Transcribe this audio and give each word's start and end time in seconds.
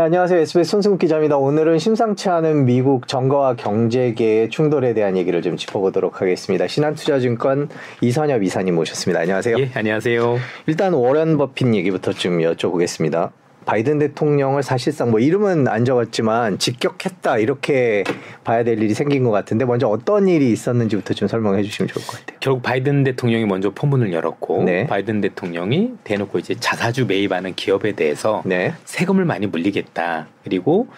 안녕하세요. 0.00 0.38
SBS 0.42 0.70
손승국 0.70 1.00
기자입니다. 1.00 1.38
오늘은 1.38 1.80
심상치 1.80 2.28
않은 2.28 2.66
미국 2.66 3.08
정가와 3.08 3.56
경제계의 3.56 4.48
충돌에 4.48 4.94
대한 4.94 5.16
얘기를 5.16 5.42
좀 5.42 5.56
짚어보도록 5.56 6.20
하겠습니다. 6.20 6.68
신한투자증권 6.68 7.68
이선엽 8.00 8.44
이사님 8.44 8.76
모셨습니다. 8.76 9.18
안녕하세요. 9.22 9.58
예, 9.58 9.70
안녕하세요. 9.74 10.38
일단 10.68 10.92
워런 10.92 11.36
버핏 11.36 11.74
얘기부터 11.74 12.12
좀 12.12 12.38
여쭤보겠습니다. 12.38 13.32
바이든 13.68 13.98
대통령을 13.98 14.62
사실상 14.62 15.10
뭐 15.10 15.20
이름은 15.20 15.68
안 15.68 15.84
적었지만 15.84 16.58
직격했다 16.58 17.36
이렇게 17.36 18.02
봐야 18.42 18.64
될 18.64 18.82
일이 18.82 18.94
생긴 18.94 19.24
것 19.24 19.30
같은데 19.30 19.66
먼저 19.66 19.86
어떤 19.88 20.26
일이 20.26 20.50
있었는지부터 20.52 21.12
좀 21.12 21.28
설명해 21.28 21.62
주시면 21.62 21.88
좋을 21.88 22.06
것 22.06 22.18
같아요. 22.18 22.38
결국 22.40 22.62
바이든 22.62 23.04
대통령이 23.04 23.44
먼저 23.44 23.68
포문을 23.68 24.10
열었고 24.14 24.62
네. 24.62 24.86
바이든 24.86 25.20
대통령이 25.20 25.92
대놓고 26.02 26.38
이제 26.38 26.54
자사주 26.58 27.04
매입하는 27.04 27.54
기업에 27.54 27.92
대해서 27.92 28.40
네. 28.46 28.72
세금을 28.86 29.26
많이 29.26 29.46
물리겠다. 29.46 30.28
그리고 30.44 30.88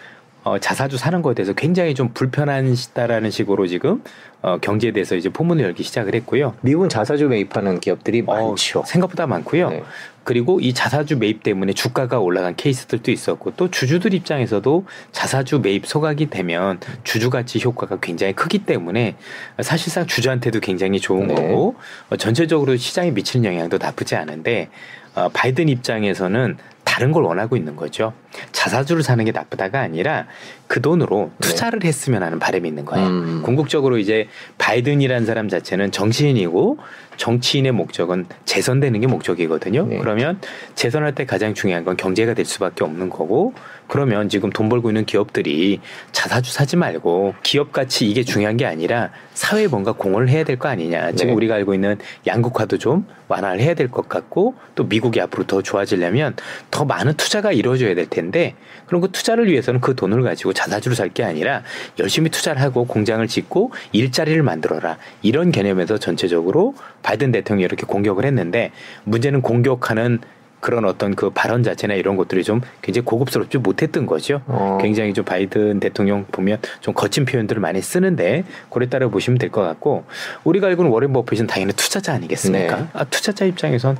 어, 0.43 0.57
자사주 0.57 0.97
사는 0.97 1.21
것에 1.21 1.35
대해서 1.35 1.53
굉장히 1.53 1.93
좀 1.93 2.09
불편하시다라는 2.13 3.29
식으로 3.29 3.67
지금 3.67 4.01
어, 4.41 4.57
경제에 4.59 4.91
대해서 4.91 5.15
이제 5.15 5.29
포문을 5.29 5.63
열기 5.63 5.83
시작을 5.83 6.15
했고요. 6.15 6.55
미국은 6.61 6.89
자사주 6.89 7.27
매입하는 7.27 7.79
기업들이 7.79 8.23
어, 8.25 8.49
많죠. 8.49 8.83
생각보다 8.87 9.27
많고요. 9.27 9.69
네. 9.69 9.83
그리고 10.23 10.59
이 10.59 10.73
자사주 10.73 11.17
매입 11.17 11.43
때문에 11.43 11.73
주가가 11.73 12.19
올라간 12.19 12.55
케이스들도 12.55 13.11
있었고 13.11 13.51
또 13.57 13.71
주주들 13.71 14.13
입장에서도 14.13 14.85
자사주 15.11 15.59
매입 15.59 15.85
소각이 15.85 16.29
되면 16.29 16.79
주주 17.03 17.29
가치 17.29 17.59
효과가 17.59 17.99
굉장히 18.01 18.33
크기 18.33 18.59
때문에 18.59 19.15
사실상 19.61 20.05
주주한테도 20.05 20.59
굉장히 20.59 20.99
좋은 20.99 21.27
네. 21.27 21.35
거고 21.35 21.75
어, 22.09 22.17
전체적으로 22.17 22.75
시장에 22.77 23.11
미치는 23.11 23.51
영향도 23.51 23.77
나쁘지 23.79 24.15
않은데 24.15 24.69
어, 25.15 25.29
바이든 25.29 25.69
입장에서는 25.69 26.57
다른 26.83 27.11
걸 27.11 27.23
원하고 27.23 27.57
있는 27.57 27.75
거죠. 27.75 28.13
자사주를 28.51 29.03
사는 29.03 29.23
게 29.25 29.31
나쁘다가 29.31 29.79
아니라 29.81 30.27
그 30.67 30.81
돈으로 30.81 31.31
네. 31.39 31.47
투자를 31.47 31.79
네. 31.79 31.87
했으면 31.89 32.23
하는 32.23 32.39
바람이 32.39 32.67
있는 32.67 32.85
거예요. 32.85 33.07
음. 33.07 33.41
궁극적으로 33.43 33.97
이제 33.97 34.27
바이든이라는 34.57 35.25
사람 35.25 35.49
자체는 35.49 35.91
정치인이고 35.91 36.77
정치인의 37.17 37.73
목적은 37.73 38.25
재선되는 38.45 38.99
게 39.01 39.07
목적이거든요. 39.07 39.85
네. 39.85 39.97
그러면 39.99 40.39
재선할 40.75 41.13
때 41.13 41.25
가장 41.25 41.53
중요한 41.53 41.83
건 41.83 41.97
경제가 41.97 42.33
될 42.33 42.45
수밖에 42.45 42.83
없는 42.83 43.09
거고 43.09 43.53
그러면 43.87 44.29
지금 44.29 44.49
돈 44.49 44.69
벌고 44.69 44.89
있는 44.89 45.05
기업들이 45.05 45.81
자사주 46.13 46.53
사지 46.53 46.77
말고 46.77 47.35
기업 47.43 47.73
가치 47.73 48.09
이게 48.09 48.23
중요한 48.23 48.55
게 48.55 48.65
아니라 48.65 49.09
사회에 49.33 49.67
뭔가 49.67 49.91
공헌을 49.91 50.29
해야 50.29 50.45
될 50.45 50.57
거 50.57 50.69
아니냐. 50.69 51.11
지금 51.13 51.27
네. 51.27 51.33
우리가 51.33 51.55
알고 51.55 51.73
있는 51.73 51.97
양극화도 52.27 52.77
좀 52.77 53.05
완화를 53.27 53.59
해야 53.61 53.73
될 53.73 53.89
것 53.89 54.07
같고 54.07 54.55
또 54.75 54.85
미국이 54.85 55.19
앞으로 55.19 55.45
더 55.45 55.61
좋아지려면 55.61 56.35
더 56.69 56.85
많은 56.85 57.13
투자가 57.15 57.51
이루어져야 57.51 57.93
될 57.95 58.05
텐데 58.07 58.20
그럼 58.85 59.01
그 59.01 59.11
투자를 59.11 59.47
위해서는 59.49 59.81
그 59.81 59.95
돈을 59.95 60.21
가지고 60.21 60.53
자사주를 60.53 60.95
살게 60.95 61.23
아니라 61.23 61.63
열심히 61.99 62.29
투자를 62.29 62.61
하고 62.61 62.85
공장을 62.85 63.25
짓고 63.27 63.71
일자리를 63.93 64.41
만들어라. 64.43 64.97
이런 65.21 65.51
개념에서 65.51 65.97
전체적으로 65.97 66.75
바이든 67.01 67.31
대통령이 67.31 67.63
이렇게 67.65 67.85
공격을 67.85 68.25
했는데 68.25 68.71
문제는 69.05 69.41
공격하는 69.41 70.19
그런 70.59 70.85
어떤 70.85 71.15
그 71.15 71.31
발언 71.31 71.63
자체나 71.63 71.95
이런 71.95 72.15
것들이 72.15 72.43
좀 72.43 72.61
굉장히 72.83 73.03
고급스럽지 73.05 73.57
못했던 73.57 74.05
거죠. 74.05 74.41
어. 74.45 74.77
굉장히 74.79 75.11
좀 75.11 75.25
바이든 75.25 75.79
대통령 75.79 76.25
보면 76.31 76.59
좀 76.81 76.93
거친 76.93 77.25
표현들을 77.25 77.59
많이 77.59 77.81
쓰는데 77.81 78.43
그래 78.69 78.87
따라 78.87 79.07
보시면 79.07 79.39
될 79.39 79.49
것 79.49 79.61
같고 79.61 80.05
우리가 80.43 80.67
알고는 80.67 80.91
워렌 80.91 81.11
버핏은 81.13 81.47
당연히 81.47 81.73
투자자 81.73 82.13
아니겠습니까? 82.13 82.77
네. 82.77 82.87
아, 82.93 83.03
투자자 83.05 83.43
입장에선 83.45 83.97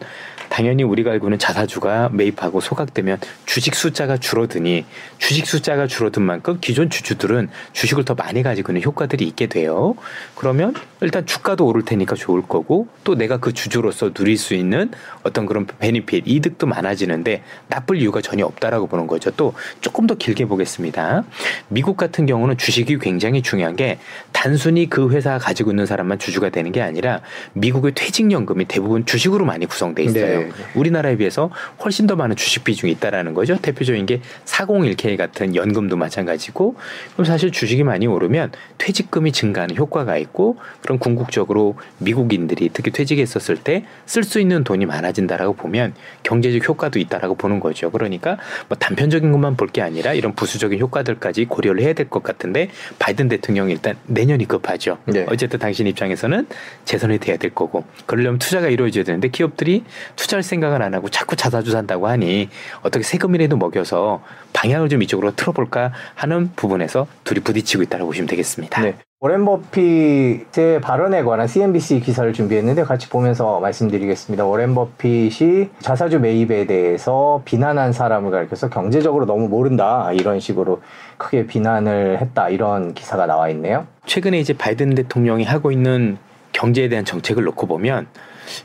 당연히 0.51 0.83
우리가 0.83 1.11
알고는 1.11 1.39
자사주가 1.39 2.09
매입하고 2.11 2.59
소각되면 2.59 3.19
주식 3.45 3.73
숫자가 3.73 4.17
줄어드니 4.17 4.85
주식 5.17 5.47
숫자가 5.47 5.87
줄어든 5.87 6.23
만큼 6.23 6.57
기존 6.59 6.89
주주들은 6.89 7.49
주식을 7.71 8.03
더 8.03 8.15
많이 8.15 8.43
가지고 8.43 8.73
있는 8.73 8.83
효과들이 8.83 9.25
있게 9.27 9.47
돼요. 9.47 9.95
그러면 10.35 10.75
일단 10.99 11.25
주가도 11.25 11.65
오를 11.65 11.85
테니까 11.85 12.15
좋을 12.15 12.41
거고 12.41 12.89
또 13.05 13.15
내가 13.15 13.37
그 13.37 13.53
주주로서 13.53 14.11
누릴 14.11 14.37
수 14.37 14.53
있는 14.53 14.91
어떤 15.23 15.45
그런 15.45 15.65
베니핏 15.65 16.23
이득도 16.27 16.67
많아지는데 16.67 17.43
나쁠 17.67 18.01
이유가 18.01 18.19
전혀 18.19 18.45
없다라고 18.45 18.87
보는 18.87 19.07
거죠. 19.07 19.31
또 19.31 19.53
조금 19.79 20.05
더 20.05 20.15
길게 20.15 20.45
보겠습니다. 20.45 21.23
미국 21.69 21.95
같은 21.95 22.25
경우는 22.25 22.57
주식이 22.57 22.99
굉장히 22.99 23.41
중요한 23.41 23.77
게 23.77 23.99
단순히 24.33 24.89
그 24.89 25.11
회사가 25.11 25.37
가지고 25.37 25.71
있는 25.71 25.85
사람만 25.85 26.19
주주가 26.19 26.49
되는 26.49 26.73
게 26.73 26.81
아니라 26.81 27.21
미국의 27.53 27.93
퇴직연금이 27.95 28.65
대부분 28.65 29.05
주식으로 29.05 29.45
많이 29.45 29.65
구성돼 29.65 30.03
있어요. 30.03 30.39
네. 30.39 30.40
네. 30.45 30.51
우리나라에 30.75 31.17
비해서 31.17 31.49
훨씬 31.83 32.07
더 32.07 32.15
많은 32.15 32.35
주식 32.35 32.63
비중이 32.63 32.91
있다라는 32.93 33.33
거죠. 33.33 33.57
대표적인 33.61 34.05
게 34.05 34.21
401k 34.45 35.17
같은 35.17 35.55
연금도 35.55 35.97
마찬가지고 35.97 36.75
그럼 37.13 37.25
사실 37.25 37.51
주식이 37.51 37.83
많이 37.83 38.07
오르면 38.07 38.51
퇴직금이 38.77 39.31
증가하는 39.31 39.75
효과가 39.75 40.17
있고 40.17 40.57
그럼 40.81 40.99
궁극적으로 40.99 41.75
미국인들이 41.99 42.69
특히 42.73 42.91
퇴직했었을 42.91 43.57
때 43.57 43.83
쓸 44.05 44.23
수 44.23 44.39
있는 44.39 44.63
돈이 44.63 44.85
많아진다라고 44.85 45.53
보면 45.55 45.93
경제적 46.23 46.67
효과도 46.67 46.99
있다라고 46.99 47.35
보는 47.35 47.59
거죠. 47.59 47.89
그러니까 47.91 48.37
뭐 48.67 48.77
단편적인 48.77 49.31
것만 49.31 49.55
볼 49.57 49.71
게 49.71 49.81
아니라 49.81 50.13
이런 50.13 50.35
부수적인 50.35 50.79
효과들까지 50.79 51.45
고려를 51.45 51.81
해야 51.81 51.93
될 51.93 52.09
것 52.09 52.23
같은데 52.23 52.69
바이든 52.99 53.29
대통령이 53.29 53.71
일단 53.71 53.95
내년이 54.07 54.45
급하죠. 54.47 54.97
네. 55.05 55.25
어쨌든 55.29 55.59
당신 55.59 55.87
입장에서는 55.87 56.45
재선이 56.83 57.19
돼야 57.19 57.37
될 57.37 57.51
거고 57.55 57.85
그러려면 58.05 58.37
투자가 58.39 58.67
이루어져야 58.67 59.05
되는데 59.05 59.29
기업들이 59.29 59.83
투자 60.17 60.30
투자할 60.31 60.43
생각을 60.43 60.81
안 60.81 60.93
하고 60.93 61.09
자꾸 61.09 61.35
자사주 61.35 61.71
산다고 61.71 62.07
하니 62.07 62.49
어떻게 62.81 63.03
세금이라도 63.03 63.57
먹여서 63.57 64.21
방향을 64.53 64.87
좀 64.87 65.01
이쪽으로 65.03 65.35
틀어볼까 65.35 65.91
하는 66.15 66.51
부분에서 66.55 67.07
둘이 67.25 67.41
부딪히고 67.41 67.83
있다고 67.83 68.05
보시면 68.05 68.27
되겠습니다. 68.27 68.81
네. 68.81 68.95
오렌 69.19 69.45
버핏의 69.45 70.81
발언에 70.81 71.23
관한 71.23 71.47
CNBC 71.47 71.99
기사를 71.99 72.31
준비했는데 72.33 72.83
같이 72.83 73.09
보면서 73.09 73.59
말씀드리겠습니다. 73.59 74.45
오렌 74.45 74.73
버핏이 74.73 75.69
자사주 75.79 76.19
매입에 76.19 76.65
대해서 76.65 77.41
비난한 77.45 77.91
사람을 77.91 78.31
가리켜서 78.31 78.69
경제적으로 78.69 79.25
너무 79.25 79.47
모른다 79.47 80.11
이런 80.13 80.39
식으로 80.39 80.81
크게 81.17 81.45
비난을 81.45 82.19
했다 82.21 82.49
이런 82.49 82.93
기사가 82.93 83.27
나와 83.27 83.49
있네요. 83.49 83.85
최근에 84.05 84.39
이제 84.39 84.53
바이든 84.53 84.95
대통령이 84.95 85.43
하고 85.43 85.71
있는 85.71 86.17
경제에 86.53 86.89
대한 86.89 87.05
정책을 87.05 87.43
놓고 87.43 87.67
보면 87.67 88.07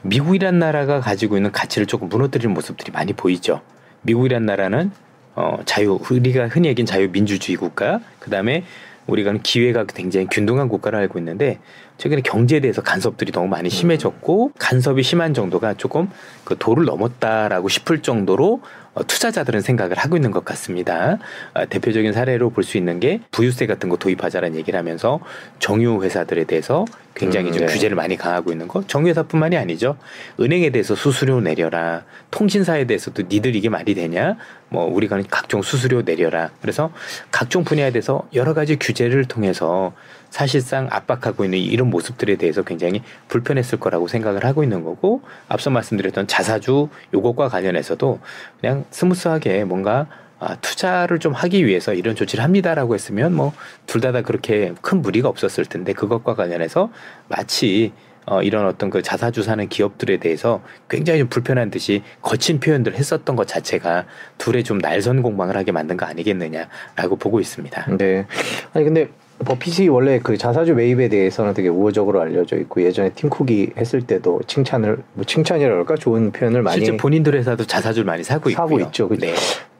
미국이란 0.02 0.58
나라가 0.58 1.00
가지고 1.00 1.36
있는 1.36 1.52
가치를 1.52 1.86
조금 1.86 2.08
무너뜨리는 2.08 2.52
모습들이 2.52 2.92
많이 2.92 3.12
보이죠. 3.12 3.60
미국이란 4.02 4.46
나라는 4.46 4.90
어, 5.34 5.58
자유, 5.66 5.98
우리가 6.10 6.48
흔히 6.48 6.68
얘기하는 6.68 6.86
자유민주주의 6.86 7.56
국가, 7.56 8.00
그 8.18 8.30
다음에 8.30 8.64
우리가 9.06 9.34
기회가 9.42 9.84
굉장히 9.84 10.26
균등한 10.30 10.68
국가를 10.68 10.98
알고 10.98 11.18
있는데 11.18 11.58
최근에 11.98 12.22
경제에 12.22 12.60
대해서 12.60 12.82
간섭들이 12.82 13.32
너무 13.32 13.48
많이 13.48 13.70
심해졌고 13.70 14.52
간섭이 14.58 15.02
심한 15.02 15.32
정도가 15.32 15.74
조금 15.74 16.10
그 16.44 16.56
도를 16.58 16.84
넘었다라고 16.84 17.68
싶을 17.68 18.02
정도로 18.02 18.60
어, 18.62 18.85
투자자들은 19.02 19.60
생각을 19.60 19.96
하고 19.98 20.16
있는 20.16 20.30
것 20.30 20.44
같습니다. 20.44 21.18
어, 21.54 21.66
대표적인 21.66 22.12
사례로 22.12 22.50
볼 22.50 22.64
수 22.66 22.76
있는 22.78 22.98
게 22.98 23.20
부유세 23.30 23.66
같은 23.66 23.88
거 23.88 23.96
도입하자라는 23.96 24.56
얘기를 24.58 24.78
하면서 24.78 25.20
정유 25.60 26.02
회사들에 26.02 26.44
대해서 26.44 26.84
굉장히 27.14 27.48
음, 27.48 27.52
좀 27.52 27.66
네. 27.66 27.72
규제를 27.72 27.94
많이 27.96 28.16
강하고 28.16 28.50
있는 28.52 28.66
거. 28.68 28.82
정유 28.86 29.08
회사뿐만이 29.10 29.56
아니죠. 29.56 29.96
은행에 30.40 30.70
대해서 30.70 30.94
수수료 30.94 31.40
내려라. 31.40 32.04
통신사에 32.30 32.84
대해서도 32.86 33.24
니들 33.28 33.54
이게 33.54 33.68
말이 33.68 33.94
되냐? 33.94 34.36
뭐 34.68 34.84
우리가 34.84 35.20
각종 35.30 35.62
수수료 35.62 36.02
내려라. 36.02 36.50
그래서 36.60 36.90
각종 37.30 37.64
분야에 37.64 37.92
대해서 37.92 38.28
여러 38.34 38.52
가지 38.52 38.76
규제를 38.76 39.26
통해서 39.26 39.92
사실상 40.36 40.86
압박하고 40.90 41.46
있는 41.46 41.58
이런 41.58 41.88
모습들에 41.88 42.36
대해서 42.36 42.62
굉장히 42.62 43.02
불편했을 43.28 43.80
거라고 43.80 44.06
생각을 44.06 44.44
하고 44.44 44.62
있는 44.62 44.84
거고 44.84 45.22
앞서 45.48 45.70
말씀드렸던 45.70 46.26
자사주 46.26 46.90
요것과 47.14 47.48
관련해서도 47.48 48.20
그냥 48.60 48.84
스무스하게 48.90 49.64
뭔가 49.64 50.06
아, 50.38 50.56
투자를 50.56 51.18
좀 51.20 51.32
하기 51.32 51.64
위해서 51.64 51.94
이런 51.94 52.14
조치를 52.14 52.44
합니다라고 52.44 52.94
했으면 52.94 53.32
뭐 53.34 53.54
둘 53.86 54.02
다 54.02 54.12
다 54.12 54.20
그렇게 54.20 54.74
큰 54.82 55.00
무리가 55.00 55.30
없었을 55.30 55.64
텐데 55.64 55.94
그것과 55.94 56.34
관련해서 56.34 56.90
마치 57.28 57.94
어, 58.26 58.42
이런 58.42 58.66
어떤 58.66 58.90
그 58.90 59.00
자사주 59.00 59.42
사는 59.42 59.66
기업들에 59.66 60.18
대해서 60.18 60.60
굉장히 60.90 61.20
좀 61.20 61.28
불편한 61.30 61.70
듯이 61.70 62.02
거친 62.20 62.60
표현들을 62.60 62.98
했었던 62.98 63.36
것 63.36 63.48
자체가 63.48 64.04
둘의 64.36 64.64
좀 64.64 64.76
날선 64.76 65.22
공방을 65.22 65.56
하게 65.56 65.72
만든 65.72 65.96
거 65.96 66.04
아니겠느냐라고 66.04 67.16
보고 67.16 67.40
있습니다. 67.40 67.96
네. 67.96 68.26
아니 68.74 68.84
근데 68.84 69.08
버핏이 69.44 69.88
원래 69.88 70.18
그 70.18 70.36
자사주 70.36 70.74
매입에 70.74 71.08
대해서는 71.08 71.54
되게 71.54 71.68
우호적으로 71.68 72.20
알려져 72.20 72.56
있고 72.56 72.82
예전에 72.82 73.10
팀쿡이 73.10 73.70
했을 73.76 74.02
때도 74.02 74.40
칭찬을 74.46 74.98
뭐 75.12 75.24
칭찬이랄까 75.24 75.96
좋은 75.96 76.32
표현을 76.32 76.62
많이 76.62 76.78
실제 76.78 76.96
본인들 76.96 77.34
회사도 77.34 77.66
자사주를 77.66 78.06
많이 78.06 78.24
사고, 78.24 78.50
사고 78.50 78.78
있고요. 78.78 78.86
있죠. 78.86 79.08
네. 79.18 79.34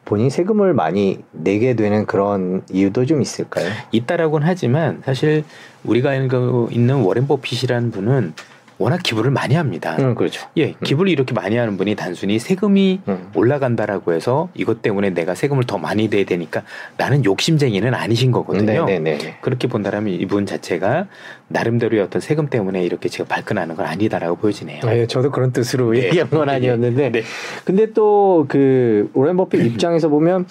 본인 0.05 0.31
세금을 0.31 0.73
많이 0.73 1.25
내게 1.33 1.75
되는 1.75 2.07
그런 2.07 2.63
이유도 2.71 3.07
좀 3.07 3.21
있을까요? 3.21 3.69
있다라고는 3.91 4.47
하지만 4.47 5.03
사실 5.05 5.43
우리가 5.85 6.15
있는 6.15 7.03
워렌 7.03 7.27
버핏이라는 7.27 7.91
분은 7.91 8.35
워낙 8.79 9.03
기부를 9.03 9.31
많이 9.31 9.55
합니다. 9.55 9.97
음, 9.99 10.15
그렇죠. 10.15 10.49
예, 10.57 10.75
기부를 10.85 11.11
이렇게 11.11 11.35
많이 11.35 11.57
하는 11.57 11.77
분이 11.77 11.95
단순히 11.95 12.39
세금이 12.39 13.01
음. 13.09 13.31
올라간다라고 13.35 14.13
해서 14.13 14.49
이것 14.55 14.83
때문에 14.83 15.11
내가 15.11 15.35
세금을 15.35 15.65
더 15.65 15.79
많이 15.79 16.09
내야 16.09 16.25
되니까 16.25 16.63
나는 16.97 17.25
욕심쟁이는 17.25 17.95
아니신 17.95 18.33
거거든요. 18.33 18.85
네, 18.85 18.99
네, 18.99 19.19
네. 19.19 19.37
그렇게 19.41 19.69
본다면 19.69 20.15
이분 20.15 20.47
자체가 20.47 21.07
나름대로의 21.49 22.03
어떤 22.03 22.21
세금 22.21 22.49
때문에 22.49 22.83
이렇게 22.83 23.09
지금 23.09 23.27
발끈하는 23.27 23.77
건 23.77 23.87
아니다라고 23.87 24.37
보여지네요. 24.37 24.81
네, 24.85 25.07
저도 25.07 25.31
그런 25.31 25.53
뜻으로 25.53 25.93
네. 25.93 26.05
얘기한 26.05 26.29
건 26.29 26.49
아니었는데, 26.49 27.13
네. 27.13 27.23
근데 27.65 27.93
또 27.93 28.47
그 28.49 29.11
오렌 29.15 29.37
버핏 29.37 29.65
입장에서 29.65 30.09
보면 30.09 30.47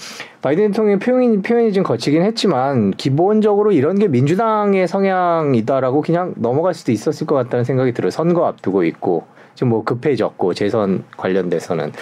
바이든 0.46 0.68
대통령의 0.68 1.00
표현이, 1.00 1.42
표현이 1.42 1.74
좀 1.74 1.84
거치긴 1.84 2.22
했지만 2.22 2.92
기본적으로 2.92 3.72
이런 3.72 3.98
게 3.98 4.08
민주당의 4.08 4.88
성향이다라고 4.88 6.04
그냥 6.04 6.36
넘어갈 6.38 6.76
수도 6.76 6.92
있었을 6.92 7.26
것 7.26 7.34
같다는 7.34 7.64
생각이 7.64 7.94
들어요. 7.94 8.12
선거 8.12 8.46
앞두고 8.46 8.84
있고 8.84 9.26
지금 9.56 9.70
뭐 9.70 9.84
급해졌고 9.84 10.54
재선 10.54 11.04
관련돼서는 11.18 11.94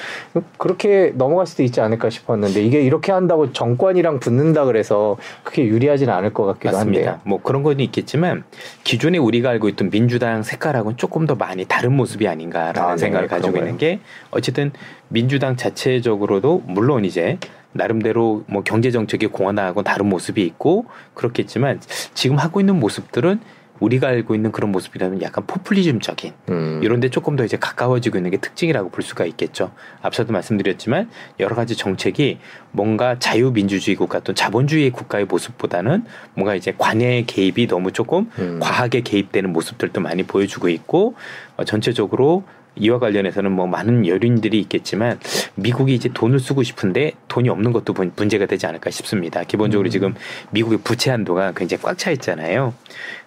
그렇게 0.57 1.13
넘어갈 1.15 1.47
수도 1.47 1.63
있지 1.63 1.79
않을까 1.79 2.09
싶었는데 2.09 2.61
이게 2.61 2.81
이렇게 2.81 3.13
한다고 3.13 3.53
정권이랑 3.53 4.19
붙는다 4.19 4.65
그래서 4.65 5.15
그렇게 5.43 5.65
유리하진 5.65 6.09
않을 6.09 6.33
것 6.33 6.45
같기도 6.45 6.75
맞습니다. 6.75 7.11
한데요. 7.11 7.21
뭐 7.23 7.41
그런 7.41 7.63
건 7.63 7.79
있겠지만 7.79 8.43
기존에 8.83 9.19
우리가 9.19 9.51
알고 9.51 9.69
있던 9.69 9.89
민주당 9.89 10.43
색깔하고는 10.43 10.97
조금 10.97 11.27
더 11.27 11.35
많이 11.35 11.63
다른 11.63 11.95
모습이 11.95 12.27
아닌가라는 12.27 12.81
아, 12.81 12.91
네, 12.95 12.97
생각을 12.97 13.29
가지고 13.29 13.53
그런가요? 13.53 13.69
있는 13.69 13.77
게 13.77 14.01
어쨌든 14.31 14.73
민주당 15.07 15.55
자체적으로도 15.55 16.63
물론 16.65 17.05
이제 17.05 17.37
나름대로 17.73 18.43
뭐 18.47 18.63
경제 18.63 18.91
정책이 18.91 19.27
공화당하고 19.27 19.83
다른 19.83 20.07
모습이 20.07 20.43
있고 20.43 20.85
그렇겠지만 21.13 21.81
지금 22.13 22.37
하고 22.37 22.59
있는 22.59 22.79
모습들은 22.79 23.39
우리가 23.79 24.07
알고 24.07 24.35
있는 24.35 24.51
그런 24.51 24.71
모습이라면 24.71 25.21
약간 25.21 25.45
포퓰리즘적인 25.45 26.33
음. 26.49 26.79
이런데 26.83 27.09
조금 27.09 27.35
더 27.35 27.43
이제 27.43 27.57
가까워지고 27.57 28.17
있는 28.17 28.31
게 28.31 28.37
특징이라고 28.37 28.89
볼 28.89 29.03
수가 29.03 29.25
있겠죠. 29.25 29.71
앞서도 30.01 30.31
말씀드렸지만 30.31 31.09
여러 31.39 31.55
가지 31.55 31.75
정책이 31.75 32.39
뭔가 32.71 33.19
자유민주주의 33.19 33.95
국가 33.97 34.19
또는 34.19 34.35
자본주의 34.35 34.89
국가의 34.89 35.25
모습보다는 35.25 36.05
뭔가 36.35 36.55
이제 36.55 36.73
관여의 36.77 37.25
개입이 37.25 37.67
너무 37.67 37.91
조금 37.91 38.29
음. 38.39 38.59
과하게 38.61 39.01
개입되는 39.01 39.51
모습들도 39.51 39.99
많이 39.99 40.23
보여주고 40.23 40.69
있고 40.69 41.15
어, 41.57 41.65
전체적으로 41.65 42.43
이와 42.75 42.99
관련해서는 42.99 43.51
뭐 43.51 43.67
많은 43.67 44.07
요인들이 44.07 44.59
있겠지만 44.61 45.19
미국이 45.55 45.93
이제 45.93 46.09
돈을 46.13 46.39
쓰고 46.39 46.63
싶은데 46.63 47.11
돈이 47.27 47.49
없는 47.49 47.71
것도 47.71 47.93
문- 47.93 48.11
문제가 48.15 48.45
되지 48.45 48.65
않을까 48.65 48.89
싶습니다. 48.89 49.43
기본적으로 49.43 49.87
음. 49.87 49.91
지금 49.91 50.15
미국의 50.51 50.79
부채 50.83 51.11
한도가 51.11 51.53
굉장히 51.55 51.81
꽉 51.83 51.97
차 51.97 52.11
있잖아요. 52.11 52.73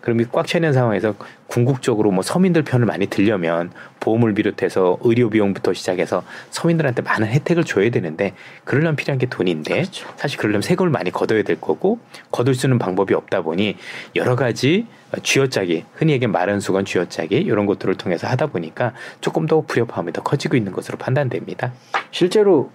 그럼 0.01 0.21
이 0.21 0.25
꽉 0.33 0.47
차 0.47 0.59
있는 0.59 0.73
상황에서 0.73 1.15
궁극적으로 1.47 2.11
뭐 2.11 2.23
서민들 2.23 2.63
편을 2.63 2.87
많이 2.87 3.07
들려면 3.07 3.71
보험을 4.01 4.35
비롯해서 4.35 4.99
의료 5.03 5.31
비용부터 5.31 5.73
시작해서 5.75 6.23
서민들한테 6.51 7.03
많은 7.03 7.29
혜택을 7.29 7.65
줘야 7.65 7.91
되는데 7.91 8.35
그러려면 8.65 8.97
필요한 8.97 9.19
게 9.19 9.27
돈인데 9.27 9.75
그렇죠. 9.75 10.09
사실 10.17 10.39
그러려면 10.39 10.63
세금을 10.63 10.91
많이 10.91 11.11
걷어야 11.13 11.43
될 11.43 11.61
거고 11.61 11.99
거둘 12.33 12.55
수 12.55 12.67
있는 12.67 12.79
방법이 12.79 13.15
없다 13.15 13.43
보니 13.43 13.77
여러 14.17 14.35
가지 14.37 14.87
쥐어짜기 15.23 15.85
흔히 15.95 16.13
얘기하는 16.13 16.33
마른 16.33 16.61
수건 16.61 16.85
쥐어짜기 16.85 17.37
이런 17.37 17.67
것들을 17.67 17.95
통해서 17.97 18.27
하다 18.27 18.49
보니까 18.49 18.93
조금 19.21 19.47
더 19.47 19.61
불협화음이 19.61 20.13
더 20.13 20.23
커지고 20.23 20.57
있는 20.57 20.73
것으로 20.73 20.99
판단됩니다. 20.99 21.73
실제로 22.11 22.71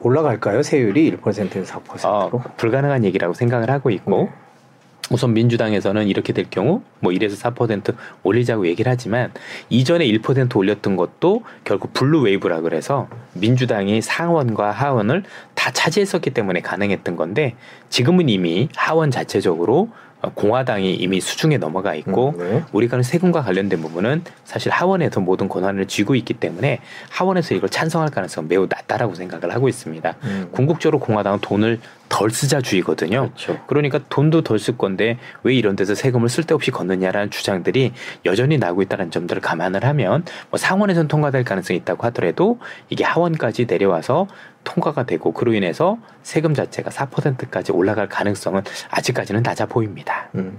올라갈까요? 0.00 0.62
세율이 0.62 1.16
1%에서 1.16 1.80
4%로? 1.80 2.38
어, 2.38 2.42
불가능한 2.56 3.04
얘기라고 3.04 3.34
생각을 3.34 3.70
하고 3.70 3.90
있고 3.90 4.24
네. 4.24 4.46
우선 5.10 5.34
민주당에서는 5.34 6.08
이렇게 6.08 6.32
될 6.32 6.46
경우 6.50 6.82
뭐 7.00 7.12
1에서 7.12 7.54
4% 7.54 7.94
올리자고 8.24 8.66
얘기를 8.66 8.90
하지만 8.90 9.32
이전에 9.70 10.04
1% 10.06 10.56
올렸던 10.56 10.96
것도 10.96 11.44
결국 11.64 11.92
blue 11.92 12.22
wave라 12.22 12.62
그래서 12.62 13.08
민주당이 13.34 14.02
상원과 14.02 14.72
하원을 14.72 15.22
다 15.54 15.70
차지했었기 15.70 16.30
때문에 16.30 16.60
가능했던 16.60 17.14
건데 17.16 17.54
지금은 17.88 18.28
이미 18.28 18.68
하원 18.74 19.10
자체적으로 19.12 19.90
어, 19.90 20.05
공화당이 20.34 20.94
이미 20.94 21.20
수중에 21.20 21.58
넘어가 21.58 21.94
있고 21.94 22.34
음, 22.38 22.38
네. 22.38 22.64
우리가 22.72 23.02
세금과 23.02 23.42
관련된 23.42 23.80
부분은 23.80 24.22
사실 24.44 24.72
하원에서 24.72 25.20
모든 25.20 25.48
권한을 25.48 25.86
쥐고 25.86 26.14
있기 26.16 26.34
때문에 26.34 26.80
하원에서 27.10 27.54
이걸 27.54 27.68
찬성할 27.68 28.10
가능성은 28.10 28.48
매우 28.48 28.66
낮다라고 28.68 29.14
생각을 29.14 29.54
하고 29.54 29.68
있습니다. 29.68 30.16
음. 30.24 30.48
궁극적으로 30.52 30.98
공화당은 30.98 31.40
돈을 31.40 31.80
덜 32.08 32.30
쓰자 32.30 32.60
주의거든요. 32.60 33.30
그렇죠. 33.34 33.58
그러니까 33.66 34.00
돈도 34.08 34.42
덜 34.42 34.58
쓸 34.58 34.78
건데 34.78 35.18
왜 35.42 35.54
이런 35.54 35.76
데서 35.76 35.94
세금을 35.94 36.28
쓸데없이 36.28 36.70
걷느냐라는 36.70 37.30
주장들이 37.30 37.92
여전히 38.24 38.56
나오고 38.58 38.82
있다는 38.82 39.10
점들을 39.10 39.42
감안을 39.42 39.84
하면 39.84 40.24
뭐 40.50 40.58
상원에서는 40.58 41.08
통과될 41.08 41.44
가능성이 41.44 41.78
있다고 41.80 42.04
하더라도 42.06 42.58
이게 42.88 43.04
하원까지 43.04 43.66
내려와서 43.66 44.28
통과가 44.66 45.04
되고 45.04 45.32
그로 45.32 45.54
인해서 45.54 45.96
세금 46.22 46.52
자체가 46.52 46.90
4%까지 46.90 47.72
올라갈 47.72 48.08
가능성은 48.08 48.62
아직까지는 48.90 49.42
낮아 49.42 49.66
보입니다. 49.66 50.28
음. 50.34 50.58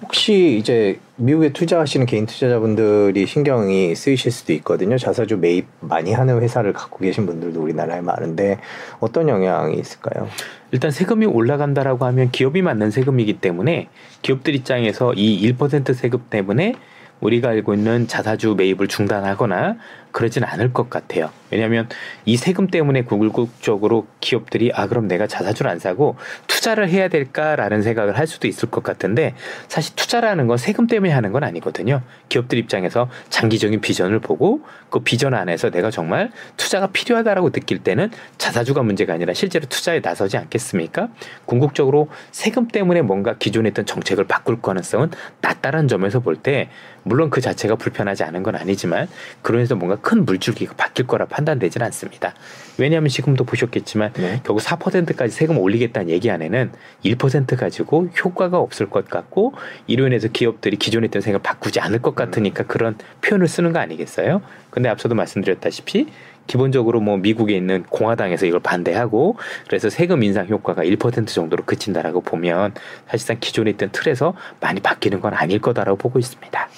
혹시 0.00 0.56
이제 0.58 1.00
미국에 1.16 1.52
투자하시는 1.52 2.06
개인 2.06 2.24
투자자분들이 2.24 3.26
신경이 3.26 3.94
쓰이실 3.94 4.30
수도 4.30 4.52
있거든요. 4.54 4.96
자사주 4.96 5.36
매입 5.36 5.66
많이 5.80 6.12
하는 6.12 6.40
회사를 6.40 6.72
갖고 6.72 6.98
계신 6.98 7.26
분들도 7.26 7.60
우리나라에 7.60 8.00
많은데 8.00 8.58
어떤 9.00 9.28
영향이 9.28 9.78
있을까요? 9.78 10.28
일단 10.70 10.90
세금이 10.90 11.26
올라간다라고 11.26 12.04
하면 12.06 12.30
기업이 12.30 12.62
맞는 12.62 12.92
세금이기 12.92 13.40
때문에 13.40 13.88
기업들 14.22 14.54
입장에서 14.54 15.12
이 15.14 15.52
1% 15.52 15.94
세금 15.94 16.20
때문에 16.30 16.74
우리가 17.20 17.48
알고 17.48 17.74
있는 17.74 18.06
자사주 18.06 18.54
매입을 18.56 18.86
중단하거나 18.86 19.76
그러진 20.12 20.44
않을 20.44 20.72
것 20.72 20.90
같아요. 20.90 21.30
왜냐하면 21.50 21.88
이 22.24 22.36
세금 22.36 22.66
때문에 22.66 23.02
궁극적으로 23.02 24.06
기업들이 24.20 24.70
아 24.74 24.86
그럼 24.86 25.08
내가 25.08 25.26
자사주를 25.26 25.70
안 25.70 25.78
사고 25.78 26.16
투자를 26.46 26.88
해야 26.88 27.08
될까라는 27.08 27.82
생각을 27.82 28.18
할 28.18 28.26
수도 28.26 28.46
있을 28.48 28.70
것 28.70 28.82
같은데 28.82 29.34
사실 29.68 29.94
투자라는 29.96 30.46
건 30.46 30.58
세금 30.58 30.86
때문에 30.86 31.12
하는 31.12 31.32
건 31.32 31.44
아니거든요. 31.44 32.02
기업들 32.28 32.58
입장에서 32.58 33.08
장기적인 33.30 33.80
비전을 33.80 34.18
보고 34.18 34.60
그 34.90 35.00
비전 35.00 35.34
안에서 35.34 35.70
내가 35.70 35.90
정말 35.90 36.30
투자가 36.56 36.88
필요하다라고 36.88 37.50
느낄 37.50 37.78
때는 37.78 38.10
자사주가 38.36 38.82
문제가 38.82 39.14
아니라 39.14 39.32
실제로 39.32 39.66
투자에 39.66 40.00
나서지 40.00 40.36
않겠습니까? 40.36 41.08
궁극적으로 41.46 42.08
세금 42.30 42.68
때문에 42.68 43.02
뭔가 43.02 43.36
기존에 43.38 43.70
있던 43.70 43.86
정책을 43.86 44.26
바꿀 44.26 44.60
가능성은 44.60 45.10
낮다는 45.40 45.88
점에서 45.88 46.20
볼 46.20 46.38
때 46.38 46.68
물론 47.02 47.30
그 47.30 47.40
자체가 47.40 47.74
불편하지 47.76 48.22
않은 48.22 48.44
건 48.44 48.54
아니지만 48.54 49.08
그러면서 49.42 49.74
뭔가 49.74 49.96
큰 50.00 50.24
물줄기가 50.24 50.74
바뀔 50.76 51.06
거라 51.06 51.26
판단되지는 51.26 51.84
않습니다. 51.86 52.34
왜냐하면 52.78 53.08
지금도 53.08 53.44
보셨겠지만 53.44 54.12
네. 54.14 54.40
결국 54.44 54.60
4%까지 54.62 55.34
세금 55.34 55.58
올리겠다는 55.58 56.10
얘기 56.10 56.30
안에는 56.30 56.72
1% 57.04 57.56
가지고 57.56 58.06
효과가 58.06 58.58
없을 58.58 58.88
것 58.88 59.08
같고 59.08 59.54
이로 59.86 60.06
인해서 60.06 60.28
기업들이 60.28 60.76
기존에 60.76 61.06
있던 61.06 61.22
생각을 61.22 61.42
바꾸지 61.42 61.80
않을 61.80 62.00
것 62.00 62.14
같으니까 62.14 62.64
그런 62.64 62.96
표현을 63.22 63.48
쓰는 63.48 63.72
거 63.72 63.78
아니겠어요? 63.80 64.42
근데 64.70 64.88
앞서도 64.88 65.14
말씀드렸다시피 65.14 66.06
기본적으로 66.48 67.00
뭐 67.00 67.16
미국에 67.16 67.54
있는 67.54 67.84
공화당에서 67.84 68.46
이걸 68.46 68.60
반대하고 68.60 69.36
그래서 69.66 69.90
세금 69.90 70.22
인상 70.24 70.48
효과가 70.48 70.82
1% 70.82 71.28
정도로 71.28 71.64
그친다라고 71.64 72.22
보면 72.22 72.74
사실상 73.06 73.36
기존에 73.38 73.70
있던 73.72 73.90
틀에서 73.92 74.34
많이 74.60 74.80
바뀌는 74.80 75.20
건 75.20 75.34
아닐 75.34 75.60
거다라고 75.60 75.98
보고 75.98 76.18
있습니다. 76.18 76.68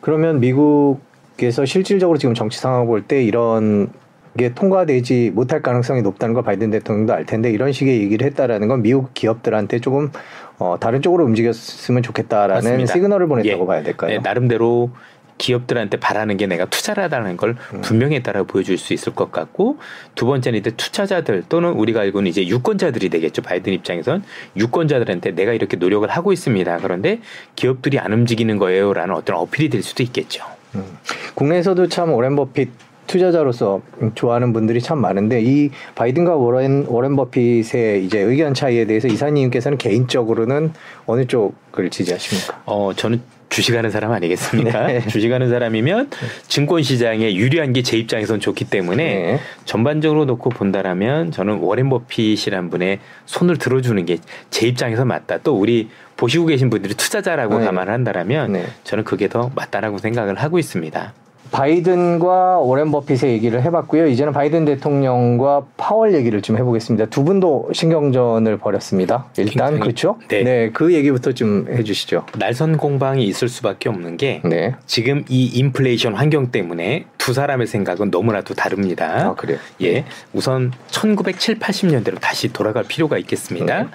그러면 0.00 0.40
미국 0.40 1.00
에서 1.40 1.64
실질적으로 1.64 2.18
지금 2.18 2.34
정치 2.34 2.58
상황을 2.58 2.86
볼때 2.86 3.22
이런 3.22 3.90
게 4.36 4.54
통과되지 4.54 5.32
못할 5.34 5.62
가능성이 5.62 6.02
높다는 6.02 6.34
걸 6.34 6.42
바이든 6.44 6.70
대통령도 6.70 7.12
알 7.12 7.26
텐데 7.26 7.50
이런 7.50 7.72
식의 7.72 8.00
얘기를 8.02 8.26
했다라는 8.26 8.68
건 8.68 8.82
미국 8.82 9.14
기업들한테 9.14 9.80
조금 9.80 10.10
어, 10.58 10.76
다른 10.80 11.02
쪽으로 11.02 11.24
움직였으면 11.24 12.02
좋겠다라는 12.02 12.54
맞습니다. 12.54 12.92
시그널을 12.92 13.28
보냈다고 13.28 13.62
예. 13.62 13.66
봐야 13.66 13.82
될까요? 13.82 14.10
네, 14.10 14.18
나름대로 14.18 14.90
기업들한테 15.38 15.98
바라는 15.98 16.36
게 16.36 16.46
내가 16.46 16.64
투자를 16.66 17.04
하다는 17.04 17.36
걸 17.36 17.56
음. 17.72 17.80
분명히 17.80 18.22
따라 18.22 18.42
보여줄 18.42 18.76
수 18.76 18.92
있을 18.92 19.14
것 19.14 19.30
같고 19.30 19.78
두 20.16 20.26
번째는 20.26 20.58
이제 20.58 20.72
투자자들 20.72 21.44
또는 21.48 21.70
우리가 21.74 22.00
알고 22.00 22.18
있는 22.18 22.30
이제 22.30 22.46
유권자들이 22.46 23.08
되겠죠 23.08 23.42
바이든 23.42 23.72
입장에선 23.72 24.24
유권자들한테 24.56 25.36
내가 25.36 25.52
이렇게 25.52 25.76
노력을 25.76 26.08
하고 26.08 26.32
있습니다 26.32 26.78
그런데 26.78 27.20
기업들이 27.54 28.00
안 28.00 28.12
움직이는 28.12 28.58
거예요라는 28.58 29.14
어떤 29.14 29.36
어필이 29.36 29.68
될 29.68 29.84
수도 29.84 30.02
있겠죠 30.02 30.57
음. 30.78 30.98
국내에서도 31.34 31.88
참 31.88 32.12
오렌 32.12 32.36
버핏 32.36 32.70
투자자로서 33.06 33.80
좋아하는 34.14 34.52
분들이 34.52 34.82
참 34.82 34.98
많은데 34.98 35.40
이 35.42 35.70
바이든과 35.94 36.36
워렌 36.36 36.84
워렌 36.88 37.16
버핏의 37.16 38.04
이제 38.04 38.18
의견 38.20 38.52
차이에 38.52 38.84
대해서 38.84 39.08
이사님께서는 39.08 39.78
개인적으로는 39.78 40.72
어느 41.06 41.24
쪽을 41.26 41.88
지지하십니까? 41.90 42.60
어 42.66 42.92
저는 42.94 43.22
주식하는 43.48 43.90
사람 43.90 44.12
아니겠습니까 44.12 44.86
네. 44.88 45.06
주식하는 45.06 45.48
사람이면 45.48 46.10
증권 46.48 46.82
시장에 46.82 47.34
유리한 47.34 47.72
게 47.72 47.80
제 47.82 47.96
입장에선 47.96 48.40
좋기 48.40 48.66
때문에 48.66 49.04
네. 49.04 49.38
전반적으로 49.64 50.26
놓고 50.26 50.50
본다라면 50.50 51.30
저는 51.30 51.60
워렌 51.60 51.88
버핏이란 51.88 52.68
분의 52.68 52.98
손을 53.24 53.56
들어주는 53.56 54.04
게 54.04 54.18
제 54.50 54.66
입장에서 54.68 55.06
맞다. 55.06 55.38
또 55.38 55.54
우리 55.58 55.88
보시고 56.18 56.46
계신 56.46 56.68
분들이 56.68 56.94
투자자라고 56.94 57.60
네. 57.60 57.64
감안을 57.64 57.92
한다라면 57.92 58.52
네. 58.52 58.64
저는 58.84 59.04
그게 59.04 59.28
더 59.28 59.50
맞다라고 59.54 59.96
생각을 59.98 60.34
하고 60.34 60.58
있습니다. 60.58 61.14
바이든과 61.50 62.58
오렌 62.58 62.90
버핏의 62.90 63.32
얘기를 63.32 63.62
해봤고요. 63.62 64.06
이제는 64.08 64.34
바이든 64.34 64.66
대통령과 64.66 65.62
파월 65.78 66.12
얘기를 66.14 66.42
좀 66.42 66.58
해보겠습니다. 66.58 67.06
두 67.06 67.24
분도 67.24 67.70
신경전을 67.72 68.58
벌였습니다. 68.58 69.26
일단 69.38 69.70
굉장히- 69.70 69.80
그렇죠. 69.80 70.18
네. 70.28 70.42
네, 70.42 70.70
그 70.74 70.92
얘기부터 70.92 71.32
좀 71.32 71.66
해주시죠. 71.70 72.26
날선 72.36 72.76
공방이 72.76 73.24
있을 73.24 73.48
수밖에 73.48 73.88
없는 73.88 74.18
게 74.18 74.42
네. 74.44 74.74
지금 74.84 75.24
이 75.30 75.46
인플레이션 75.46 76.14
환경 76.14 76.50
때문에 76.50 77.06
두 77.16 77.32
사람의 77.32 77.66
생각은 77.66 78.10
너무나도 78.10 78.52
다릅니다. 78.54 79.28
아 79.30 79.34
그래요. 79.34 79.56
예, 79.82 80.04
우선 80.34 80.72
1970, 80.88 81.60
80년대로 81.60 82.20
다시 82.20 82.52
돌아갈 82.52 82.84
필요가 82.84 83.16
있겠습니다. 83.18 83.82
네. 83.84 83.88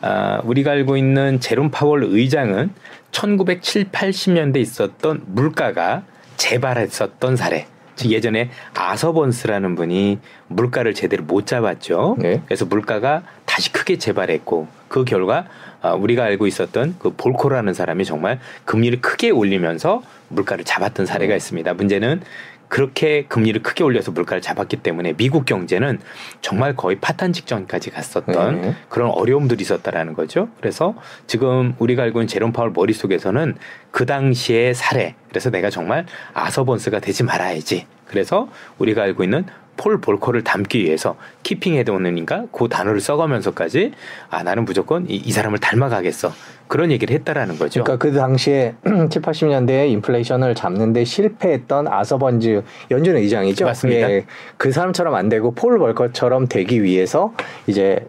아, 0.00 0.40
우리가 0.44 0.72
알고 0.72 0.96
있는 0.96 1.40
제롬 1.40 1.70
파월 1.70 2.04
의장은 2.04 2.70
1970, 3.10 3.92
80년대 3.92 4.56
있었던 4.58 5.22
물가가 5.26 6.02
재발했었던 6.36 7.36
사례. 7.36 7.66
즉 7.96 8.12
예전에 8.12 8.50
아서번스라는 8.74 9.74
분이 9.74 10.18
물가를 10.48 10.92
제대로 10.92 11.24
못 11.24 11.46
잡았죠. 11.46 12.16
네. 12.18 12.42
그래서 12.44 12.66
물가가 12.66 13.22
다시 13.46 13.72
크게 13.72 13.96
재발했고 13.96 14.68
그 14.88 15.04
결과 15.04 15.46
아, 15.80 15.94
우리가 15.94 16.24
알고 16.24 16.46
있었던 16.46 16.96
그 16.98 17.14
볼코라는 17.16 17.72
사람이 17.72 18.04
정말 18.04 18.38
금리를 18.64 19.00
크게 19.00 19.30
올리면서 19.30 20.02
물가를 20.28 20.64
잡았던 20.64 21.06
사례가 21.06 21.34
음. 21.34 21.36
있습니다. 21.36 21.74
문제는 21.74 22.20
그렇게 22.68 23.24
금리를 23.26 23.62
크게 23.62 23.84
올려서 23.84 24.10
물가를 24.10 24.40
잡았기 24.42 24.78
때문에 24.78 25.14
미국 25.14 25.44
경제는 25.44 26.00
정말 26.40 26.74
거의 26.74 26.96
파탄 27.00 27.32
직전까지 27.32 27.90
갔었던 27.90 28.60
네. 28.60 28.74
그런 28.88 29.10
어려움들이 29.10 29.62
있었다라는 29.62 30.14
거죠. 30.14 30.48
그래서 30.60 30.94
지금 31.26 31.74
우리가 31.78 32.02
알고 32.02 32.20
있는 32.20 32.28
제롬 32.28 32.52
파월 32.52 32.72
머릿속에서는 32.72 33.56
그 33.90 34.06
당시의 34.06 34.74
사례 34.74 35.14
그래서 35.28 35.50
내가 35.50 35.70
정말 35.70 36.06
아서 36.34 36.54
번스가 36.54 37.00
되지 37.00 37.22
말아야지. 37.22 37.86
그래서 38.06 38.48
우리가 38.78 39.02
알고 39.02 39.24
있는 39.24 39.44
폴 39.76 40.00
볼커를 40.00 40.42
닮기 40.42 40.84
위해서 40.84 41.16
keeping 41.42 41.74
at 41.74 41.92
it인가 41.92 42.46
그 42.52 42.68
단어를 42.68 43.00
써가면서까지 43.00 43.92
아 44.30 44.42
나는 44.42 44.64
무조건 44.64 45.08
이, 45.08 45.16
이 45.16 45.32
사람을 45.32 45.58
닮아가겠어 45.58 46.32
그런 46.68 46.90
얘기를 46.90 47.14
했다라는 47.14 47.58
거죠. 47.58 47.84
그러니까 47.84 48.04
그 48.04 48.14
당시에 48.14 48.74
7, 49.10 49.22
80년대에 49.22 49.90
인플레이션을 49.90 50.54
잡는데 50.54 51.04
실패했던 51.04 51.88
아서번즈 51.88 52.62
연준 52.90 53.16
의장이죠. 53.16 53.64
맞습니다. 53.64 54.10
예, 54.10 54.24
그 54.56 54.72
사람처럼 54.72 55.14
안 55.14 55.28
되고 55.28 55.52
폴 55.52 55.78
벌커처럼 55.78 56.48
되기 56.48 56.82
위해서 56.82 57.32
이제 57.66 58.06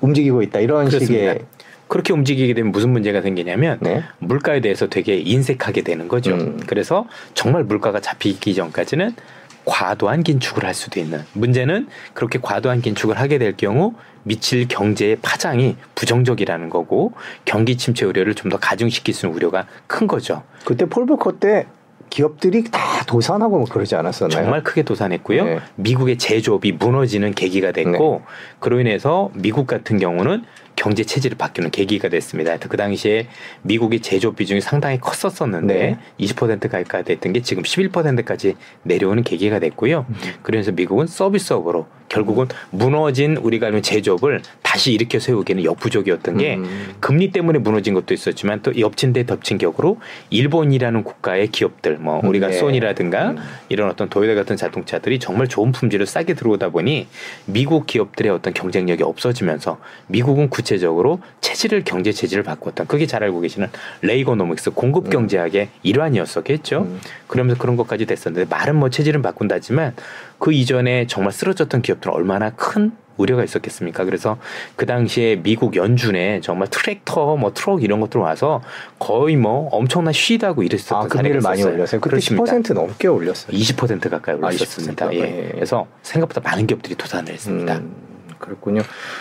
움직이고 0.00 0.42
있다 0.42 0.60
이런 0.60 0.86
그렇습니다. 0.86 1.32
식의 1.32 1.40
그렇게 1.88 2.12
움직이게 2.12 2.54
되면 2.54 2.70
무슨 2.70 2.90
문제가 2.90 3.20
생기냐면 3.20 3.78
네. 3.80 4.04
물가에 4.20 4.60
대해서 4.60 4.86
되게 4.86 5.16
인색하게 5.16 5.82
되는 5.82 6.06
거죠. 6.06 6.34
음. 6.34 6.60
그래서 6.66 7.06
정말 7.34 7.64
물가가 7.64 7.98
잡히기 8.00 8.54
전까지는 8.54 9.16
과도한 9.64 10.22
긴축을 10.22 10.64
할 10.64 10.74
수도 10.74 11.00
있는 11.00 11.22
문제는 11.32 11.88
그렇게 12.14 12.38
과도한 12.40 12.80
긴축을 12.82 13.18
하게 13.18 13.38
될 13.38 13.56
경우 13.56 13.94
미칠 14.22 14.68
경제의 14.68 15.16
파장이 15.22 15.76
부정적이라는 15.94 16.68
거고 16.70 17.12
경기 17.44 17.76
침체 17.76 18.04
우려를 18.04 18.34
좀 18.34 18.50
더 18.50 18.58
가중시킬 18.58 19.14
수 19.14 19.26
있는 19.26 19.36
우려가 19.36 19.66
큰 19.86 20.06
거죠. 20.06 20.42
그때 20.64 20.84
폴 20.86 21.06
벌커 21.06 21.38
때 21.38 21.66
기업들이 22.10 22.64
다 22.64 23.04
도산하고 23.06 23.58
뭐 23.58 23.66
그러지 23.66 23.94
않았었나요? 23.94 24.42
정말 24.42 24.64
크게 24.64 24.82
도산했고요. 24.82 25.44
네. 25.44 25.58
미국의 25.76 26.18
제조업이 26.18 26.72
무너지는 26.72 27.32
계기가 27.34 27.70
됐고 27.70 28.22
그로 28.58 28.80
인해서 28.80 29.30
미국 29.34 29.68
같은 29.68 29.98
경우는 29.98 30.44
경제 30.80 31.04
체질을 31.04 31.36
바뀌는 31.36 31.70
계기가 31.70 32.08
됐습니다. 32.08 32.56
그 32.56 32.78
당시에 32.78 33.28
미국의 33.60 34.00
제조업 34.00 34.36
비중이 34.36 34.62
상당히 34.62 34.98
컸었었는데 34.98 35.74
네. 35.74 35.98
20% 36.18 36.70
가까이 36.70 37.04
됐던 37.04 37.34
게 37.34 37.42
지금 37.42 37.62
11%까지 37.64 38.54
내려오는 38.84 39.22
계기가 39.22 39.58
됐고요. 39.58 40.06
음. 40.08 40.14
그래서 40.42 40.72
미국은 40.72 41.06
서비스업으로 41.06 41.86
결국은 42.08 42.46
무너진 42.70 43.36
우리가 43.36 43.66
아는 43.66 43.82
제조업을 43.82 44.42
다시 44.62 44.92
일으켜 44.92 45.18
세우기에는 45.20 45.64
역부족이었던 45.64 46.38
게 46.38 46.56
음. 46.56 46.94
금리 46.98 47.30
때문에 47.30 47.60
무너진 47.60 47.94
것도 47.94 48.14
있었지만 48.14 48.62
또 48.62 48.72
엎친 48.82 49.12
데 49.12 49.24
덮친 49.24 49.58
격으로 49.58 49.98
일본이라는 50.30 51.04
국가의 51.04 51.48
기업들 51.48 51.98
뭐 51.98 52.20
우리가 52.24 52.48
네. 52.48 52.52
소니라든가 52.54 53.30
음. 53.30 53.36
이런 53.68 53.88
어떤 53.88 54.08
도요타 54.08 54.34
같은 54.34 54.56
자동차들이 54.56 55.20
정말 55.20 55.46
좋은 55.46 55.72
품질을 55.72 56.06
싸게 56.06 56.34
들어오다 56.34 56.70
보니 56.70 57.06
미국 57.46 57.86
기업들의 57.86 58.32
어떤 58.32 58.54
경쟁력이 58.54 59.04
없어지면서 59.04 59.78
미국은 60.08 60.50
구체 60.50 60.69
적으로 60.78 61.20
체질을 61.40 61.84
경제 61.84 62.12
체질을 62.12 62.42
바꿨던 62.42 62.86
그게 62.86 63.06
잘 63.06 63.22
알고 63.22 63.40
계시는 63.40 63.68
레이거노믹스 64.02 64.70
공급 64.72 65.10
경제학의 65.10 65.68
일환이었었겠죠. 65.82 66.80
음. 66.80 67.00
그러면서 67.26 67.60
그런 67.60 67.76
것까지 67.76 68.06
됐었는데 68.06 68.48
말은 68.48 68.76
뭐 68.76 68.90
체질은 68.90 69.22
바꾼다지만 69.22 69.94
그 70.38 70.52
이전에 70.52 71.06
정말 71.06 71.32
쓰러졌던 71.32 71.82
기업들은 71.82 72.14
얼마나 72.14 72.50
큰 72.50 72.92
우려가 73.20 73.44
있었겠습니까? 73.44 74.04
그래서 74.04 74.38
그 74.76 74.86
당시에 74.86 75.36
미국 75.42 75.76
연준에 75.76 76.40
정말 76.40 76.68
트랙터, 76.68 77.36
뭐 77.36 77.52
트럭 77.52 77.82
이런 77.82 78.00
것들 78.00 78.20
와서 78.20 78.62
거의 78.98 79.36
뭐 79.36 79.68
엄청난 79.70 80.12
시위하고 80.12 80.62
이랬었던 80.62 81.04
아, 81.04 81.08
금리를 81.08 81.40
사례가 81.42 81.48
많이. 81.48 81.62
올렸어요. 81.62 82.00
그때 82.00 82.10
그렇습니다. 82.10 82.52
10% 82.52 82.72
넘게 82.74 83.08
올렸어요. 83.08 83.56
20% 83.56 84.08
가까이 84.10 84.34
아, 84.34 84.38
올렸었습니다. 84.38 85.08
20%. 85.08 85.14
예. 85.14 85.18
예. 85.20 85.48
그래서 85.52 85.86
생각보다 86.02 86.40
많은 86.40 86.66
기업들이 86.66 86.94
도산을 86.94 87.32
했습니다. 87.32 87.76
음, 87.76 88.09
그렇군요. 88.40 88.80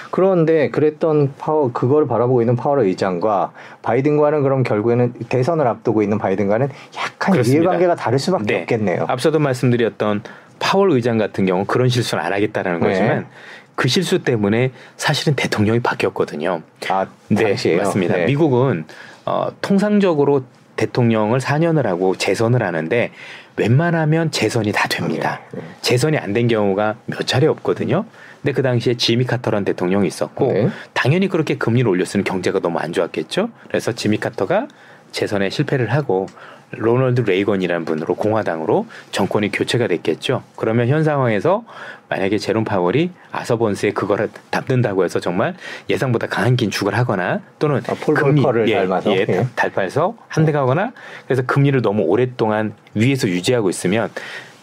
그런데 0.09 0.69
그랬던 0.69 1.33
파워 1.37 1.71
그걸 1.71 2.07
바라보고 2.07 2.41
있는 2.41 2.55
파월 2.55 2.79
의장과 2.79 3.51
바이든과는 3.83 4.41
그럼 4.41 4.63
결국에는 4.63 5.13
대선을 5.29 5.67
앞두고 5.67 6.01
있는 6.01 6.17
바이든과는 6.17 6.69
약간 6.97 7.31
그렇습니다. 7.33 7.61
이해관계가 7.63 7.95
다를 7.95 8.17
수밖에 8.17 8.45
네. 8.45 8.61
없겠네요. 8.61 9.05
앞서도 9.07 9.39
말씀드렸던 9.39 10.23
파월 10.59 10.91
의장 10.91 11.17
같은 11.17 11.45
경우 11.45 11.65
그런 11.65 11.89
실수는 11.89 12.23
안 12.23 12.33
하겠다라는 12.33 12.79
네. 12.79 12.87
거지만 12.87 13.27
그 13.75 13.87
실수 13.87 14.19
때문에 14.23 14.71
사실은 14.97 15.35
대통령이 15.35 15.79
바뀌었거든요. 15.79 16.61
아, 16.89 17.05
네, 17.29 17.43
당시에요? 17.43 17.77
맞습니다. 17.77 18.15
네. 18.15 18.25
미국은 18.25 18.85
어, 19.25 19.49
통상적으로 19.61 20.43
대통령을 20.75 21.39
4년을 21.39 21.83
하고 21.83 22.15
재선을 22.15 22.63
하는데 22.63 23.11
웬만하면 23.57 24.31
재선이 24.31 24.71
다 24.71 24.87
됩니다. 24.87 25.41
네, 25.51 25.59
네. 25.59 25.67
재선이 25.81 26.17
안 26.17 26.33
된 26.33 26.47
경우가 26.47 26.95
몇 27.05 27.25
차례 27.27 27.47
없거든요. 27.47 28.05
근데 28.41 28.53
그 28.53 28.61
당시에 28.61 28.95
지미 28.95 29.25
카터라는 29.25 29.65
대통령이 29.65 30.07
있었고 30.07 30.53
네. 30.53 30.69
당연히 30.93 31.27
그렇게 31.27 31.57
금리를 31.57 31.89
올렸으면 31.89 32.23
경제가 32.23 32.59
너무 32.59 32.79
안 32.79 32.93
좋았겠죠. 32.93 33.49
그래서 33.67 33.91
지미 33.91 34.17
카터가 34.17 34.67
재선에 35.11 35.49
실패를 35.49 35.91
하고 35.91 36.27
로널드 36.71 37.21
레이건이라는 37.21 37.83
분으로 37.85 38.15
공화당으로 38.15 38.85
정권이 39.11 39.51
교체가 39.51 39.87
됐겠죠. 39.87 40.43
그러면 40.55 40.87
현 40.87 41.03
상황에서 41.03 41.63
만약에 42.09 42.37
제롬 42.37 42.63
파월이 42.63 43.11
아서 43.31 43.51
번스에 43.51 43.91
그거를 43.93 44.29
닮는다고 44.51 45.03
해서 45.03 45.19
정말 45.19 45.55
예상보다 45.89 46.27
강한 46.27 46.55
긴축을 46.55 46.95
하거나 46.95 47.41
또는 47.57 47.81
아, 47.87 47.95
폴 47.99 48.15
볼커를 48.15 48.69
닮아서? 48.71 49.11
예, 49.15 49.25
예. 49.27 49.47
달파해서 49.55 50.15
한대 50.27 50.51
가거나 50.51 50.91
그래서 51.25 51.41
금리를 51.43 51.81
너무 51.81 52.03
오랫동안 52.03 52.73
위에서 52.93 53.27
유지하고 53.27 53.69
있으면 53.69 54.09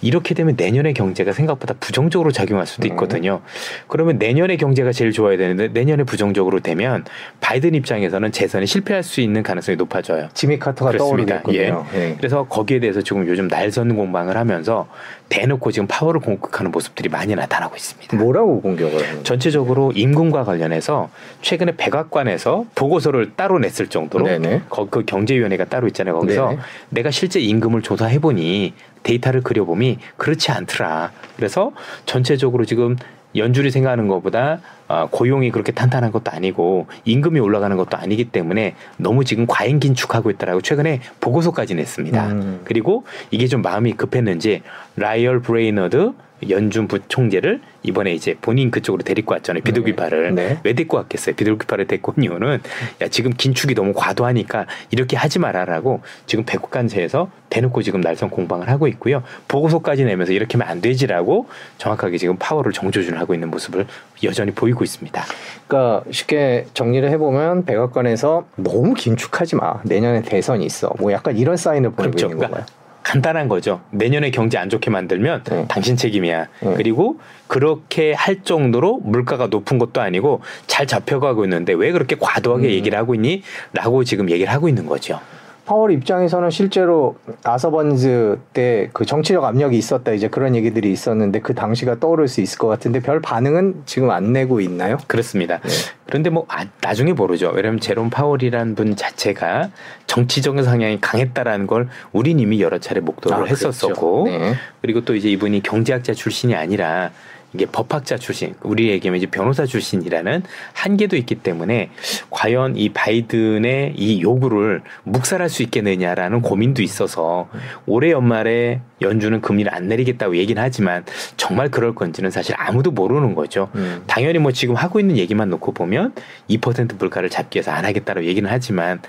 이렇게 0.02 0.34
되면 0.34 0.54
내년의 0.56 0.94
경제가 0.94 1.32
생각보다 1.32 1.74
부정적으로 1.80 2.32
작용할 2.32 2.66
수도 2.66 2.86
음. 2.86 2.92
있거든요. 2.92 3.40
그러면 3.88 4.18
내년의 4.18 4.56
경제가 4.58 4.92
제일 4.92 5.12
좋아야 5.12 5.36
되는데 5.36 5.68
내년에 5.68 6.04
부정적으로 6.04 6.60
되면 6.60 7.04
바이든 7.40 7.74
입장에서는 7.74 8.32
재선에 8.32 8.66
실패할 8.66 9.02
수 9.02 9.20
있는 9.20 9.42
가능성이 9.42 9.76
높아져요. 9.76 10.28
지미 10.34 10.58
카터가. 10.58 10.96
떠오르겠군요. 10.96 11.86
예. 11.94 12.14
그래서 12.16 12.44
거기에 12.44 12.80
대해서 12.80 13.02
지금 13.02 13.26
요즘 13.26 13.48
날선 13.48 13.96
공방을 13.96 14.36
하면서 14.36 14.88
대놓고 15.28 15.72
지금 15.72 15.86
파워를 15.88 16.20
공격하는 16.20 16.70
모습들이 16.70 17.08
많이 17.08 17.34
나타나고 17.34 17.74
있습니다. 17.76 18.16
뭐라고 18.16 18.60
공격을 18.60 19.06
하는 19.06 19.24
전체적으로 19.24 19.92
임금과 19.92 20.44
관련해서 20.44 21.10
최근에 21.42 21.72
백악관에서 21.76 22.66
보고서를 22.74 23.32
따로 23.34 23.58
냈을 23.58 23.88
정도로 23.88 24.24
네네. 24.24 24.62
거, 24.68 24.88
그 24.88 25.04
경제위원회가 25.04 25.64
따로 25.64 25.86
있잖아요. 25.88 26.18
거기서 26.18 26.48
네네. 26.50 26.60
내가 26.90 27.10
실제 27.10 27.40
임금을 27.40 27.82
조사해 27.82 28.20
보니 28.20 28.74
데이터를 29.02 29.42
그려보니 29.42 29.98
그렇지 30.16 30.50
않더라. 30.52 31.12
그래서 31.36 31.72
전체적으로 32.06 32.64
지금 32.64 32.96
연준이 33.36 33.70
생각하는 33.70 34.08
것보다 34.08 34.60
어, 34.88 35.08
고용이 35.10 35.50
그렇게 35.50 35.72
탄탄한 35.72 36.12
것도 36.12 36.30
아니고 36.30 36.86
임금이 37.04 37.40
올라가는 37.40 37.76
것도 37.76 37.96
아니기 37.96 38.24
때문에 38.24 38.74
너무 38.96 39.24
지금 39.24 39.46
과잉 39.46 39.80
긴축하고 39.80 40.30
있다라고 40.30 40.60
최근에 40.60 41.00
보고서까지 41.20 41.74
냈습니다. 41.74 42.26
음. 42.28 42.60
그리고 42.64 43.04
이게 43.30 43.46
좀 43.46 43.62
마음이 43.62 43.92
급했는지 43.92 44.62
라엘 44.96 45.40
브레이너드 45.40 46.12
연준 46.48 46.86
부총재를 46.86 47.60
이번에 47.82 48.12
이제 48.12 48.36
본인 48.40 48.70
그쪽으로 48.70 49.02
데리고 49.02 49.32
왔잖아요. 49.34 49.62
비둘기파를 49.62 50.34
네. 50.34 50.58
왜 50.64 50.72
데리고 50.74 50.98
왔겠어요? 50.98 51.34
비둘기파를 51.34 51.86
데리고 51.86 52.12
온 52.16 52.22
이유는 52.22 52.60
야 53.00 53.08
지금 53.08 53.32
긴축이 53.32 53.74
너무 53.74 53.92
과도하니까 53.94 54.66
이렇게 54.90 55.16
하지 55.16 55.38
말아라고 55.38 56.02
지금 56.26 56.44
백악관에서 56.44 57.30
대놓고 57.48 57.82
지금 57.82 58.00
날선 58.00 58.30
공방을 58.30 58.68
하고 58.68 58.86
있고요. 58.88 59.22
보고서까지 59.48 60.04
내면서 60.04 60.32
이렇게 60.32 60.58
하면 60.58 60.68
안 60.68 60.80
되지라고 60.80 61.48
정확하게 61.78 62.18
지금 62.18 62.36
파워를 62.38 62.72
정조준을 62.72 63.18
하고 63.18 63.34
있는 63.34 63.50
모습을 63.50 63.86
여전히 64.24 64.50
보이고 64.52 64.84
있습니다. 64.84 65.24
그러니까 65.66 66.04
쉽게 66.10 66.66
정리를 66.74 67.08
해보면 67.08 67.64
백악관에서 67.64 68.46
너무 68.56 68.94
긴축하지 68.94 69.56
마. 69.56 69.80
내년에 69.84 70.22
대선이 70.22 70.66
있어. 70.66 70.90
뭐 70.98 71.12
약간 71.12 71.36
이런 71.36 71.56
사인을 71.56 71.90
보내고 71.90 72.16
그렇죠. 72.16 72.26
있는 72.26 72.38
그러니까 72.38 72.58
건가요? 72.58 72.85
간단한 73.06 73.46
거죠. 73.46 73.82
내년에 73.92 74.32
경제 74.32 74.58
안 74.58 74.68
좋게 74.68 74.90
만들면 74.90 75.44
네. 75.44 75.64
당신 75.68 75.96
책임이야. 75.96 76.48
네. 76.60 76.74
그리고 76.76 77.20
그렇게 77.46 78.12
할 78.12 78.42
정도로 78.42 78.98
물가가 78.98 79.46
높은 79.46 79.78
것도 79.78 80.00
아니고 80.00 80.40
잘 80.66 80.88
잡혀가고 80.88 81.44
있는데 81.44 81.72
왜 81.72 81.92
그렇게 81.92 82.16
과도하게 82.18 82.66
음. 82.66 82.70
얘기를 82.72 82.98
하고 82.98 83.14
있니? 83.14 83.42
라고 83.72 84.02
지금 84.02 84.28
얘기를 84.28 84.52
하고 84.52 84.68
있는 84.68 84.86
거죠. 84.86 85.20
파월 85.66 85.90
입장에서는 85.92 86.50
실제로 86.50 87.16
아서번즈 87.44 88.38
때 88.52 88.88
그 88.92 89.04
정치적 89.04 89.44
압력이 89.44 89.76
있었다 89.76 90.12
이제 90.12 90.28
그런 90.28 90.54
얘기들이 90.54 90.90
있었는데 90.92 91.40
그 91.40 91.54
당시가 91.54 91.98
떠오를 91.98 92.28
수 92.28 92.40
있을 92.40 92.58
것 92.58 92.68
같은데 92.68 93.00
별 93.00 93.20
반응은 93.20 93.82
지금 93.84 94.10
안 94.10 94.32
내고 94.32 94.60
있나요? 94.60 94.96
그렇습니다. 95.06 95.58
네. 95.58 95.68
그런데 96.06 96.30
뭐 96.30 96.46
아, 96.48 96.64
나중에 96.80 97.12
모르죠. 97.12 97.50
왜냐하면 97.54 97.80
제롬 97.80 98.10
파월이라는 98.10 98.74
분 98.74 98.96
자체가 98.96 99.70
정치적인 100.06 100.62
성향이 100.64 101.00
강했다라는 101.00 101.66
걸 101.66 101.88
우린 102.12 102.38
이미 102.38 102.60
여러 102.62 102.78
차례 102.78 103.00
목도를 103.00 103.36
아, 103.38 103.44
했었었고 103.44 104.24
그렇죠. 104.24 104.38
네. 104.44 104.54
그리고 104.80 105.04
또 105.04 105.14
이제 105.14 105.28
이분이 105.30 105.62
경제학자 105.62 106.14
출신이 106.14 106.54
아니라 106.54 107.10
이게 107.56 107.64
법학자 107.64 108.18
출신, 108.18 108.54
우리 108.62 108.90
얘기하면 108.90 109.16
이제 109.16 109.26
변호사 109.26 109.64
출신이라는 109.64 110.42
한계도 110.74 111.16
있기 111.16 111.36
때문에 111.36 111.88
과연 112.28 112.76
이 112.76 112.90
바이든의 112.90 113.94
이 113.96 114.20
요구를 114.20 114.82
묵살할 115.04 115.48
수 115.48 115.62
있겠느냐라는 115.62 116.42
고민도 116.42 116.82
있어서 116.82 117.48
올해 117.86 118.10
연말에 118.10 118.82
연준은 119.00 119.40
금리를 119.40 119.74
안 119.74 119.88
내리겠다고 119.88 120.36
얘기는 120.36 120.62
하지만 120.62 121.04
정말 121.38 121.70
그럴 121.70 121.94
건지는 121.94 122.30
사실 122.30 122.54
아무도 122.58 122.90
모르는 122.90 123.34
거죠. 123.34 123.70
음. 123.74 124.02
당연히 124.06 124.38
뭐 124.38 124.52
지금 124.52 124.74
하고 124.74 125.00
있는 125.00 125.16
얘기만 125.16 125.48
놓고 125.48 125.72
보면 125.72 126.12
2% 126.50 126.98
물가를 126.98 127.30
잡기 127.30 127.56
위해서 127.56 127.70
안 127.70 127.84
하겠다고 127.86 128.24
얘기는 128.24 128.48
하지만 128.50 129.00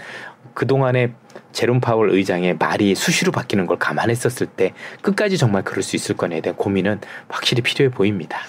그동안에 0.58 1.12
제롬 1.52 1.80
파월 1.80 2.10
의장의 2.10 2.58
말이 2.58 2.96
수시로 2.96 3.32
바뀌는 3.32 3.68
걸 3.68 3.78
감안했었을 3.78 4.48
때 4.48 4.74
끝까지 5.04 5.38
정말 5.38 5.64
그럴 5.64 5.84
수 5.84 5.96
있을 5.96 6.18
거냐에 6.18 6.42
대한 6.42 6.58
고민은 6.58 7.00
확실히 7.30 7.62
필요해 7.62 7.92
보입니다. 7.92 8.40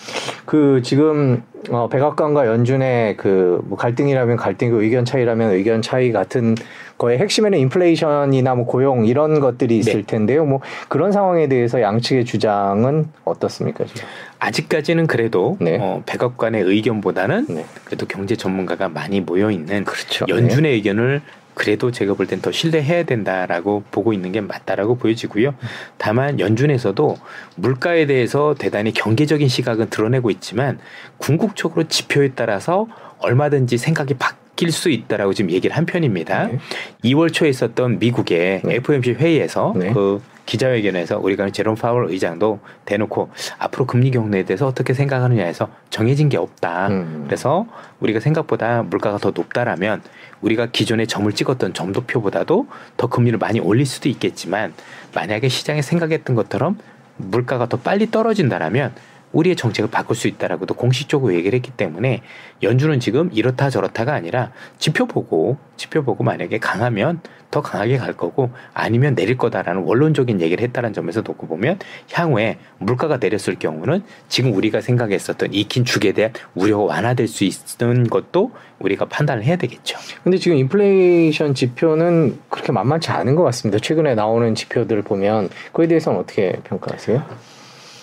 그 0.46 0.80
지금 0.82 1.42
어, 1.68 1.88
백악관과 1.90 2.46
연준의 2.46 3.18
그 3.18 3.48
뭐 3.68 3.76
갈등이라면 3.76 4.36
갈등이고 4.36 4.82
의견 4.82 5.04
차이라면 5.04 5.52
의견 5.52 5.82
차이 5.82 6.12
같은 6.12 6.54
거의 6.96 7.18
핵심에는 7.18 7.58
인플레이션이나 7.58 8.54
뭐 8.54 8.66
고용 8.66 9.06
이런 9.06 9.40
것들이 9.40 9.78
있을 9.78 9.92
네. 9.92 10.02
텐데요. 10.06 10.44
뭐 10.44 10.60
그런 10.88 11.12
상황에 11.12 11.48
대해서 11.48 11.80
양측의 11.80 12.24
주장은 12.24 13.08
어떻습니까 13.24 13.84
지금? 13.84 14.02
아직까지는 14.40 15.06
그래도 15.06 15.56
네. 15.60 15.78
어, 15.80 16.02
백악관의 16.06 16.62
의견보다는 16.62 17.46
네. 17.48 17.64
그래도 17.84 18.06
경제 18.06 18.36
전문가가 18.36 18.88
많이 18.88 19.20
모여 19.20 19.50
있는 19.50 19.84
그렇죠. 19.84 20.24
연준의 20.28 20.72
의견을 20.74 21.22
그래도 21.58 21.90
제가 21.90 22.14
볼 22.14 22.26
땐 22.26 22.40
더 22.40 22.52
신뢰해야 22.52 23.02
된다라고 23.02 23.82
보고 23.90 24.12
있는 24.12 24.30
게 24.32 24.40
맞다라고 24.40 24.96
보여지고요. 24.96 25.54
다만 25.98 26.38
연준에서도 26.38 27.18
물가에 27.56 28.06
대해서 28.06 28.54
대단히 28.56 28.92
경계적인 28.92 29.48
시각은 29.48 29.90
드러내고 29.90 30.30
있지만 30.30 30.78
궁극적으로 31.18 31.88
지표에 31.88 32.30
따라서 32.36 32.86
얼마든지 33.18 33.76
생각이 33.76 34.14
바뀔 34.14 34.70
수 34.70 34.88
있다라고 34.88 35.34
지금 35.34 35.50
얘기를 35.50 35.76
한 35.76 35.84
편입니다. 35.84 36.46
네. 36.46 36.58
2월 37.04 37.32
초에 37.32 37.48
있었던 37.48 37.98
미국의 37.98 38.62
네. 38.64 38.74
FOMC 38.76 39.14
회의에서 39.14 39.74
네. 39.76 39.92
그 39.92 40.20
기자회견에서 40.48 41.18
우리가 41.18 41.50
제롬 41.50 41.74
파월 41.74 42.10
의장도 42.10 42.60
대놓고 42.86 43.30
앞으로 43.58 43.86
금리 43.86 44.10
경로에 44.10 44.44
대해서 44.44 44.66
어떻게 44.66 44.94
생각하느냐 44.94 45.44
해서 45.44 45.68
정해진 45.90 46.30
게 46.30 46.38
없다. 46.38 46.88
음. 46.88 47.24
그래서 47.26 47.66
우리가 48.00 48.18
생각보다 48.20 48.82
물가가 48.82 49.18
더 49.18 49.30
높다라면 49.34 50.02
우리가 50.40 50.68
기존에 50.72 51.04
점을 51.04 51.30
찍었던 51.30 51.74
점도표보다도 51.74 52.66
더 52.96 53.06
금리를 53.08 53.38
많이 53.38 53.60
올릴 53.60 53.84
수도 53.84 54.08
있겠지만 54.08 54.72
만약에 55.14 55.48
시장에 55.48 55.82
생각했던 55.82 56.34
것처럼 56.34 56.78
물가가 57.18 57.66
더 57.66 57.76
빨리 57.76 58.10
떨어진다라면 58.10 58.94
우리의 59.32 59.56
정책을 59.56 59.90
바꿀 59.90 60.16
수 60.16 60.28
있다라고도 60.28 60.74
공식적으로 60.74 61.34
얘기를 61.34 61.56
했기 61.56 61.70
때문에 61.70 62.22
연준은 62.62 63.00
지금 63.00 63.30
이렇다 63.32 63.70
저렇다가 63.70 64.14
아니라 64.14 64.50
지표 64.78 65.06
보고 65.06 65.58
지표 65.76 66.02
보고 66.02 66.24
만약에 66.24 66.58
강하면 66.58 67.20
더 67.50 67.62
강하게 67.62 67.96
갈 67.96 68.12
거고 68.12 68.50
아니면 68.74 69.14
내릴 69.14 69.38
거다라는 69.38 69.82
원론적인 69.82 70.40
얘기를 70.40 70.62
했다는 70.64 70.92
점에서 70.92 71.22
놓고 71.22 71.46
보면 71.46 71.78
향후에 72.12 72.58
물가가 72.78 73.16
내렸을 73.16 73.58
경우는 73.58 74.02
지금 74.28 74.52
우리가 74.54 74.80
생각했었던 74.80 75.54
익힌 75.54 75.84
축에 75.84 76.12
대한 76.12 76.32
우려가 76.54 76.84
완화될 76.84 77.26
수 77.26 77.44
있는 77.44 78.04
것도 78.08 78.52
우리가 78.80 79.06
판단을 79.06 79.44
해야 79.44 79.56
되겠죠. 79.56 79.98
근데 80.22 80.36
지금 80.36 80.58
인플레이션 80.58 81.54
지표는 81.54 82.38
그렇게 82.50 82.72
만만치 82.72 83.10
않은 83.10 83.34
것 83.34 83.44
같습니다. 83.44 83.78
최근에 83.78 84.14
나오는 84.14 84.54
지표들을 84.54 85.02
보면 85.02 85.48
그에 85.72 85.86
대해서는 85.86 86.20
어떻게 86.20 86.52
평가하세요? 86.64 87.57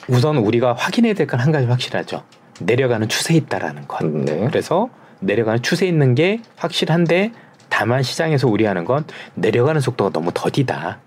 우선 0.08 0.38
우리가 0.38 0.74
확인해야 0.74 1.13
될 1.13 1.28
건 1.28 1.39
한 1.39 1.52
가지 1.52 1.65
확실하죠. 1.68 2.24
내려가는 2.60 3.08
추세에 3.10 3.38
있다라는 3.38 3.88
것. 3.88 4.06
네. 4.06 4.48
그래서 4.50 4.89
내려가는 5.20 5.62
추세 5.62 5.88
있는 5.88 6.15
게 6.15 6.39
확실한데 6.56 7.32
다만 7.70 8.04
시장에서 8.04 8.48
우려하는 8.48 8.86
건 8.86 9.04
내려가는 9.34 9.82
속도가 9.82 10.12
너무 10.12 10.32
더디다. 10.34 11.00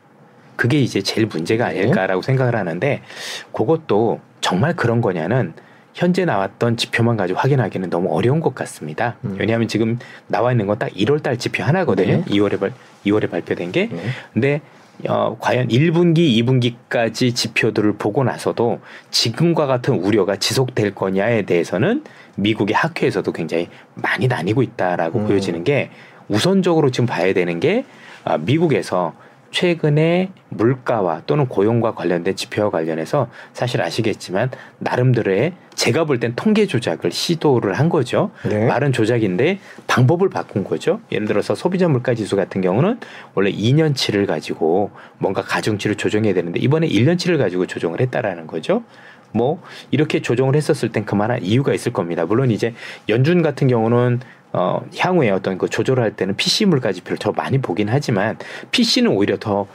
그게 0.56 0.80
이제 0.80 1.00
제일 1.02 1.26
문제가 1.26 1.70
네. 1.72 1.80
아닐까라고 1.80 2.20
생각을 2.22 2.56
하는데 2.56 3.00
그것도 3.52 4.20
정말 4.40 4.74
그런 4.74 5.00
거냐는 5.00 5.52
현재 5.94 6.24
나왔던 6.24 6.76
지표만 6.76 7.16
가지고 7.16 7.38
확인하기는 7.40 7.90
너무 7.90 8.12
어려운 8.14 8.40
것 8.40 8.54
같습니다. 8.54 9.16
음. 9.24 9.36
왜냐하면 9.38 9.68
지금 9.68 9.98
나와 10.26 10.50
있는 10.52 10.66
건 10.66 10.78
딱 10.78 10.90
1월 10.90 11.22
달 11.22 11.38
지표 11.38 11.62
하나거든요. 11.64 12.18
네. 12.18 12.24
2월에 12.24 12.60
발 12.60 12.72
2월에 13.06 13.30
발표된 13.30 13.72
게. 13.72 13.88
네. 13.90 14.02
근데 14.32 14.60
어, 15.06 15.36
과연 15.38 15.68
1분기, 15.68 16.36
2분기까지 16.42 17.34
지표들을 17.34 17.94
보고 17.94 18.24
나서도 18.24 18.80
지금과 19.10 19.66
같은 19.66 19.94
우려가 19.94 20.36
지속될 20.36 20.94
거냐에 20.94 21.42
대해서는 21.42 22.04
미국의 22.36 22.74
학회에서도 22.74 23.30
굉장히 23.32 23.68
많이 23.94 24.26
나뉘고 24.26 24.62
있다라고 24.62 25.20
음. 25.20 25.26
보여지는 25.26 25.64
게 25.64 25.90
우선적으로 26.28 26.90
지금 26.90 27.06
봐야 27.06 27.32
되는 27.32 27.60
게 27.60 27.84
아, 28.24 28.38
미국에서 28.38 29.14
최근에 29.50 30.30
물가와 30.50 31.22
또는 31.26 31.46
고용과 31.46 31.94
관련된 31.94 32.36
지표와 32.36 32.70
관련해서 32.70 33.28
사실 33.52 33.80
아시겠지만 33.82 34.50
나름대로의 34.78 35.52
제가 35.74 36.04
볼 36.04 36.18
땐 36.18 36.32
통계 36.34 36.66
조작을 36.66 37.12
시도를 37.12 37.74
한 37.74 37.88
거죠. 37.88 38.30
네. 38.44 38.66
말은 38.66 38.92
조작인데 38.92 39.60
방법을 39.86 40.28
바꾼 40.28 40.64
거죠. 40.64 41.00
예를 41.12 41.26
들어서 41.26 41.54
소비자 41.54 41.88
물가 41.88 42.14
지수 42.14 42.34
같은 42.34 42.60
경우는 42.60 42.98
원래 43.34 43.52
2년치를 43.52 44.26
가지고 44.26 44.90
뭔가 45.18 45.42
가중치를 45.42 45.96
조정해야 45.96 46.34
되는데 46.34 46.58
이번에 46.60 46.88
1년치를 46.88 47.38
가지고 47.38 47.66
조정을 47.66 48.00
했다라는 48.00 48.46
거죠. 48.48 48.82
뭐 49.30 49.62
이렇게 49.90 50.20
조정을 50.20 50.56
했었을 50.56 50.90
땐 50.90 51.04
그만한 51.04 51.42
이유가 51.42 51.72
있을 51.74 51.92
겁니다. 51.92 52.24
물론 52.24 52.50
이제 52.50 52.74
연준 53.08 53.42
같은 53.42 53.68
경우는 53.68 54.20
어 54.52 54.82
향후에 54.96 55.30
어떤 55.30 55.58
그 55.58 55.68
조절할 55.68 56.16
때는 56.16 56.36
PC 56.36 56.66
물가 56.66 56.92
지표를 56.92 57.18
더 57.18 57.32
많이 57.32 57.58
보긴 57.58 57.88
하지만 57.88 58.38
PC는 58.70 59.10
오히려 59.10 59.36
더 59.38 59.66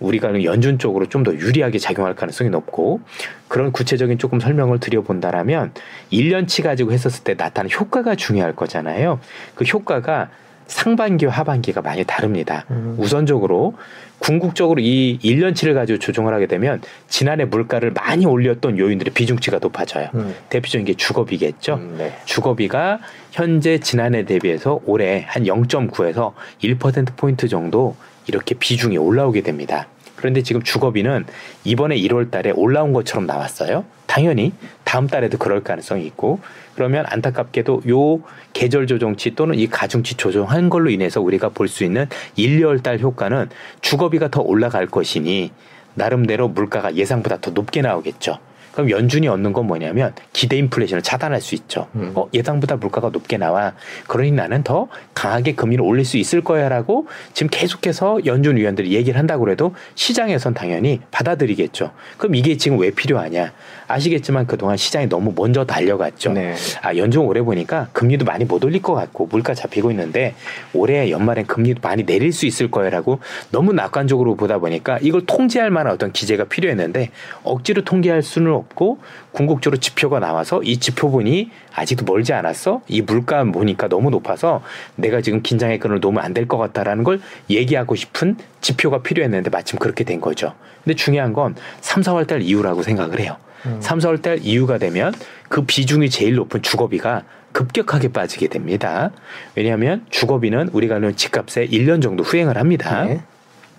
우리가 0.00 0.42
연준 0.44 0.78
쪽으로 0.78 1.06
좀 1.06 1.24
더 1.24 1.34
유리하게 1.34 1.78
작용할 1.78 2.14
가능성이 2.14 2.48
높고 2.50 3.00
그런 3.48 3.70
구체적인 3.72 4.16
조금 4.18 4.40
설명을 4.40 4.80
드려본다라면 4.80 5.72
1년치 6.10 6.62
가지고 6.62 6.92
했었을 6.92 7.24
때 7.24 7.34
나타나는 7.34 7.70
효과가 7.70 8.14
중요할 8.14 8.56
거잖아요. 8.56 9.20
그 9.54 9.64
효과가 9.64 10.30
상반기와 10.70 11.32
하반기가 11.32 11.82
많이 11.82 12.04
다릅니다. 12.04 12.64
음. 12.70 12.94
우선적으로 12.98 13.74
궁극적으로 14.20 14.80
이 14.80 15.18
1년치를 15.22 15.74
가지고 15.74 15.98
조정을 15.98 16.32
하게 16.32 16.46
되면 16.46 16.80
지난해 17.08 17.44
물가를 17.44 17.92
많이 17.92 18.24
올렸던 18.26 18.78
요인들의 18.78 19.12
비중치가 19.12 19.58
높아져요. 19.58 20.08
음. 20.14 20.34
대표적인 20.48 20.86
게 20.86 20.94
주거비겠죠. 20.94 21.74
음, 21.74 21.94
네. 21.98 22.16
주거비가 22.24 23.00
현재 23.32 23.78
지난해 23.78 24.24
대비해서 24.24 24.80
올해 24.86 25.24
한 25.26 25.44
0.9에서 25.44 26.32
1%포인트 26.62 27.48
정도 27.48 27.96
이렇게 28.26 28.54
비중이 28.54 28.96
올라오게 28.96 29.40
됩니다. 29.42 29.88
그런데 30.20 30.42
지금 30.42 30.62
주거비는 30.62 31.24
이번에 31.64 31.96
1월 31.96 32.30
달에 32.30 32.50
올라온 32.50 32.92
것처럼 32.92 33.26
나왔어요. 33.26 33.84
당연히 34.06 34.52
다음 34.84 35.06
달에도 35.06 35.38
그럴 35.38 35.62
가능성이 35.62 36.04
있고 36.06 36.40
그러면 36.74 37.04
안타깝게도 37.08 37.82
요 37.88 38.20
계절 38.52 38.86
조정치 38.86 39.34
또는 39.34 39.58
이 39.58 39.66
가중치 39.66 40.16
조정한 40.16 40.68
걸로 40.68 40.90
인해서 40.90 41.20
우리가 41.20 41.50
볼 41.50 41.68
수 41.68 41.84
있는 41.84 42.06
1, 42.36 42.60
2월 42.60 42.82
달 42.82 42.98
효과는 42.98 43.48
주거비가 43.80 44.28
더 44.28 44.40
올라갈 44.42 44.86
것이니 44.86 45.52
나름대로 45.94 46.48
물가가 46.48 46.94
예상보다 46.94 47.38
더 47.40 47.50
높게 47.52 47.80
나오겠죠. 47.80 48.38
그럼 48.72 48.90
연준이 48.90 49.28
얻는 49.28 49.52
건 49.52 49.66
뭐냐면 49.66 50.14
기대 50.32 50.56
인플레이션을 50.56 51.02
차단할 51.02 51.40
수 51.40 51.54
있죠. 51.54 51.88
음. 51.94 52.12
어, 52.14 52.28
예상보다 52.32 52.76
물가가 52.76 53.10
높게 53.10 53.36
나와. 53.36 53.74
그러니 54.06 54.32
나는 54.32 54.62
더 54.62 54.88
강하게 55.14 55.54
금리를 55.54 55.84
올릴 55.84 56.04
수 56.04 56.16
있을 56.16 56.42
거야라고 56.42 57.06
지금 57.34 57.48
계속해서 57.50 58.24
연준 58.26 58.56
위원들이 58.56 58.92
얘기를 58.92 59.18
한다고 59.18 59.50
해도 59.50 59.74
시장에선 59.94 60.54
당연히 60.54 61.00
받아들이겠죠. 61.10 61.90
그럼 62.16 62.34
이게 62.34 62.56
지금 62.56 62.78
왜 62.78 62.90
필요하냐? 62.90 63.52
아시겠지만 63.90 64.46
그동안 64.46 64.76
시장이 64.76 65.08
너무 65.08 65.32
먼저 65.36 65.64
달려갔죠. 65.64 66.32
네. 66.32 66.54
아, 66.82 66.94
연준 66.96 67.24
올해 67.24 67.42
보니까 67.42 67.88
금리도 67.92 68.24
많이 68.24 68.44
못 68.44 68.64
올릴 68.64 68.82
것 68.82 68.94
같고 68.94 69.26
물가 69.26 69.54
잡히고 69.54 69.90
있는데 69.90 70.34
올해 70.74 71.10
연말엔 71.10 71.46
금리도 71.46 71.80
많이 71.82 72.04
내릴 72.04 72.32
수 72.32 72.46
있을 72.46 72.70
거야라고 72.70 73.20
너무 73.50 73.72
낙관적으로 73.72 74.34
보다 74.36 74.58
보니까 74.58 74.98
이걸 75.02 75.26
통제할 75.26 75.70
만한 75.70 75.92
어떤 75.92 76.12
기재가 76.12 76.44
필요했는데 76.44 77.10
억지로 77.42 77.84
통제할 77.84 78.22
수는 78.22 78.52
없고 78.52 78.98
궁극적으로 79.32 79.78
지표가 79.78 80.18
나와서 80.18 80.62
이 80.62 80.78
지표분이 80.78 81.50
아직도 81.74 82.04
멀지 82.04 82.32
않았어. 82.32 82.82
이 82.88 83.00
물가 83.02 83.44
보니까 83.44 83.88
너무 83.88 84.10
높아서 84.10 84.62
내가 84.96 85.20
지금 85.20 85.42
긴장의 85.42 85.78
끈을 85.78 86.00
놓으면 86.00 86.22
안 86.24 86.34
될 86.34 86.46
것 86.46 86.56
같다라는 86.58 87.04
걸 87.04 87.20
얘기하고 87.50 87.94
싶은 87.96 88.36
지표가 88.60 89.02
필요했는데 89.02 89.50
마침 89.50 89.78
그렇게 89.78 90.04
된 90.04 90.20
거죠. 90.20 90.54
근데 90.84 90.94
중요한 90.94 91.32
건 91.32 91.54
3, 91.80 92.02
4월 92.02 92.26
달 92.26 92.42
이후라고 92.42 92.82
생각을 92.82 93.20
해요. 93.20 93.36
음. 93.66 93.78
3, 93.80 93.98
4월 93.98 94.22
달 94.22 94.38
이후가 94.42 94.78
되면 94.78 95.12
그 95.48 95.62
비중이 95.62 96.10
제일 96.10 96.34
높은 96.34 96.62
주거비가 96.62 97.24
급격하게 97.52 98.08
빠지게 98.08 98.48
됩니다. 98.48 99.10
왜냐하면 99.54 100.06
주거비는 100.10 100.70
우리가 100.72 100.96
아는 100.96 101.16
집값에 101.16 101.66
1년 101.66 102.00
정도 102.00 102.22
후행을 102.22 102.56
합니다. 102.56 103.04
네. 103.04 103.22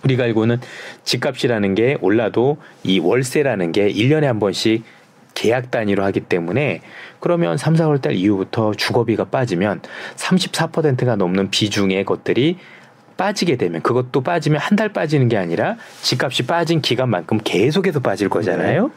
우리가 0.04 0.24
알고는 0.24 0.60
집값이라는 1.04 1.74
게 1.74 1.96
올라도 2.00 2.58
이 2.82 2.98
월세라는 2.98 3.72
게 3.72 3.90
1년에 3.90 4.24
한 4.24 4.38
번씩 4.40 4.84
계약 5.34 5.70
단위로 5.70 6.04
하기 6.04 6.20
때문에 6.20 6.82
그러면 7.20 7.56
3, 7.56 7.74
4월 7.74 8.02
달 8.02 8.14
이후부터 8.14 8.74
주거비가 8.74 9.26
빠지면 9.26 9.80
34%가 10.16 11.16
넘는 11.16 11.50
비중의 11.50 12.04
것들이 12.04 12.58
빠지게 13.22 13.56
되면 13.56 13.82
그것도 13.82 14.22
빠지면 14.22 14.60
한 14.60 14.72
달 14.72 14.88
빠지는 14.88 15.28
게 15.28 15.36
아니라 15.36 15.76
집값이 16.00 16.44
빠진 16.46 16.80
기간만큼 16.80 17.40
계속해서 17.44 18.00
빠질 18.00 18.28
거잖아요. 18.30 18.90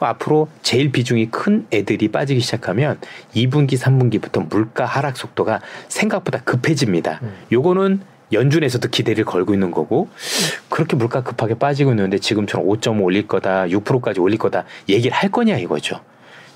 앞으로 0.00 0.48
제일 0.60 0.92
비중이 0.92 1.30
큰 1.30 1.66
애들이 1.72 2.08
빠지기 2.08 2.40
시작하면 2.40 2.98
2분기, 3.34 3.78
3분기부터 3.78 4.46
물가 4.50 4.84
하락 4.84 5.16
속도가 5.16 5.60
생각보다 5.88 6.42
급해집니다. 6.42 7.20
음. 7.22 7.32
요거는 7.52 8.00
연준에서도 8.32 8.86
기대를 8.90 9.24
걸고 9.24 9.54
있는 9.54 9.70
거고 9.70 10.08
그렇게 10.68 10.94
물가 10.94 11.22
급하게 11.22 11.54
빠지고 11.54 11.92
있는데 11.92 12.18
지금처럼 12.18 12.66
5.5 12.66 13.02
올릴 13.02 13.26
거다, 13.26 13.66
6%까지 13.68 14.20
올릴 14.20 14.36
거다 14.38 14.64
얘기를 14.90 15.16
할 15.16 15.30
거냐 15.30 15.56
이거죠. 15.56 16.00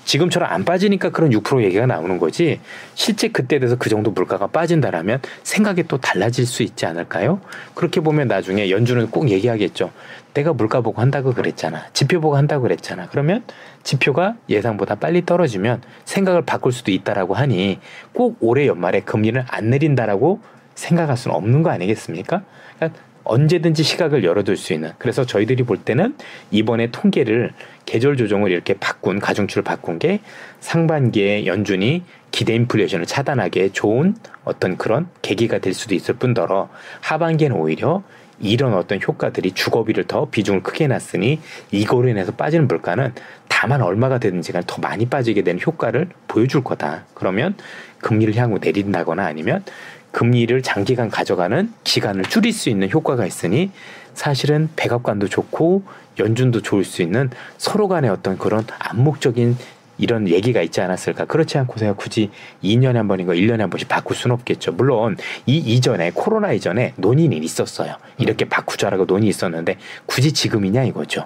지금처럼 0.05 0.51
안 0.51 0.65
빠지니까 0.65 1.09
그런 1.09 1.29
6% 1.29 1.63
얘기가 1.63 1.85
나오는 1.85 2.17
거지 2.17 2.59
실제 2.95 3.27
그때 3.27 3.59
돼서 3.59 3.75
그 3.75 3.89
정도 3.89 4.11
물가가 4.11 4.47
빠진다라면 4.47 5.21
생각이 5.43 5.83
또 5.83 5.97
달라질 5.97 6.45
수 6.45 6.63
있지 6.63 6.85
않을까요? 6.85 7.41
그렇게 7.75 8.01
보면 8.01 8.27
나중에 8.27 8.69
연준은 8.69 9.11
꼭 9.11 9.29
얘기하겠죠. 9.29 9.91
내가 10.33 10.53
물가 10.53 10.81
보고 10.81 11.01
한다고 11.01 11.33
그랬잖아. 11.33 11.85
지표 11.93 12.21
보고 12.21 12.37
한다고 12.37 12.63
그랬잖아. 12.63 13.07
그러면 13.09 13.43
지표가 13.83 14.35
예상보다 14.47 14.95
빨리 14.95 15.25
떨어지면 15.25 15.81
생각을 16.05 16.43
바꿀 16.43 16.71
수도 16.71 16.91
있다라고 16.91 17.33
하니 17.33 17.79
꼭 18.13 18.37
올해 18.39 18.67
연말에 18.67 19.01
금리를 19.01 19.43
안 19.47 19.69
내린다라고 19.69 20.41
생각할 20.75 21.17
수는 21.17 21.35
없는 21.35 21.63
거 21.63 21.71
아니겠습니까? 21.71 22.43
그러니까 22.77 22.99
언제든지 23.23 23.83
시각을 23.83 24.23
열어둘 24.23 24.57
수 24.57 24.73
있는. 24.73 24.91
그래서 24.97 25.25
저희들이 25.25 25.63
볼 25.63 25.77
때는 25.77 26.15
이번에 26.51 26.91
통계를 26.91 27.53
계절 27.85 28.17
조정을 28.17 28.51
이렇게 28.51 28.73
바꾼 28.73 29.19
가중치를 29.19 29.63
바꾼 29.63 29.99
게 29.99 30.19
상반기에 30.59 31.45
연준이 31.45 32.03
기대 32.31 32.53
인플레이션을 32.55 33.05
차단하기에 33.05 33.69
좋은 33.69 34.15
어떤 34.43 34.77
그런 34.77 35.07
계기가 35.21 35.59
될 35.59 35.73
수도 35.73 35.95
있을 35.95 36.15
뿐더러 36.15 36.69
하반기에는 37.01 37.55
오히려 37.55 38.03
이런 38.41 38.73
어떤 38.73 38.99
효과들이 39.01 39.51
주거비를 39.51 40.05
더 40.05 40.29
비중을 40.29 40.63
크게 40.63 40.87
놨으니 40.87 41.39
이거로 41.71 42.07
인해서 42.07 42.31
빠지는 42.31 42.67
물가는 42.67 43.13
다만 43.47 43.81
얼마가 43.81 44.19
되든지 44.19 44.53
간에 44.53 44.63
더 44.65 44.81
많이 44.81 45.05
빠지게 45.05 45.41
되는 45.41 45.59
효과를 45.61 46.07
보여줄 46.27 46.63
거다. 46.63 47.05
그러면 47.13 47.55
금리를 47.99 48.35
향후 48.35 48.59
내린다거나 48.61 49.25
아니면 49.25 49.63
금리를 50.11 50.61
장기간 50.63 51.09
가져가는 51.09 51.71
기간을 51.83 52.23
줄일 52.25 52.53
수 52.53 52.69
있는 52.69 52.89
효과가 52.89 53.25
있으니 53.25 53.71
사실은 54.13 54.69
백악관도 54.75 55.27
좋고 55.27 55.83
연준도 56.19 56.61
좋을 56.61 56.83
수 56.83 57.01
있는 57.01 57.29
서로 57.57 57.87
간의 57.87 58.09
어떤 58.09 58.37
그런 58.37 58.65
암묵적인 58.79 59.57
이런 59.99 60.27
얘기가 60.27 60.61
있지 60.61 60.81
않았을까. 60.81 61.25
그렇지 61.25 61.57
않고서야 61.57 61.93
굳이 61.93 62.31
2년에 62.63 62.93
한 62.93 63.07
번인가 63.07 63.33
1년에 63.33 63.59
한 63.59 63.69
번씩 63.69 63.87
바꿀 63.87 64.15
수는 64.15 64.33
없겠죠. 64.33 64.71
물론 64.71 65.17
이 65.45 65.57
이전에 65.57 66.11
코로나 66.13 66.53
이전에 66.53 66.93
논의는 66.95 67.43
있었어요. 67.43 67.95
이렇게 68.17 68.45
바꾸자라고 68.45 69.05
논의 69.05 69.29
있었는데 69.29 69.77
굳이 70.05 70.31
지금이냐 70.31 70.83
이거죠. 70.85 71.25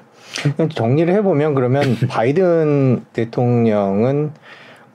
정리를 0.74 1.14
해보면 1.14 1.54
그러면 1.54 1.98
바이든 2.10 3.06
대통령은 3.14 4.32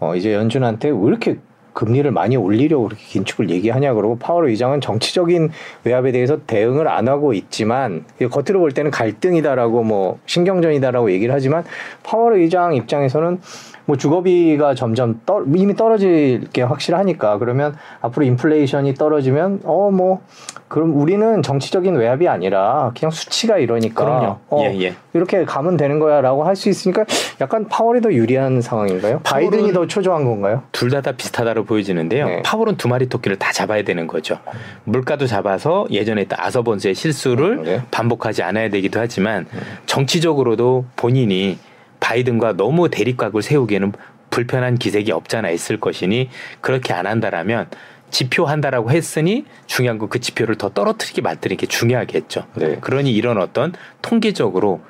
어 0.00 0.16
이제 0.16 0.34
연준한테 0.34 0.90
왜 0.90 0.96
이렇게 1.06 1.38
금리를 1.78 2.10
많이 2.10 2.36
올리려고 2.36 2.86
그렇게 2.86 3.04
긴축을 3.04 3.50
얘기하냐 3.50 3.94
그러고 3.94 4.18
파월 4.18 4.48
의장은 4.48 4.80
정치적인 4.80 5.50
외압에 5.84 6.10
대해서 6.10 6.36
대응을 6.44 6.88
안 6.88 7.06
하고 7.06 7.32
있지만 7.34 8.04
겉으로 8.18 8.58
볼 8.58 8.72
때는 8.72 8.90
갈등이다라고 8.90 9.84
뭐 9.84 10.18
신경전이다라고 10.26 11.12
얘기를 11.12 11.32
하지만 11.32 11.62
파월 12.02 12.34
의장 12.34 12.74
입장에서는 12.74 13.40
뭐 13.88 13.96
주거비가 13.96 14.74
점점 14.74 15.18
떠, 15.24 15.42
이미 15.56 15.74
떨어질 15.74 16.46
게 16.52 16.60
확실하니까 16.60 17.38
그러면 17.38 17.74
앞으로 18.02 18.26
인플레이션이 18.26 18.94
떨어지면 18.94 19.62
어 19.64 19.88
뭐 19.90 20.20
그럼 20.68 21.00
우리는 21.00 21.42
정치적인 21.42 21.94
외압이 21.94 22.28
아니라 22.28 22.92
그냥 22.94 23.10
수치가 23.10 23.56
이러니까 23.56 24.04
그럼요. 24.04 24.36
어, 24.50 24.62
예, 24.64 24.78
예. 24.82 24.94
이렇게 25.14 25.46
가면 25.46 25.78
되는 25.78 25.98
거야라고 25.98 26.44
할 26.44 26.54
수 26.56 26.68
있으니까 26.68 27.06
약간 27.40 27.66
파월이 27.68 28.02
더 28.02 28.12
유리한 28.12 28.60
상황인가요? 28.60 29.20
바이든이 29.24 29.72
더 29.72 29.86
초조한 29.86 30.24
건가요? 30.26 30.64
둘 30.72 30.90
다 30.90 31.00
다 31.00 31.12
비슷하다로 31.12 31.64
보여지는데요. 31.64 32.26
네. 32.26 32.42
파월은 32.42 32.76
두 32.76 32.86
마리 32.88 33.08
토끼를 33.08 33.38
다 33.38 33.50
잡아야 33.52 33.82
되는 33.82 34.06
거죠. 34.06 34.38
물가도 34.84 35.26
잡아서 35.26 35.86
예전에 35.90 36.22
했던 36.22 36.38
아서번스의 36.38 36.94
실수를 36.94 37.62
네. 37.62 37.82
반복하지 37.90 38.42
않아야 38.42 38.68
되기도 38.68 39.00
하지만 39.00 39.46
정치적으로도 39.86 40.84
본인이 40.96 41.58
바이든과 42.00 42.54
너무 42.56 42.88
대립각을 42.90 43.42
세우기에는 43.42 43.92
불편한 44.30 44.76
기색이 44.76 45.10
없잖아 45.12 45.50
있을 45.50 45.78
것이니 45.80 46.28
그렇게 46.60 46.92
안 46.92 47.06
한다라면 47.06 47.68
지표 48.10 48.46
한다라고 48.46 48.90
했으니 48.90 49.44
중요한 49.66 49.98
건 49.98 50.08
그 50.08 50.20
지표를 50.20 50.56
더 50.56 50.70
떨어뜨리게 50.70 51.20
만드는 51.20 51.56
게 51.58 51.66
중요하겠죠. 51.66 52.46
네. 52.54 52.76
그러니 52.80 53.12
이런 53.12 53.38
어떤 53.38 53.72
통계적으로 54.00 54.80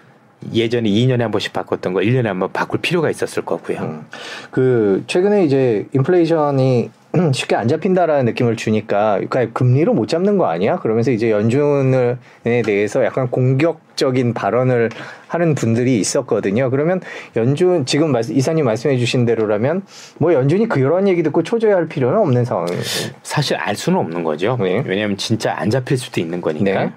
예전에 0.54 0.88
2년에 0.88 1.20
한 1.20 1.30
번씩 1.32 1.52
바꿨던 1.52 1.94
거 1.94 2.00
1년에 2.00 2.24
한 2.24 2.38
번 2.38 2.52
바꿀 2.52 2.80
필요가 2.80 3.10
있었을 3.10 3.44
거고요. 3.44 3.78
음. 3.80 4.06
그 4.52 5.02
최근에 5.08 5.44
이제 5.44 5.86
인플레이션이 5.92 6.90
쉽게 7.32 7.56
안 7.56 7.68
잡힌다라는 7.68 8.24
느낌을 8.26 8.56
주니까 8.56 9.14
그러니까 9.28 9.46
금리로 9.52 9.94
못 9.94 10.08
잡는 10.08 10.38
거 10.38 10.46
아니야? 10.46 10.76
그러면서 10.78 11.10
이제 11.10 11.30
연준에 11.30 12.16
대해서 12.64 13.04
약간 13.04 13.28
공격적인 13.30 14.34
발언을 14.34 14.90
하는 15.28 15.54
분들이 15.54 15.98
있었거든요. 15.98 16.70
그러면 16.70 17.00
연준 17.36 17.84
지금 17.86 18.12
말씀- 18.12 18.34
이사님 18.34 18.64
말씀해 18.64 18.96
주신 18.98 19.24
대로라면 19.26 19.82
뭐 20.18 20.32
연준이 20.32 20.68
그런 20.68 21.06
얘기 21.08 21.22
듣고 21.22 21.42
초조해할 21.42 21.88
필요는 21.88 22.18
없는 22.18 22.44
상황이에요. 22.44 22.80
사실 23.22 23.56
알 23.56 23.76
수는 23.76 23.98
없는 23.98 24.24
거죠. 24.24 24.56
네. 24.60 24.82
왜냐하면 24.86 25.16
진짜 25.16 25.54
안 25.56 25.70
잡힐 25.70 25.98
수도 25.98 26.20
있는 26.20 26.40
거니까. 26.40 26.84
네. 26.84 26.92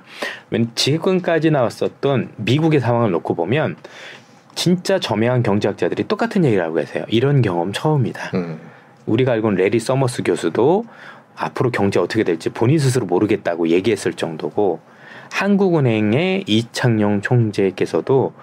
왜 0.52 0.66
지금까지 0.76 1.52
나왔었던 1.52 2.30
미국의 2.38 2.80
상황을 2.80 3.12
놓고 3.12 3.36
보면 3.36 3.76
진짜 4.56 5.00
저명한 5.00 5.44
경제학자들이 5.44 6.08
똑같은 6.08 6.44
얘기를 6.46 6.64
하고 6.64 6.76
계세요. 6.76 7.06
이런 7.08 7.42
경험 7.42 7.74
처음이다. 7.74 8.32
음. 8.36 8.60
우리가 9.12 9.34
알고는 9.34 9.58
래리 9.58 9.80
서머스 9.80 10.24
교수도 10.24 10.86
앞으로 11.36 11.72
경제 11.72 12.00
어떻게 12.00 12.24
될지 12.24 12.50
본인 12.50 12.80
스스로 12.80 13.06
모르겠다고 13.06 13.70
얘기했을 13.70 14.14
정도고 14.14 14.80
한국은행의 15.32 16.44
이창용 16.48 17.22
총재께서도 17.22 18.34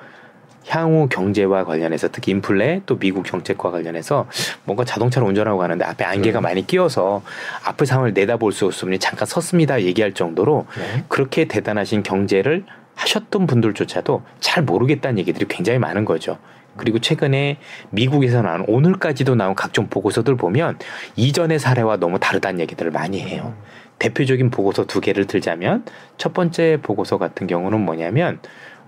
향후 0.67 1.09
경제와 1.09 1.65
관련해서 1.65 2.09
특히 2.13 2.33
인플레 2.33 2.83
또 2.85 2.99
미국 2.99 3.25
정책과 3.25 3.71
관련해서 3.71 4.27
뭔가 4.65 4.85
자동차를 4.85 5.27
운전하고 5.27 5.59
가는데 5.59 5.85
앞에 5.87 6.05
안개가 6.05 6.41
음. 6.41 6.43
많이 6.43 6.67
끼어서 6.67 7.23
앞을 7.65 7.87
상황을 7.87 8.13
내다볼 8.13 8.53
수 8.53 8.67
없으니 8.67 8.99
잠깐 8.99 9.27
섰습니다 9.27 9.81
얘기할 9.81 10.13
정도로 10.13 10.67
네. 10.77 11.05
그렇게 11.09 11.47
대단하신 11.47 12.03
경제를 12.03 12.65
하셨던 12.97 13.47
분들조차도 13.47 14.23
잘 14.41 14.63
모르겠다는 14.65 15.19
얘기들이 15.19 15.47
굉장히 15.49 15.79
많은 15.79 16.05
거죠. 16.05 16.37
그리고 16.79 16.99
최근에 16.99 17.59
미국에서 17.91 18.41
나온 18.41 18.65
오늘까지도 18.67 19.35
나온 19.35 19.55
각종 19.55 19.89
보고서들 19.89 20.37
보면 20.37 20.79
이전의 21.17 21.59
사례와 21.59 21.99
너무 21.99 22.19
다르다는 22.19 22.61
얘기들을 22.61 22.91
많이 22.91 23.21
해요. 23.21 23.55
대표적인 23.99 24.51
보고서 24.51 24.85
두 24.87 25.01
개를 25.01 25.27
들자면 25.27 25.85
첫 26.17 26.33
번째 26.33 26.79
보고서 26.83 27.19
같은 27.19 27.47
경우는 27.47 27.81
뭐냐면 27.81 28.41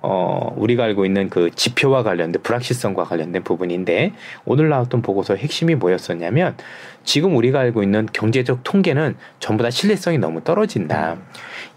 어, 0.02 0.54
우리가 0.56 0.84
알고 0.84 1.04
있는 1.04 1.28
그 1.28 1.50
지표와 1.54 2.02
관련된 2.02 2.42
불확실성과 2.42 3.04
관련된 3.04 3.42
부분인데 3.42 4.12
오늘 4.44 4.68
나왔던 4.68 5.02
보고서의 5.02 5.40
핵심이 5.40 5.74
뭐였었냐면 5.74 6.56
지금 7.04 7.36
우리가 7.36 7.60
알고 7.60 7.82
있는 7.82 8.06
경제적 8.12 8.62
통계는 8.62 9.16
전부 9.40 9.62
다 9.62 9.70
신뢰성이 9.70 10.18
너무 10.18 10.42
떨어진다. 10.42 11.16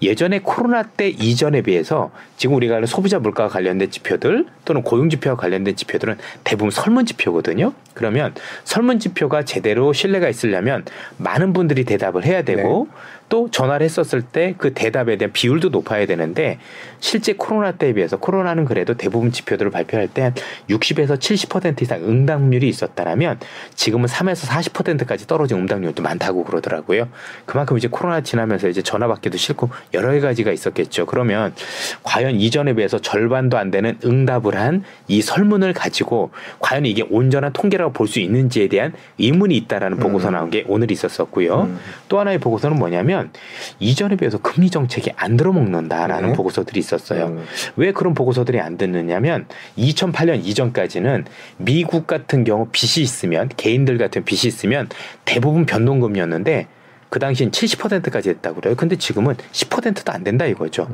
예전에 0.02 0.40
코로나 0.40 0.84
때 0.84 1.08
이전에 1.08 1.62
비해서 1.62 2.12
지금 2.36 2.56
우리가 2.56 2.76
아는 2.76 2.88
소비자 2.88 3.20
물가와 3.20 3.50
관련된 3.50 3.90
지표들 3.90 4.46
또는 4.66 4.84
고용 4.84 5.10
지표와 5.10 5.38
관련된 5.38 5.76
지표들은 5.76 6.18
대부분 6.44 6.72
설문 6.72 7.06
지표거든요. 7.06 7.74
그러면 7.94 8.34
설문 8.66 9.00
지표가 9.00 9.44
제대로 9.46 9.94
신뢰가 9.94 10.28
있으려면 10.28 10.84
많은 11.18 11.54
분들이 11.54 11.86
대답을 11.86 12.26
해야 12.26 12.42
되고 12.42 12.88
네. 12.90 12.98
또 13.30 13.50
전화를 13.50 13.84
했었을 13.86 14.22
때 14.22 14.56
그 14.58 14.74
대답에 14.74 15.18
대한 15.18 15.32
비율도 15.32 15.70
높아야 15.70 16.06
되는데 16.06 16.60
실제 17.00 17.34
코로나 17.34 17.72
때에 17.72 17.94
비해서 17.94 18.18
코로나는 18.18 18.66
그래도 18.66 18.94
대부분 18.94 19.32
지표들을 19.32 19.72
발표할 19.72 20.08
때 20.08 20.22
한 20.22 20.34
60에서 20.70 21.18
70% 21.18 21.82
이상 21.82 22.04
응답률이 22.04 22.68
있었다라면 22.70 23.40
지금은 23.76 24.08
3에서 24.08 24.48
40%까지 24.48 25.28
떨어진 25.28 25.58
응답률도 25.58 26.02
많다고 26.02 26.44
그러더라고요. 26.46 27.10
그만큼 27.46 27.78
이제 27.78 27.88
코로나 27.90 28.22
지나면서 28.22 28.70
이제 28.70 28.82
전화 28.82 29.08
받기도 29.08 29.38
싫고 29.38 29.70
여러 29.94 30.18
가지가 30.22 30.52
있었겠죠. 30.52 31.06
그러면 31.08 31.54
과연 32.04 32.36
이전에 32.36 32.74
비해서 32.74 33.00
절반도 33.00 33.58
안 33.58 33.72
되는 33.72 33.98
응답을 34.06 34.56
한 34.56 34.84
이 35.08 35.22
설문을 35.22 35.74
가지고 35.74 36.32
과연 36.60 36.86
이게 36.86 37.04
온전한 37.10 37.52
통계라고 37.54 37.92
볼 37.94 38.08
수 38.08 38.20
있는지에 38.20 38.68
대한 38.68 38.94
의문이 39.18 39.56
있다라는 39.58 39.98
보고서 39.98 40.28
음. 40.28 40.34
나온 40.34 40.50
게 40.52 40.66
오늘 40.68 40.92
있었었고요. 40.92 41.62
음. 41.64 41.80
또 42.10 42.20
하나의 42.20 42.38
보고서는 42.38 42.78
뭐냐면 42.78 43.13
이전에 43.80 44.16
비해서 44.16 44.38
금리 44.38 44.70
정책이 44.70 45.12
안 45.16 45.38
들어먹는다라는 45.38 46.30
네. 46.30 46.36
보고서들이 46.36 46.80
있었어요. 46.80 47.26
음. 47.26 47.46
왜 47.76 47.92
그런 47.92 48.14
보고서들이 48.14 48.60
안 48.60 48.78
듣느냐면 48.78 49.46
2008년 49.78 50.46
이전까지는 50.46 51.26
미국 51.58 52.08
같은 52.08 52.44
경우 52.44 52.68
빚이 52.72 53.02
있으면 53.02 53.50
개인들 53.56 53.98
같은 53.98 54.24
빚이 54.24 54.48
있으면 54.48 54.90
대부분 55.26 55.66
변동금리였는데 55.66 56.68
그 57.14 57.20
당시엔 57.20 57.52
70%까지 57.52 58.30
했다고 58.30 58.60
그래요. 58.60 58.76
근데 58.76 58.96
지금은 58.96 59.36
10%도 59.52 60.12
안 60.12 60.24
된다 60.24 60.48
이거죠. 60.48 60.88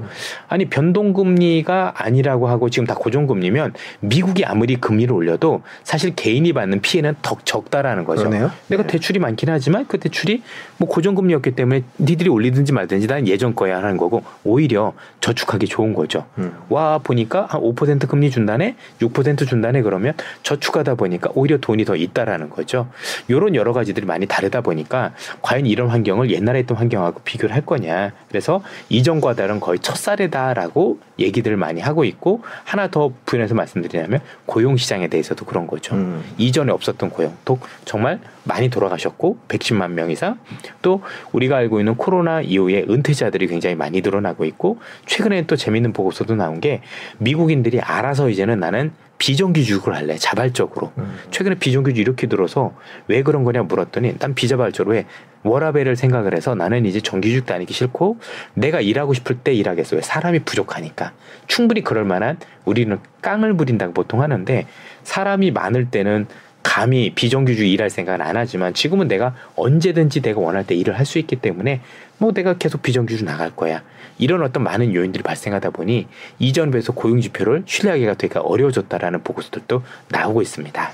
아니 0.49 0.65
변동금리가 0.65 1.93
아니라고 1.95 2.49
하고 2.49 2.69
지금 2.69 2.85
다 2.85 2.93
고정금리면 2.93 3.73
미국이 4.01 4.43
아무리 4.43 4.75
금리를 4.75 5.15
올려도 5.15 5.61
사실 5.85 6.13
개인이 6.15 6.51
받는 6.51 6.81
피해는 6.81 7.15
더 7.21 7.37
적다라는 7.45 8.03
거죠. 8.03 8.23
그러네요. 8.23 8.51
내가 8.67 8.83
네. 8.83 8.89
대출이 8.89 9.19
많긴 9.19 9.47
하지만 9.47 9.87
그 9.87 9.97
대출이 9.97 10.43
뭐 10.75 10.89
고정금리였기 10.89 11.51
때문에 11.51 11.83
니들이 11.99 12.29
올리든지 12.29 12.73
말든지 12.73 13.07
난 13.07 13.25
예전 13.25 13.55
거야 13.55 13.77
하는 13.77 13.95
거고 13.95 14.21
오히려 14.43 14.91
저축하기 15.21 15.67
좋은 15.67 15.93
거죠. 15.93 16.25
음. 16.37 16.51
와 16.67 16.97
보니까 16.97 17.45
한 17.45 17.61
5% 17.61 18.09
금리 18.09 18.29
준다네, 18.29 18.75
6% 18.99 19.47
준다네 19.47 19.83
그러면 19.83 20.15
저축하다 20.43 20.95
보니까 20.95 21.29
오히려 21.33 21.59
돈이 21.59 21.85
더 21.85 21.95
있다라는 21.95 22.49
거죠. 22.49 22.89
요런 23.29 23.55
여러 23.55 23.71
가지들이 23.71 24.05
많이 24.05 24.25
다르다 24.25 24.59
보니까 24.59 25.13
과연 25.41 25.65
이런 25.65 25.87
환경 25.87 26.08
환경을 26.09 26.31
옛날에 26.31 26.59
했던 26.59 26.77
환경하고 26.77 27.21
비교를 27.23 27.55
할 27.55 27.65
거냐. 27.65 28.11
그래서 28.27 28.63
이전과 28.89 29.35
다른 29.35 29.59
거의 29.59 29.79
첫사례다라고 29.79 30.99
얘기들을 31.19 31.55
많이 31.55 31.81
하고 31.81 32.03
있고 32.03 32.41
하나 32.63 32.89
더 32.89 33.11
부연해서 33.25 33.53
말씀드리자면 33.53 34.19
고용 34.45 34.77
시장에 34.77 35.07
대해서도 35.07 35.45
그런 35.45 35.67
거죠. 35.67 35.95
음. 35.95 36.23
이전에 36.37 36.71
없었던 36.71 37.11
고용. 37.11 37.35
또 37.45 37.59
정말 37.85 38.19
많이 38.43 38.69
돌아가셨고 38.69 39.37
110만 39.47 39.91
명 39.91 40.09
이상 40.09 40.39
또 40.81 41.01
우리가 41.31 41.57
알고 41.57 41.79
있는 41.79 41.95
코로나 41.95 42.41
이후에 42.41 42.85
은퇴자들이 42.89 43.47
굉장히 43.47 43.75
많이 43.75 44.01
늘어나고 44.01 44.45
있고 44.45 44.79
최근에 45.05 45.45
또 45.45 45.55
재밌는 45.55 45.93
보고서도 45.93 46.35
나온 46.35 46.59
게 46.59 46.81
미국인들이 47.19 47.79
알아서 47.79 48.29
이제는 48.29 48.59
나는 48.59 48.91
비정규직을 49.19 49.93
할래 49.93 50.17
자발적으로. 50.17 50.91
음. 50.97 51.19
최근에 51.29 51.55
비정규직 51.55 51.99
이렇게 51.99 52.27
들어서 52.27 52.73
왜 53.07 53.21
그런 53.21 53.43
거냐 53.43 53.63
물었더니 53.63 54.17
난 54.17 54.33
비자발적으로 54.33 54.95
해. 54.95 55.05
워라벨을 55.43 55.95
생각을 55.95 56.35
해서 56.35 56.55
나는 56.55 56.85
이제 56.85 56.99
정규직 56.99 57.45
다니기 57.45 57.73
싫고 57.73 58.17
내가 58.55 58.81
일하고 58.81 59.13
싶을 59.13 59.37
때 59.37 59.53
일하겠어. 59.53 59.97
왜? 59.97 60.01
사람이 60.01 60.39
부족하니까. 60.39 61.13
충분히 61.47 61.83
그럴 61.83 62.03
만한 62.05 62.37
우리는 62.65 62.97
깡을 63.21 63.55
부린다고 63.55 63.93
보통 63.93 64.21
하는데 64.21 64.65
사람이 65.03 65.51
많을 65.51 65.91
때는 65.91 66.27
감히 66.63 67.11
비정규직 67.13 67.67
일할 67.67 67.89
생각은 67.89 68.21
안 68.25 68.35
하지만 68.35 68.73
지금은 68.73 69.07
내가 69.07 69.33
언제든지 69.55 70.21
내가 70.21 70.41
원할 70.41 70.65
때 70.65 70.75
일을 70.75 70.97
할 70.97 71.05
수 71.05 71.19
있기 71.19 71.37
때문에 71.37 71.81
뭐 72.17 72.33
내가 72.33 72.57
계속 72.57 72.81
비정규직 72.81 73.25
나갈 73.25 73.55
거야. 73.55 73.81
이런 74.19 74.43
어떤 74.43 74.63
많은 74.63 74.93
요인들이 74.93 75.23
발생하다 75.23 75.71
보니 75.71 76.07
이전 76.37 76.69
비해서 76.69 76.93
고용 76.93 77.19
지표를 77.19 77.63
신뢰하기가 77.65 78.13
되게 78.15 78.37
어려워졌다라는 78.37 79.23
보고서들도 79.23 79.81
나오고 80.09 80.43
있습니다. 80.43 80.91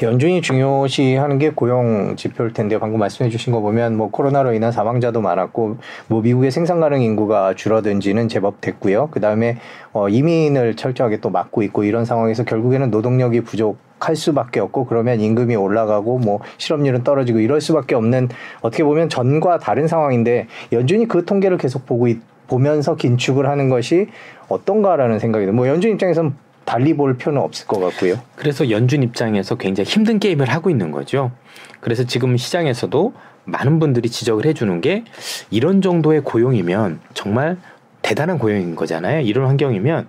연준이 0.00 0.40
중요시하는 0.40 1.38
게 1.38 1.50
고용 1.50 2.16
지표일 2.16 2.52
텐데 2.52 2.78
방금 2.78 2.98
말씀해 2.98 3.30
주신 3.30 3.52
거 3.52 3.60
보면 3.60 3.96
뭐 3.96 4.10
코로나로 4.10 4.54
인한 4.54 4.72
사망자도 4.72 5.20
많았고 5.20 5.76
뭐 6.08 6.22
미국의 6.22 6.50
생산 6.50 6.80
가능 6.80 7.02
인구가 7.02 7.54
줄어든지는 7.54 8.28
제법 8.28 8.60
됐고요. 8.60 9.08
그 9.10 9.20
다음에 9.20 9.58
어 9.92 10.08
이민을 10.08 10.76
철저하게 10.76 11.18
또 11.18 11.30
막고 11.30 11.62
있고 11.64 11.84
이런 11.84 12.04
상황에서 12.04 12.44
결국에는 12.44 12.90
노동력이 12.90 13.42
부족 13.42 13.78
할 14.00 14.16
수밖에 14.16 14.60
없고 14.60 14.86
그러면 14.86 15.20
임금이 15.20 15.54
올라가고 15.54 16.18
뭐 16.18 16.40
실업률은 16.56 17.04
떨어지고 17.04 17.38
이럴 17.38 17.60
수밖에 17.60 17.94
없는 17.94 18.30
어떻게 18.62 18.82
보면 18.82 19.08
전과 19.08 19.58
다른 19.58 19.86
상황인데 19.86 20.48
연준이 20.72 21.06
그 21.06 21.24
통계를 21.24 21.58
계속 21.58 21.86
보고 21.86 22.08
있, 22.08 22.18
보면서 22.48 22.96
긴축을 22.96 23.48
하는 23.48 23.68
것이 23.68 24.08
어떤가라는 24.48 25.18
생각이 25.18 25.46
듭니다. 25.46 25.56
뭐 25.56 25.68
연준 25.68 25.92
입장에서는 25.92 26.34
달리 26.64 26.94
볼 26.94 27.16
필요는 27.16 27.40
없을 27.40 27.66
것 27.66 27.80
같고요. 27.80 28.18
그래서 28.36 28.70
연준 28.70 29.02
입장에서 29.02 29.56
굉장히 29.56 29.88
힘든 29.88 30.18
게임을 30.18 30.48
하고 30.48 30.70
있는 30.70 30.90
거죠. 30.90 31.32
그래서 31.80 32.04
지금 32.04 32.36
시장에서도 32.36 33.12
많은 33.44 33.78
분들이 33.78 34.08
지적을 34.08 34.46
해주는 34.46 34.80
게 34.80 35.04
이런 35.50 35.82
정도의 35.82 36.22
고용이면 36.22 37.00
정말 37.14 37.56
대단한 38.02 38.38
고용인 38.38 38.74
거잖아요. 38.76 39.20
이런 39.20 39.46
환경이면 39.46 40.08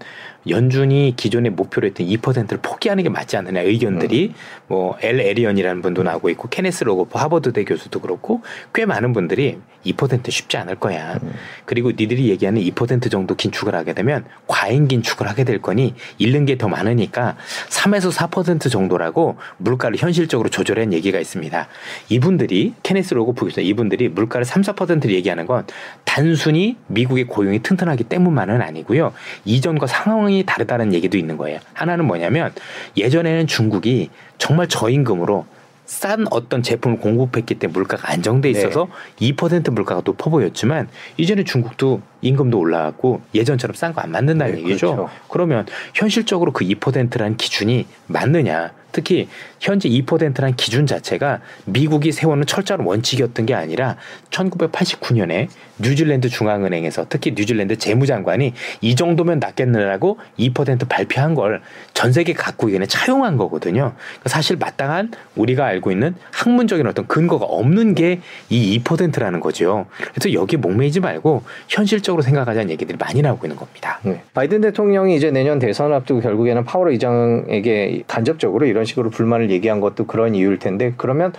연준이 0.49 1.13
기존의 1.15 1.51
목표로 1.51 1.87
했던 1.87 2.07
2%를 2.07 2.59
포기하는 2.61 3.03
게 3.03 3.09
맞지 3.09 3.37
않느냐 3.37 3.61
의견들이 3.61 4.29
음. 4.29 4.33
뭐 4.67 5.02
엘 5.02 5.19
에리언이라는 5.19 5.81
분도 5.81 6.03
나오고 6.03 6.29
있고 6.31 6.47
케네스 6.49 6.83
로고프 6.83 7.17
하버드대 7.17 7.65
교수도 7.65 7.99
그렇고 7.99 8.41
꽤 8.73 8.85
많은 8.85 9.13
분들이 9.13 9.59
2% 9.85 10.31
쉽지 10.31 10.55
않을 10.57 10.75
거야. 10.75 11.19
음. 11.21 11.33
그리고 11.65 11.91
니들이 11.91 12.29
얘기하는 12.29 12.61
2% 12.61 13.11
정도 13.11 13.35
긴축을 13.35 13.75
하게 13.75 13.93
되면 13.93 14.23
과잉 14.47 14.87
긴축을 14.87 15.27
하게 15.27 15.43
될 15.43 15.61
거니 15.61 15.93
잃는 16.17 16.45
게 16.45 16.53
더 16.63 16.69
많으니까 16.69 17.35
3에서 17.69 18.11
4% 18.11 18.71
정도라고 18.71 19.35
물가를 19.57 19.97
현실적으로 19.97 20.49
조절한 20.49 20.93
얘기가 20.93 21.19
있습니다. 21.19 21.67
이분들이 22.09 22.73
케네스 22.83 23.13
로고프 23.13 23.45
교수 23.45 23.59
이분들이 23.59 24.07
물가를 24.07 24.45
3, 24.45 24.61
4%를 24.61 25.13
얘기하는 25.13 25.45
건 25.45 25.65
단순히 26.05 26.77
미국의 26.87 27.25
고용이 27.25 27.59
튼튼하기 27.63 28.05
때문만은 28.05 28.61
아니고요. 28.61 29.13
이전과 29.43 29.87
상황이 29.87 30.32
상황이 30.33 30.43
다르다는 30.45 30.93
얘기도 30.93 31.17
있는 31.17 31.37
거예요. 31.37 31.59
하나는 31.73 32.05
뭐냐면 32.05 32.51
예전에는 32.97 33.45
중국이 33.45 34.09
정말 34.39 34.67
저임금으로 34.67 35.45
싼 35.85 36.25
어떤 36.31 36.63
제품을 36.63 36.97
공급했기 36.97 37.55
때문에 37.55 37.73
물가가 37.73 38.11
안정돼 38.11 38.49
있어서 38.49 38.87
네. 39.19 39.31
2% 39.31 39.69
물가가 39.71 40.01
높아 40.03 40.31
보였지만 40.31 40.89
이제는 41.17 41.45
중국도 41.45 42.01
임금도 42.23 42.57
올라갔고 42.57 43.21
예전처럼 43.35 43.75
싼 43.75 43.93
거안 43.93 44.11
만든다는 44.11 44.55
네, 44.55 44.59
얘기죠. 44.61 44.95
그렇죠. 44.95 45.09
그러면 45.29 45.65
현실적으로 45.93 46.51
그 46.51 46.65
2%라는 46.65 47.37
기준이 47.37 47.85
맞느냐? 48.07 48.71
특히 48.93 49.27
현재 49.59 49.89
2%라는 49.89 50.55
기준 50.55 50.85
자체가 50.85 51.39
미국이 51.65 52.11
세우는 52.11 52.45
철저한 52.45 52.85
원칙이었던 52.85 53.47
게 53.47 53.55
아니라 53.55 53.97
1989년에 54.29 55.47
뉴질랜드 55.79 56.29
중앙은행에서 56.29 57.07
특히 57.09 57.33
뉴질랜드 57.35 57.79
재무장관이 57.79 58.53
이 58.81 58.95
정도면 58.95 59.39
낫겠느라고 59.39 60.19
2% 60.37 60.87
발표한 60.87 61.33
걸 61.33 61.61
전 61.93 62.11
세계 62.11 62.33
각국에는 62.33 62.85
차용한 62.87 63.37
거거든요. 63.37 63.93
그러니까 63.95 64.29
사실 64.29 64.57
마땅한 64.57 65.11
우리가 65.35 65.65
알고 65.65 65.89
있는 65.91 66.15
학문적인 66.31 66.85
어떤 66.85 67.07
근거가 67.07 67.45
없는 67.45 67.95
게 67.95 68.19
이 68.49 68.79
2%라는 68.79 69.39
거죠. 69.39 69.85
그래서 70.13 70.33
여기에 70.33 70.57
목매이지 70.57 70.99
말고 70.99 71.43
현실적 71.69 72.12
으로 72.13 72.21
생각하자는 72.21 72.69
얘기들이 72.69 72.97
많이 72.97 73.21
나오고 73.21 73.47
있는 73.47 73.57
겁니다. 73.57 73.99
네. 74.03 74.21
바이든 74.33 74.61
대통령이 74.61 75.15
이제 75.15 75.31
내년 75.31 75.59
대선을 75.59 75.95
앞두고 75.95 76.21
결국에는 76.21 76.63
파월 76.63 76.89
의장에게 76.89 78.03
간접적으로 78.07 78.65
이런 78.65 78.85
식으로 78.85 79.09
불만을 79.09 79.49
얘기한 79.49 79.79
것도 79.79 80.05
그런 80.05 80.35
이유일 80.35 80.59
텐데 80.59 80.93
그러면 80.95 81.33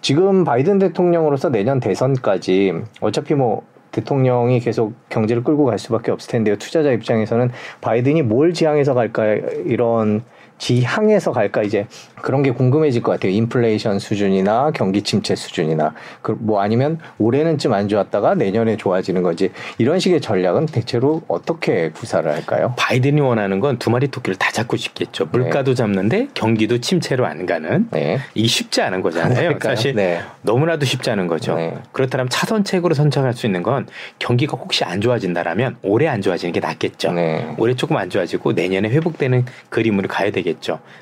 지금 0.00 0.44
바이든 0.44 0.78
대통령으로서 0.78 1.50
내년 1.50 1.80
대선까지 1.80 2.74
어차피 3.00 3.34
뭐 3.34 3.62
대통령이 3.90 4.60
계속 4.60 4.94
경제를 5.08 5.42
끌고 5.42 5.64
갈 5.64 5.78
수밖에 5.78 6.10
없을 6.10 6.30
텐데요. 6.30 6.56
투자자 6.56 6.92
입장에서는 6.92 7.50
바이든이 7.80 8.22
뭘 8.22 8.52
지향해서 8.52 8.94
갈까 8.94 9.34
이런 9.64 10.22
지향해서 10.58 11.32
갈까 11.32 11.62
이제 11.62 11.86
그런 12.20 12.42
게 12.42 12.50
궁금해질 12.50 13.02
것 13.02 13.12
같아요. 13.12 13.32
인플레이션 13.32 13.98
수준이나 13.98 14.72
경기 14.72 15.02
침체 15.02 15.34
수준이나 15.36 15.94
그 16.22 16.36
뭐 16.40 16.60
아니면 16.60 16.98
올해는 17.18 17.58
좀 17.58 17.72
안 17.72 17.88
좋았다가 17.88 18.34
내년에 18.34 18.76
좋아지는 18.76 19.22
건지 19.22 19.50
이런 19.76 19.98
식의 19.98 20.20
전략은 20.20 20.66
대체로 20.66 21.22
어떻게 21.28 21.90
구사를 21.90 22.28
할까요? 22.30 22.74
바이든이 22.76 23.20
원하는 23.20 23.60
건 23.60 23.78
두 23.78 23.90
마리 23.90 24.08
토끼를 24.08 24.36
다 24.36 24.50
잡고 24.50 24.76
싶겠죠. 24.76 25.26
물가도 25.30 25.74
잡는데 25.74 26.28
경기도 26.34 26.78
침체로 26.78 27.26
안 27.26 27.46
가는 27.46 27.86
네. 27.92 28.18
이게 28.34 28.48
쉽지 28.48 28.80
않은 28.82 29.02
거잖아요. 29.02 29.58
사실 29.62 29.94
네. 29.94 30.20
너무나도 30.42 30.84
쉽지 30.86 31.10
않은 31.10 31.26
거죠. 31.28 31.54
네. 31.54 31.74
그렇다면 31.92 32.28
차선책으로 32.30 32.94
선택할 32.94 33.34
수 33.34 33.46
있는 33.46 33.62
건 33.62 33.86
경기가 34.18 34.56
혹시 34.56 34.82
안 34.84 35.00
좋아진다라면 35.00 35.76
올해 35.82 36.08
안 36.08 36.22
좋아지는 36.22 36.52
게 36.52 36.60
낫겠죠. 36.60 37.12
네. 37.12 37.54
올해 37.58 37.74
조금 37.76 37.96
안 37.96 38.10
좋아지고 38.10 38.52
내년에 38.52 38.88
회복되는 38.88 39.44
그림으로 39.68 40.08
가야 40.08 40.30
되겠죠. 40.30 40.47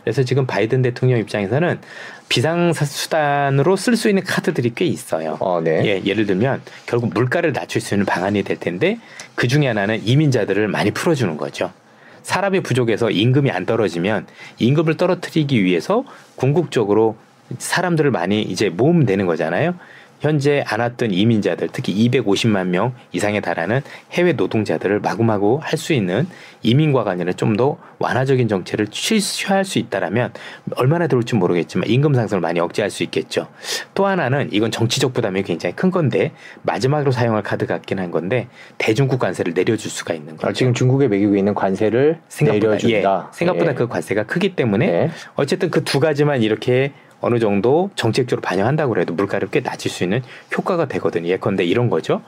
그래서 0.02 0.22
지금 0.22 0.46
바이든 0.46 0.82
대통령 0.82 1.18
입장에서는 1.18 1.78
비상수단으로 2.28 3.76
쓸 3.76 3.96
수 3.96 4.08
있는 4.08 4.24
카드들이 4.24 4.72
꽤 4.74 4.84
있어요. 4.84 5.36
어, 5.40 5.60
네. 5.60 5.84
예, 5.84 6.02
예를 6.04 6.26
들면 6.26 6.62
결국 6.86 7.12
물가를 7.14 7.52
낮출 7.52 7.80
수 7.80 7.94
있는 7.94 8.04
방안이 8.04 8.42
될 8.42 8.58
텐데 8.58 8.98
그 9.34 9.48
중에 9.48 9.66
하나는 9.66 10.06
이민자들을 10.06 10.68
많이 10.68 10.90
풀어주는 10.90 11.36
거죠. 11.36 11.70
사람이 12.22 12.60
부족해서 12.60 13.10
임금이 13.10 13.50
안 13.52 13.66
떨어지면 13.66 14.26
임금을 14.58 14.96
떨어뜨리기 14.96 15.62
위해서 15.62 16.04
궁극적으로 16.34 17.16
사람들을 17.58 18.10
많이 18.10 18.42
이제 18.42 18.68
모으면 18.68 19.06
되는 19.06 19.26
거잖아요. 19.26 19.74
현재 20.26 20.64
안 20.66 20.80
왔던 20.80 21.12
이민자들, 21.12 21.68
특히 21.72 21.94
250만 22.10 22.66
명 22.66 22.92
이상에 23.12 23.40
달하는 23.40 23.80
해외 24.12 24.32
노동자들을 24.32 24.98
마구마구 25.00 25.60
할 25.62 25.76
수 25.78 25.92
있는 25.92 26.26
이민과 26.62 27.04
관련해 27.04 27.32
좀 27.34 27.56
더 27.56 27.78
완화적인 27.98 28.48
정책을 28.48 28.88
취할 28.88 29.64
수 29.64 29.78
있다라면 29.78 30.32
얼마나 30.74 31.06
들어올지 31.06 31.34
모르겠지만 31.36 31.88
임금 31.88 32.12
상승을 32.12 32.40
많이 32.40 32.60
억제할 32.60 32.90
수 32.90 33.02
있겠죠. 33.04 33.46
또 33.94 34.06
하나는 34.06 34.48
이건 34.52 34.70
정치적 34.70 35.14
부담이 35.14 35.42
굉장히 35.44 35.74
큰 35.74 35.90
건데 35.90 36.32
마지막으로 36.62 37.12
사용할 37.12 37.42
카드 37.42 37.66
같긴 37.66 37.98
한 37.98 38.10
건데 38.10 38.48
대중국 38.76 39.20
관세를 39.20 39.54
내려줄 39.54 39.90
수가 39.90 40.12
있는 40.12 40.36
거죠. 40.36 40.48
아, 40.48 40.52
지금 40.52 40.74
중국에 40.74 41.08
매기고 41.08 41.36
있는 41.36 41.54
관세를 41.54 42.18
생각보다 42.28 42.66
내려준다. 42.66 43.30
예, 43.32 43.36
생각보다 43.38 43.70
예. 43.70 43.74
그 43.74 43.88
관세가 43.88 44.24
크기 44.24 44.54
때문에 44.56 44.86
네. 44.86 45.10
어쨌든 45.36 45.70
그 45.70 45.82
두 45.86 46.00
가지만 46.00 46.42
이렇게 46.42 46.92
어느 47.26 47.38
정도 47.40 47.90
정책적으로 47.96 48.40
반영한다고 48.40 48.98
해도 48.98 49.12
물가를 49.14 49.48
꽤 49.50 49.60
낮출 49.60 49.90
수 49.90 50.04
있는 50.04 50.22
효과가 50.56 50.86
되거든요. 50.86 51.28
예컨대 51.28 51.64
이런 51.64 51.90
거죠. 51.90 52.22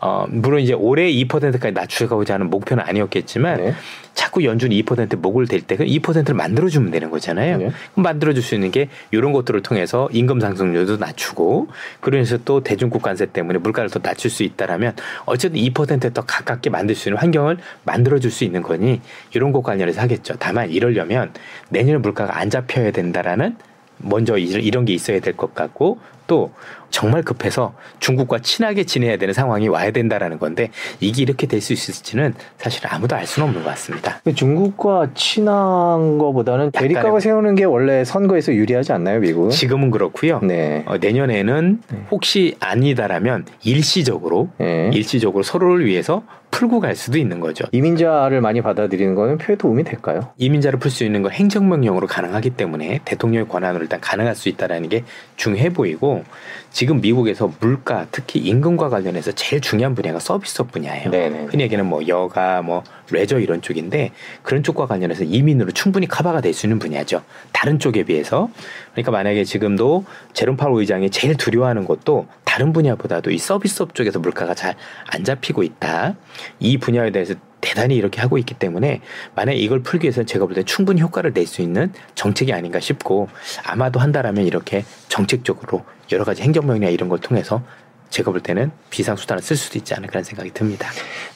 어, 0.00 0.26
물론 0.28 0.60
이제 0.60 0.72
올해 0.72 1.10
2%까지 1.10 1.72
낮추고자 1.72 2.34
하는 2.34 2.50
목표는 2.50 2.84
아니었겠지만 2.84 3.56
네. 3.56 3.74
자꾸 4.14 4.44
연준이 4.44 4.82
2% 4.82 5.16
목을 5.16 5.46
댈 5.46 5.62
때 5.62 5.76
그 5.76 5.84
2%를 5.84 6.34
만들어주면 6.34 6.90
되는 6.90 7.08
거잖아요. 7.10 7.56
네. 7.58 7.64
그럼 7.92 8.02
만들어줄 8.02 8.42
수 8.42 8.54
있는 8.54 8.70
게 8.70 8.88
이런 9.10 9.32
것들을 9.32 9.62
통해서 9.62 10.08
임금 10.12 10.40
상승률도 10.40 10.98
낮추고 10.98 11.68
그러면서 12.00 12.36
또 12.44 12.62
대중국 12.62 13.00
관세 13.00 13.26
때문에 13.26 13.58
물가를 13.60 13.88
더 13.88 14.00
낮출 14.00 14.30
수 14.30 14.42
있다라면 14.42 14.94
어쨌든 15.24 15.60
2%에 15.60 16.12
더 16.12 16.22
가깝게 16.22 16.68
만들 16.68 16.94
수 16.94 17.08
있는 17.08 17.20
환경을 17.20 17.56
만들어줄 17.84 18.30
수 18.30 18.44
있는 18.44 18.60
거니 18.62 19.00
이런 19.34 19.52
것 19.52 19.62
관련해서 19.62 20.00
하겠죠. 20.02 20.34
다만 20.38 20.68
이러려면 20.70 21.32
내년에 21.70 21.98
물가가 21.98 22.38
안 22.38 22.50
잡혀야 22.50 22.90
된다라는 22.90 23.56
먼저 24.02 24.36
이- 24.36 24.44
이런 24.44 24.84
게 24.84 24.92
있어야 24.92 25.20
될 25.20 25.36
것 25.36 25.54
같고 25.54 25.98
또 26.26 26.52
정말 26.92 27.22
급해서 27.22 27.74
중국과 27.98 28.38
친하게 28.38 28.84
지내야 28.84 29.16
되는 29.16 29.34
상황이 29.34 29.66
와야 29.66 29.90
된다라는 29.90 30.38
건데 30.38 30.70
이게 31.00 31.22
이렇게 31.22 31.46
될 31.48 31.62
수 31.62 31.72
있을지는 31.72 32.34
사실 32.58 32.84
아무도 32.88 33.14
알 33.14 33.24
수는 33.24 33.46
없는 33.46 33.62
것 33.62 33.70
같습니다. 33.70 34.20
중국과 34.34 35.10
친한 35.14 36.18
거보다는 36.18 36.72
대립각을 36.72 37.20
세우는 37.20 37.54
게 37.54 37.62
원래 37.62 38.04
선거에서 38.04 38.52
유리하지 38.52 38.92
않나요, 38.92 39.20
미국은? 39.20 39.50
지금은 39.50 39.92
그렇고요. 39.92 40.40
네. 40.42 40.82
어, 40.86 40.96
내년에는 40.98 41.82
혹시 42.10 42.56
아니다라면 42.58 43.46
일시적으로 43.62 44.48
네. 44.58 44.90
일시적으로 44.92 45.44
서로를 45.44 45.86
위해서 45.86 46.24
풀고 46.50 46.80
갈 46.80 46.94
수도 46.96 47.16
있는 47.16 47.40
거죠. 47.40 47.64
이민자를 47.72 48.40
많이 48.42 48.60
받아들이는 48.60 49.14
거는 49.14 49.38
표에 49.38 49.56
도움이 49.56 49.84
될까요? 49.84 50.32
이민자를 50.36 50.78
풀 50.80 50.90
수 50.90 51.02
있는 51.04 51.22
건 51.22 51.32
행정명령으로 51.32 52.06
가능하기 52.06 52.50
때문에 52.50 53.00
대통령의 53.04 53.48
권한으로 53.48 53.82
일단 53.84 54.00
가능할 54.00 54.34
수 54.34 54.48
있다라는 54.50 54.88
게 54.90 55.04
중요해 55.36 55.70
보이고 55.72 56.24
지금 56.72 57.00
미국에서 57.00 57.52
물가 57.60 58.06
특히 58.10 58.40
임금과 58.40 58.88
관련해서 58.88 59.32
제일 59.32 59.60
중요한 59.60 59.94
분야가 59.94 60.18
서비스업 60.18 60.72
분야예요. 60.72 61.10
네네. 61.10 61.46
흔히 61.50 61.64
얘기하는 61.64 61.88
뭐 61.88 62.06
여가 62.08 62.62
뭐 62.62 62.82
레저 63.10 63.38
이런 63.38 63.60
쪽인데 63.60 64.10
그런 64.42 64.62
쪽과 64.62 64.86
관련해서 64.86 65.24
이민으로 65.24 65.70
충분히 65.72 66.06
커버가 66.08 66.40
될 66.40 66.52
수 66.54 66.66
있는 66.66 66.78
분야죠. 66.78 67.22
다른 67.52 67.78
쪽에 67.78 68.04
비해서 68.04 68.50
그러니까 68.92 69.10
만약에 69.10 69.44
지금도 69.44 70.04
제롬 70.32 70.56
파월 70.56 70.80
의장이 70.80 71.10
제일 71.10 71.36
두려워하는 71.36 71.84
것도 71.86 72.26
다른 72.44 72.72
분야보다도 72.72 73.30
이 73.30 73.38
서비스업 73.38 73.94
쪽에서 73.94 74.18
물가가 74.18 74.54
잘 74.54 74.74
안 75.08 75.24
잡히고 75.24 75.62
있다. 75.62 76.14
이 76.58 76.78
분야에 76.78 77.10
대해서 77.10 77.34
대단히 77.62 77.94
이렇게 77.96 78.20
하고 78.20 78.36
있기 78.36 78.54
때문에 78.54 79.00
만약 79.34 79.52
에 79.52 79.56
이걸 79.56 79.82
풀기 79.82 80.04
위해서는 80.04 80.26
제가 80.26 80.44
볼 80.44 80.54
때 80.54 80.62
충분히 80.64 81.00
효과를 81.00 81.32
낼 81.32 81.46
수 81.46 81.62
있는 81.62 81.92
정책이 82.14 82.52
아닌가 82.52 82.78
싶고 82.80 83.28
아마도 83.64 84.00
한다라면 84.00 84.44
이렇게 84.44 84.84
정책적으로 85.08 85.84
여러 86.12 86.24
가지 86.24 86.42
행정명령 86.42 86.92
이런 86.92 87.08
걸 87.08 87.18
통해서 87.20 87.62
제가 88.10 88.30
볼 88.30 88.40
때는 88.40 88.70
비상수단을 88.90 89.42
쓸 89.42 89.56
수도 89.56 89.78
있지 89.78 89.94
않을까 89.94 90.16
하는 90.16 90.24
생각이 90.24 90.50
듭니다. 90.52 90.88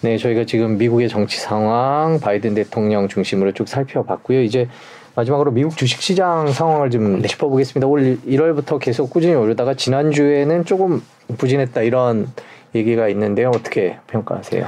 네, 0.03 0.19
저희가 0.19 0.45
지금 0.45 0.77
미국의 0.77 1.09
정치 1.09 1.39
상황, 1.39 2.21
바이든 2.21 2.55
대통령 2.55 3.09
중심으로 3.09 3.53
쭉 3.53 3.67
살펴봤고요. 3.67 4.43
이제 4.43 4.69
마지막으로 5.15 5.51
미국 5.53 5.77
주식시장 5.77 6.53
상황을 6.53 6.91
좀 6.91 7.23
네. 7.23 7.29
짚어보겠습니다. 7.29 7.87
올 7.87 8.19
1월부터 8.27 8.79
계속 8.79 9.09
꾸준히 9.09 9.35
오르다가 9.35 9.73
지난주에는 9.75 10.67
조금 10.67 11.03
부진했다 11.39 11.81
이런 11.83 12.29
얘기가 12.75 13.09
있는데요. 13.09 13.49
어떻게 13.49 13.97
평가하세요? 14.09 14.67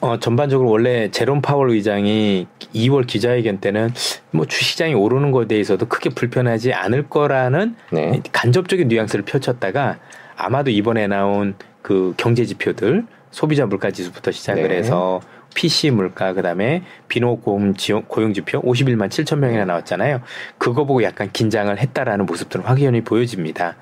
어, 0.00 0.18
전반적으로 0.18 0.70
원래 0.70 1.10
제롬 1.10 1.42
파월 1.42 1.70
의장이 1.70 2.46
2월 2.74 3.06
기자회견 3.06 3.58
때는 3.58 3.90
뭐 4.30 4.46
주시장이 4.46 4.94
오르는 4.94 5.30
것에 5.30 5.48
대해서도 5.48 5.86
크게 5.86 6.10
불편하지 6.10 6.72
않을 6.72 7.08
거라는 7.08 7.76
네. 7.92 8.22
간접적인 8.32 8.88
뉘앙스를 8.88 9.24
펼쳤다가 9.24 9.98
아마도 10.36 10.70
이번에 10.70 11.06
나온 11.06 11.54
그 11.82 12.14
경제 12.16 12.46
지표들 12.46 13.04
소비자 13.30 13.66
물가 13.66 13.90
지수부터 13.90 14.30
시작을 14.30 14.68
네. 14.68 14.76
해서 14.76 15.20
PC 15.54 15.90
물가 15.90 16.32
그다음에 16.32 16.82
비노고용 17.08 17.74
고용 18.06 18.32
지표 18.32 18.62
51만 18.62 19.08
7천 19.08 19.38
명이나 19.38 19.64
나왔잖아요. 19.64 20.22
그거 20.58 20.84
보고 20.84 21.02
약간 21.02 21.28
긴장을 21.32 21.76
했다라는 21.76 22.26
모습들은 22.26 22.64
확연히 22.64 23.02
보여집니다. 23.02 23.76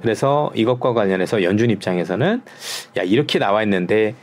그래서 0.00 0.50
이것과 0.54 0.94
관련해서 0.94 1.42
연준 1.42 1.70
입장에서는 1.70 2.42
야 2.96 3.02
이렇게 3.02 3.38
나와 3.38 3.62
있는데 3.62 4.14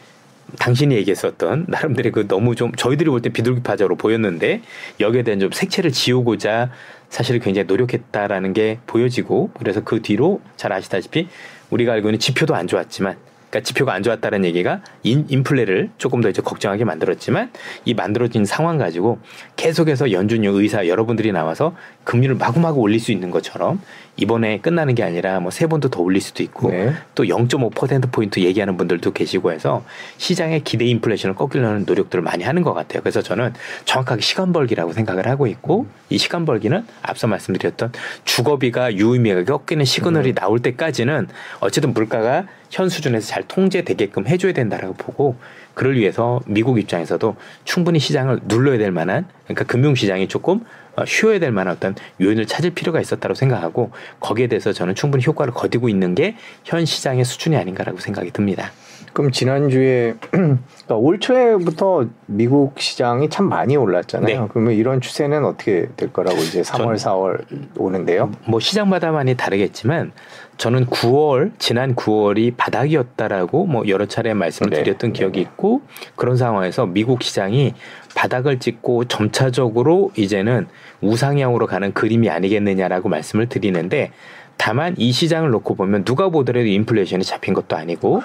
당신이 0.59 0.95
얘기했었던 0.95 1.65
나름대로 1.67 2.11
그 2.11 2.27
너무 2.27 2.55
좀 2.55 2.71
저희들이 2.75 3.09
볼 3.09 3.21
때 3.21 3.29
비둘기파적으로 3.29 3.95
보였는데 3.95 4.61
여기에 4.99 5.23
대한 5.23 5.39
좀 5.39 5.51
색채를 5.51 5.91
지우고자 5.91 6.69
사실 7.09 7.39
굉장히 7.39 7.65
노력했다라는 7.67 8.53
게 8.53 8.79
보여지고 8.87 9.51
그래서 9.57 9.83
그 9.83 10.01
뒤로 10.01 10.41
잘 10.55 10.71
아시다시피 10.73 11.27
우리가 11.69 11.93
알고 11.93 12.09
있는 12.09 12.19
지표도 12.19 12.55
안 12.55 12.67
좋았지만 12.67 13.17
그러니까 13.49 13.65
지표가 13.65 13.93
안 13.93 14.03
좋았다는 14.03 14.43
얘기가 14.45 14.81
인, 15.03 15.25
인플레를 15.29 15.91
조금 15.97 16.21
더 16.21 16.29
이제 16.29 16.41
걱정하게 16.41 16.83
만들었지만 16.83 17.51
이 17.85 17.93
만들어진 17.93 18.45
상황 18.45 18.77
가지고 18.77 19.19
계속해서 19.55 20.11
연준 20.11 20.43
의사 20.43 20.87
여러분들이 20.87 21.31
나와서 21.31 21.75
금리를 22.03 22.35
마구마구 22.35 22.81
올릴 22.81 22.99
수 22.99 23.11
있는 23.11 23.31
것처럼 23.31 23.81
이번에 24.17 24.59
끝나는 24.59 24.95
게 24.95 25.03
아니라 25.03 25.39
뭐 25.39 25.51
세 25.57 25.65
번도 25.65 25.89
더 25.89 26.01
올릴 26.01 26.21
수도 26.21 26.43
있고 26.43 26.69
네. 26.69 26.93
또0.5% 27.15 28.11
포인트 28.11 28.39
얘기하는 28.39 28.77
분들도 28.77 29.11
계시고 29.11 29.51
해서 29.51 29.83
시장의 30.17 30.63
기대 30.63 30.85
인플레이션을 30.85 31.35
꺾으려는 31.35 31.85
노력들을 31.87 32.21
많이 32.21 32.43
하는 32.43 32.61
것 32.61 32.75
같아요. 32.75 33.01
그래서 33.01 33.23
저는 33.23 33.53
정확하게 33.85 34.21
시간 34.21 34.53
벌기라고 34.53 34.93
생각을 34.93 35.27
하고 35.27 35.47
있고 35.47 35.87
이 36.11 36.19
시간 36.19 36.45
벌기는 36.45 36.85
앞서 37.01 37.25
말씀드렸던 37.25 37.91
주거비가 38.23 38.93
유의미하게 38.93 39.45
꺾이는 39.45 39.83
시그널이 39.83 40.35
나올 40.35 40.59
때까지는 40.59 41.27
어쨌든 41.59 41.93
물가가 41.93 42.45
현 42.69 42.87
수준에서 42.87 43.27
잘 43.27 43.43
통제되게끔 43.47 44.27
해줘야 44.27 44.53
된다라고 44.53 44.93
보고 44.93 45.37
그를 45.73 45.97
위해서 45.97 46.39
미국 46.45 46.79
입장에서도 46.79 47.35
충분히 47.63 47.97
시장을 47.97 48.41
눌러야 48.45 48.77
될 48.77 48.91
만한 48.91 49.25
그러니까 49.45 49.63
금융 49.63 49.95
시장이 49.95 50.27
조금 50.27 50.59
어, 50.59 50.86
쉬어야 51.05 51.39
될 51.39 51.51
만한 51.51 51.75
어떤 51.75 51.95
요인을 52.21 52.45
찾을 52.47 52.71
필요가 52.71 52.99
있었다고 52.99 53.35
생각하고 53.35 53.91
거기에 54.19 54.47
대해서 54.47 54.73
저는 54.73 54.95
충분히 54.95 55.23
효과를 55.25 55.53
거두고 55.53 55.89
있는 55.89 56.15
게 56.15 56.35
현 56.63 56.85
시장의 56.85 57.23
수준이 57.25 57.55
아닌가라고 57.55 57.99
생각이 57.99 58.31
듭니다. 58.31 58.71
그럼 59.13 59.31
지난주에 59.31 60.15
그러니까 60.31 60.95
올 60.95 61.19
초에부터 61.19 62.05
미국 62.27 62.79
시장이 62.79 63.29
참 63.29 63.47
많이 63.49 63.75
올랐잖아요. 63.75 64.41
네. 64.41 64.47
그러면 64.51 64.73
이런 64.73 65.01
추세는 65.01 65.43
어떻게 65.45 65.87
될 65.97 66.11
거라고 66.13 66.37
이제 66.39 66.61
3월, 66.61 66.97
전- 66.97 67.13
4월 67.13 67.45
오는데요. 67.77 68.31
뭐 68.47 68.59
시장마다 68.59 69.11
많이 69.11 69.35
다르겠지만 69.35 70.11
저는 70.57 70.85
9월 70.87 71.51
지난 71.57 71.95
9월이 71.95 72.55
바닥이었다라고 72.57 73.65
뭐 73.65 73.87
여러 73.87 74.05
차례 74.07 74.33
말씀을 74.33 74.71
네. 74.71 74.83
드렸던 74.83 75.13
네. 75.13 75.19
기억이 75.19 75.39
있고 75.41 75.81
그런 76.15 76.35
상황에서 76.37 76.85
미국 76.85 77.23
시장이 77.23 77.73
바닥을 78.17 78.59
찍고 78.59 79.05
점차적으로 79.05 80.11
이제는 80.17 80.67
우상향으로 81.01 81.67
가는 81.67 81.93
그림이 81.93 82.31
아니겠느냐라고 82.31 83.09
말씀을 83.09 83.47
드리는데 83.47 84.11
다만 84.57 84.95
이 84.97 85.11
시장을 85.11 85.49
놓고 85.51 85.75
보면 85.75 86.03
누가 86.03 86.29
보더라도 86.29 86.67
인플레이션이 86.67 87.23
잡힌 87.23 87.53
것도 87.53 87.75
아니고 87.75 88.23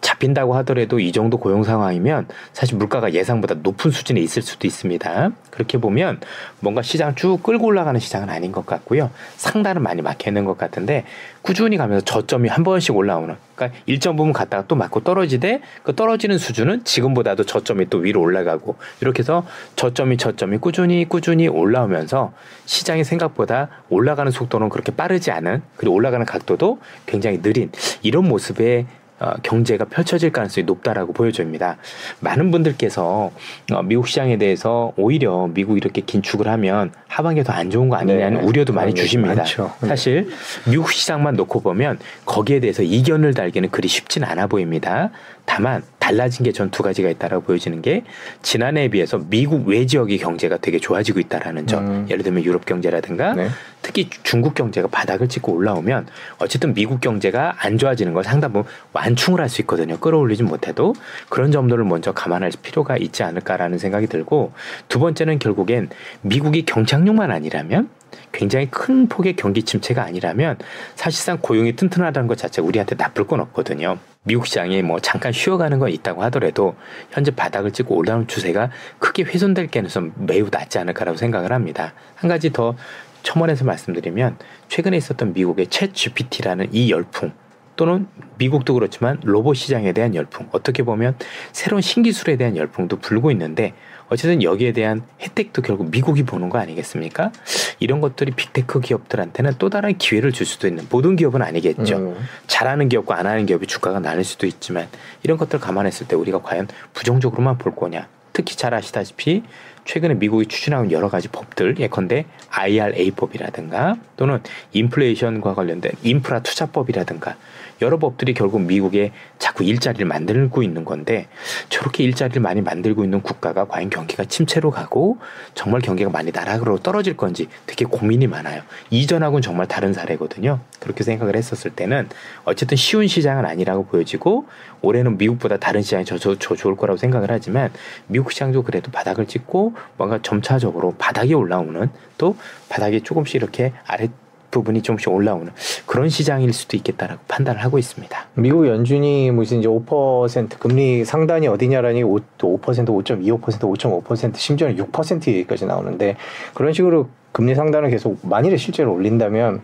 잡힌다고 0.00 0.54
하더라도 0.56 1.00
이 1.00 1.10
정도 1.10 1.38
고용 1.38 1.64
상황이면 1.64 2.28
사실 2.52 2.76
물가가 2.76 3.12
예상보다 3.12 3.56
높은 3.62 3.90
수준에 3.90 4.20
있을 4.20 4.42
수도 4.42 4.66
있습니다. 4.66 5.30
그렇게 5.50 5.78
보면 5.78 6.20
뭔가 6.60 6.82
시장 6.82 7.14
쭉 7.14 7.42
끌고 7.42 7.66
올라가는 7.66 7.98
시장은 7.98 8.28
아닌 8.28 8.52
것 8.52 8.66
같고요. 8.66 9.10
상단은 9.36 9.82
많이 9.82 10.02
막혀 10.02 10.30
있는 10.30 10.44
것 10.44 10.58
같은데 10.58 11.04
꾸준히 11.42 11.76
가면서 11.76 12.04
저점이 12.04 12.48
한 12.48 12.62
번씩 12.64 12.94
올라오는 12.94 13.34
그러니까 13.54 13.78
일정 13.86 14.16
부분 14.16 14.32
갔다가 14.32 14.66
또 14.66 14.76
맞고 14.76 15.00
떨어지되 15.00 15.62
그 15.82 15.94
떨어지는 15.94 16.38
수준은 16.38 16.84
지금보다도 16.84 17.44
저점이 17.44 17.88
또 17.90 17.98
위로 17.98 18.20
올라가고 18.20 18.76
이렇게 19.00 19.20
해서 19.20 19.46
저점이 19.76 20.18
저점이 20.18 20.58
꾸준히 20.58 21.06
꾸준히 21.08 21.48
올라오면서 21.48 22.32
시장이 22.66 23.04
생각보다 23.04 23.68
올라가는 23.88 24.30
속도는 24.30 24.68
그렇게 24.68 24.92
빠르지 24.94 25.30
않은 25.30 25.62
그리고 25.76 25.94
올라가는 25.94 26.24
각도도 26.26 26.78
굉장히 27.06 27.40
느린 27.42 27.70
이런 28.02 28.28
모습의 28.28 28.86
어, 29.22 29.34
경제가 29.42 29.84
펼쳐질 29.84 30.32
가능성이 30.32 30.64
높다라고 30.64 31.12
보여집니다. 31.12 31.76
많은 32.20 32.50
분들께서 32.50 33.30
어, 33.70 33.82
미국 33.82 34.08
시장에 34.08 34.38
대해서 34.38 34.94
오히려 34.96 35.46
미국 35.52 35.76
이렇게 35.76 36.00
긴축을 36.00 36.48
하면 36.48 36.90
하반기에 37.06 37.42
더 37.44 37.52
안 37.52 37.68
좋은 37.68 37.90
거 37.90 37.96
아니냐는 37.96 38.40
네, 38.40 38.46
우려도 38.46 38.72
많이 38.72 38.94
주십니다. 38.94 39.34
많죠. 39.34 39.74
네. 39.82 39.88
사실 39.88 40.30
미국 40.66 40.90
시장만 40.90 41.34
놓고 41.34 41.60
보면 41.60 41.98
거기에 42.24 42.60
대해서 42.60 42.82
이견을 42.82 43.34
달기는 43.34 43.68
그리 43.70 43.88
쉽진 43.88 44.24
않아 44.24 44.46
보입니다. 44.46 45.10
다만 45.44 45.82
달라진 46.10 46.44
게 46.44 46.50
전 46.52 46.70
두 46.70 46.82
가지가 46.82 47.08
있다라고 47.08 47.44
보여지는 47.44 47.82
게 47.82 48.02
지난해에 48.42 48.88
비해서 48.88 49.20
미국 49.28 49.66
외 49.68 49.86
지역의 49.86 50.18
경제가 50.18 50.56
되게 50.58 50.78
좋아지고 50.78 51.20
있다라는 51.20 51.66
점. 51.66 51.86
음. 51.86 52.06
예를 52.10 52.22
들면 52.24 52.44
유럽 52.44 52.66
경제라든가 52.66 53.34
네. 53.34 53.48
특히 53.82 54.08
중국 54.22 54.54
경제가 54.54 54.88
바닥을 54.88 55.28
찍고 55.28 55.52
올라오면 55.52 56.06
어쨌든 56.38 56.74
미국 56.74 57.00
경제가 57.00 57.54
안 57.58 57.78
좋아지는 57.78 58.12
걸 58.12 58.24
상당 58.24 58.52
부분 58.52 58.70
완충을 58.92 59.40
할 59.40 59.48
수 59.48 59.62
있거든요. 59.62 59.98
끌어올리지 59.98 60.42
못해도 60.44 60.94
그런 61.28 61.50
점들을 61.50 61.82
먼저 61.84 62.12
감안할 62.12 62.52
필요가 62.62 62.96
있지 62.96 63.22
않을까라는 63.24 63.78
생각이 63.78 64.06
들고 64.06 64.52
두 64.88 64.98
번째는 65.00 65.38
결국엔 65.40 65.88
미국이 66.22 66.64
경착륙만 66.64 67.30
아니라면 67.32 67.88
굉장히 68.32 68.68
큰 68.70 69.08
폭의 69.08 69.34
경기 69.34 69.62
침체가 69.64 70.02
아니라면 70.04 70.56
사실상 70.94 71.38
고용이 71.40 71.74
튼튼하다는 71.76 72.28
것 72.28 72.38
자체가 72.38 72.66
우리한테 72.66 72.94
나쁠 72.96 73.26
건 73.26 73.40
없거든요. 73.40 73.98
미국 74.22 74.46
시장이 74.46 74.82
뭐 74.82 75.00
잠깐 75.00 75.32
쉬어가는 75.32 75.78
건 75.78 75.90
있다고 75.90 76.22
하더라도 76.24 76.76
현재 77.10 77.30
바닥을 77.30 77.70
찍고 77.70 77.96
올라오는 77.96 78.26
추세가 78.26 78.70
크게 78.98 79.22
훼손될 79.22 79.68
가능성 79.68 80.12
매우 80.16 80.48
낮지 80.50 80.78
않을까라고 80.78 81.16
생각을 81.16 81.52
합니다. 81.52 81.94
한 82.16 82.28
가지 82.28 82.52
더 82.52 82.76
첨언해서 83.22 83.64
말씀드리면 83.64 84.36
최근에 84.68 84.98
있었던 84.98 85.32
미국의 85.32 85.66
챗 85.66 85.94
GPT라는 85.94 86.68
이 86.72 86.90
열풍 86.90 87.32
또는 87.76 88.08
미국도 88.36 88.74
그렇지만 88.74 89.18
로봇 89.22 89.56
시장에 89.56 89.92
대한 89.92 90.14
열풍 90.14 90.48
어떻게 90.52 90.82
보면 90.82 91.16
새로운 91.52 91.80
신기술에 91.80 92.36
대한 92.36 92.58
열풍도 92.58 92.98
불고 92.98 93.30
있는데 93.30 93.72
어쨌든 94.10 94.42
여기에 94.42 94.72
대한 94.72 95.02
혜택도 95.20 95.62
결국 95.62 95.90
미국이 95.90 96.24
보는 96.24 96.50
거 96.50 96.58
아니겠습니까? 96.58 97.30
이런 97.78 98.00
것들이 98.00 98.32
빅테크 98.32 98.80
기업들한테는 98.80 99.54
또 99.58 99.70
다른 99.70 99.96
기회를 99.96 100.32
줄 100.32 100.46
수도 100.46 100.66
있는 100.66 100.86
모든 100.90 101.16
기업은 101.16 101.40
아니겠죠. 101.42 101.96
음. 101.96 102.16
잘하는 102.48 102.88
기업과 102.88 103.18
안 103.18 103.26
하는 103.26 103.46
기업이 103.46 103.66
주가가 103.66 104.00
나눌 104.00 104.24
수도 104.24 104.46
있지만 104.46 104.88
이런 105.22 105.38
것들을 105.38 105.60
감안했을 105.60 106.08
때 106.08 106.16
우리가 106.16 106.42
과연 106.42 106.68
부정적으로만 106.92 107.58
볼 107.58 107.74
거냐? 107.74 108.08
특히 108.32 108.56
잘 108.56 108.74
아시다시피 108.74 109.42
최근에 109.84 110.14
미국이 110.14 110.46
추진하는 110.46 110.92
여러 110.92 111.08
가지 111.08 111.28
법들 111.28 111.78
예컨대 111.78 112.26
IRA법이라든가 112.50 113.96
또는 114.16 114.40
인플레이션과 114.72 115.54
관련된 115.54 115.92
인프라 116.02 116.40
투자법이라든가 116.40 117.36
여러 117.82 117.98
법들이 117.98 118.34
결국 118.34 118.60
미국에 118.62 119.12
자꾸 119.38 119.64
일자리를 119.64 120.04
만들고 120.06 120.62
있는 120.62 120.84
건데 120.84 121.28
저렇게 121.68 122.04
일자리를 122.04 122.40
많이 122.42 122.60
만들고 122.60 123.04
있는 123.04 123.22
국가가 123.22 123.66
과연 123.66 123.90
경기가 123.90 124.24
침체로 124.24 124.70
가고 124.70 125.18
정말 125.54 125.80
경기가 125.80 126.10
많이 126.10 126.30
나락으로 126.30 126.78
떨어질 126.78 127.16
건지 127.16 127.48
되게 127.66 127.84
고민이 127.84 128.26
많아요. 128.26 128.62
이전하고는 128.90 129.42
정말 129.42 129.66
다른 129.66 129.92
사례거든요. 129.92 130.60
그렇게 130.78 131.04
생각을 131.04 131.36
했었을 131.36 131.70
때는 131.70 132.08
어쨌든 132.44 132.76
쉬운 132.76 133.06
시장은 133.06 133.44
아니라고 133.44 133.86
보여지고 133.86 134.46
올해는 134.82 135.18
미국보다 135.18 135.56
다른 135.56 135.82
시장이 135.82 136.04
저, 136.04 136.18
저, 136.18 136.36
저 136.38 136.54
좋을 136.54 136.76
거라고 136.76 136.96
생각을 136.96 137.30
하지만 137.30 137.70
미국 138.06 138.32
시장도 138.32 138.62
그래도 138.62 138.90
바닥을 138.90 139.26
찍고 139.26 139.74
뭔가 139.96 140.20
점차적으로 140.22 140.94
바닥이 140.98 141.34
올라오는 141.34 141.90
또 142.18 142.36
바닥이 142.68 143.02
조금씩 143.02 143.36
이렇게 143.36 143.72
아래 143.86 144.08
부분이 144.50 144.82
조금씩 144.82 145.10
올라오는 145.10 145.50
그런 145.86 146.08
시장일 146.08 146.52
수도 146.52 146.76
있겠다라고 146.76 147.20
판단을 147.28 147.62
하고 147.62 147.78
있습니다. 147.78 148.26
미국 148.34 148.66
연준이 148.66 149.30
무슨 149.30 149.58
이제 149.58 149.68
5% 149.68 150.58
금리 150.58 151.04
상단이 151.04 151.48
어디냐라니 151.48 152.02
5, 152.02 152.16
5%, 152.38 152.60
5.25%, 152.60 153.40
5.5% 153.40 154.36
심지어는 154.36 154.76
6% 154.76 155.28
얘기까지 155.28 155.66
나오는데 155.66 156.16
그런 156.54 156.72
식으로 156.72 157.08
금리 157.32 157.54
상단을 157.54 157.90
계속 157.90 158.18
만일에 158.22 158.56
실제로 158.56 158.92
올린다면 158.92 159.62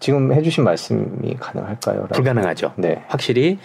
지금 0.00 0.32
해주신 0.32 0.64
말씀이 0.64 1.36
가능할까요? 1.38 2.08
불가능하죠. 2.12 2.72
네. 2.76 3.02
확실히 3.08 3.58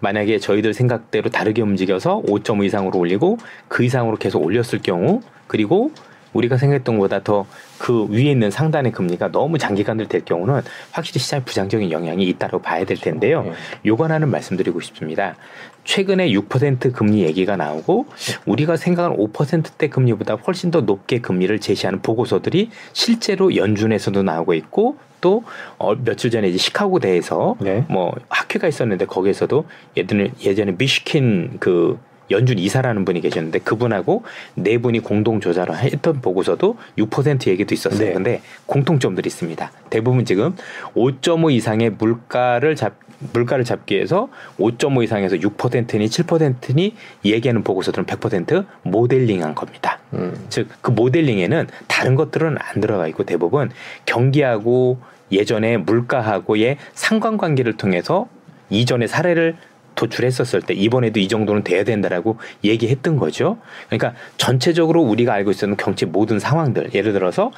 만약에 0.00 0.38
저희들 0.38 0.74
생각대로 0.74 1.30
다르게 1.30 1.62
움직여서 1.62 2.22
5.5 2.26 2.64
이상으로 2.64 2.98
올리고 2.98 3.38
그 3.68 3.84
이상으로 3.84 4.16
계속 4.16 4.44
올렸을 4.44 4.80
경우 4.82 5.20
그리고 5.46 5.90
우리가 6.36 6.56
생각했던 6.56 6.96
것보다 6.96 7.22
더 7.22 7.46
그 7.78 8.06
위에 8.10 8.30
있는 8.30 8.50
상단의 8.50 8.92
금리가 8.92 9.30
너무 9.32 9.58
장기간들 9.58 10.08
될 10.08 10.24
경우는 10.24 10.62
확실히 10.92 11.20
시장에 11.20 11.42
부정적인 11.44 11.90
영향이 11.90 12.24
있다고 12.24 12.60
봐야 12.60 12.84
될 12.84 12.96
텐데요. 12.96 13.44
예. 13.46 13.52
요건 13.84 14.10
하나는 14.10 14.30
말씀드리고 14.30 14.80
싶습니다. 14.80 15.36
최근에 15.84 16.30
6% 16.30 16.92
금리 16.92 17.22
얘기가 17.22 17.56
나오고 17.56 18.06
우리가 18.46 18.76
생각하는 18.76 19.16
5%대 19.16 19.88
금리보다 19.88 20.34
훨씬 20.34 20.70
더 20.70 20.80
높게 20.80 21.20
금리를 21.20 21.58
제시하는 21.60 22.02
보고서들이 22.02 22.70
실제로 22.92 23.54
연준에서도 23.54 24.22
나오고 24.22 24.54
있고 24.54 24.96
또 25.20 25.44
어, 25.78 25.94
며칠 25.94 26.30
전에 26.30 26.48
이제 26.48 26.58
시카고 26.58 26.98
대에서 26.98 27.56
네. 27.60 27.84
뭐 27.88 28.12
학회가 28.28 28.68
있었는데 28.68 29.06
거기에서도 29.06 29.64
예전에 29.96 30.32
예전에 30.42 30.74
미시킨 30.76 31.56
그 31.60 31.98
연준 32.30 32.58
이사라는 32.58 33.04
분이 33.04 33.20
계셨는데 33.20 33.60
그분하고 33.60 34.24
네 34.54 34.78
분이 34.78 35.00
공동 35.00 35.40
조사를 35.40 35.76
했던 35.76 36.20
보고서도 36.20 36.76
6% 36.98 37.48
얘기도 37.48 37.74
있었어요. 37.74 38.08
네. 38.08 38.12
근데 38.14 38.42
공통점들이 38.66 39.26
있습니다. 39.28 39.70
대부분 39.90 40.24
지금 40.24 40.54
5.5 40.94 41.52
이상의 41.52 41.90
물가를 41.90 42.76
잡 42.76 42.94
물가를 43.32 43.64
잡기 43.64 43.94
위해서 43.94 44.28
5.5 44.58 45.02
이상에서 45.04 45.36
6%니 45.36 46.06
7%니 46.06 46.94
얘기하는 47.24 47.62
보고서들은 47.62 48.04
100% 48.04 48.66
모델링한 48.82 49.54
겁니다. 49.54 49.98
음. 50.12 50.34
즉그 50.50 50.90
모델링에는 50.90 51.66
다른 51.86 52.14
것들은 52.14 52.56
안 52.58 52.80
들어가 52.80 53.06
있고 53.08 53.24
대부분 53.24 53.70
경기하고 54.04 54.98
예전에 55.32 55.76
물가하고의 55.78 56.76
상관관계를 56.94 57.76
통해서 57.76 58.28
이전의 58.70 59.08
사례를 59.08 59.56
도출했었을 59.96 60.62
때 60.62 60.74
이번에도 60.74 61.18
이 61.18 61.26
정도는 61.26 61.64
돼야 61.64 61.82
된다라고 61.82 62.38
얘기했던 62.62 63.16
거죠. 63.16 63.58
그러니까 63.88 64.14
전체적으로 64.36 65.02
우리가 65.02 65.32
알고 65.34 65.50
있었던 65.50 65.76
경제 65.76 66.06
모든 66.06 66.38
상황들 66.38 66.94
예를 66.94 67.12
들어서 67.12 67.50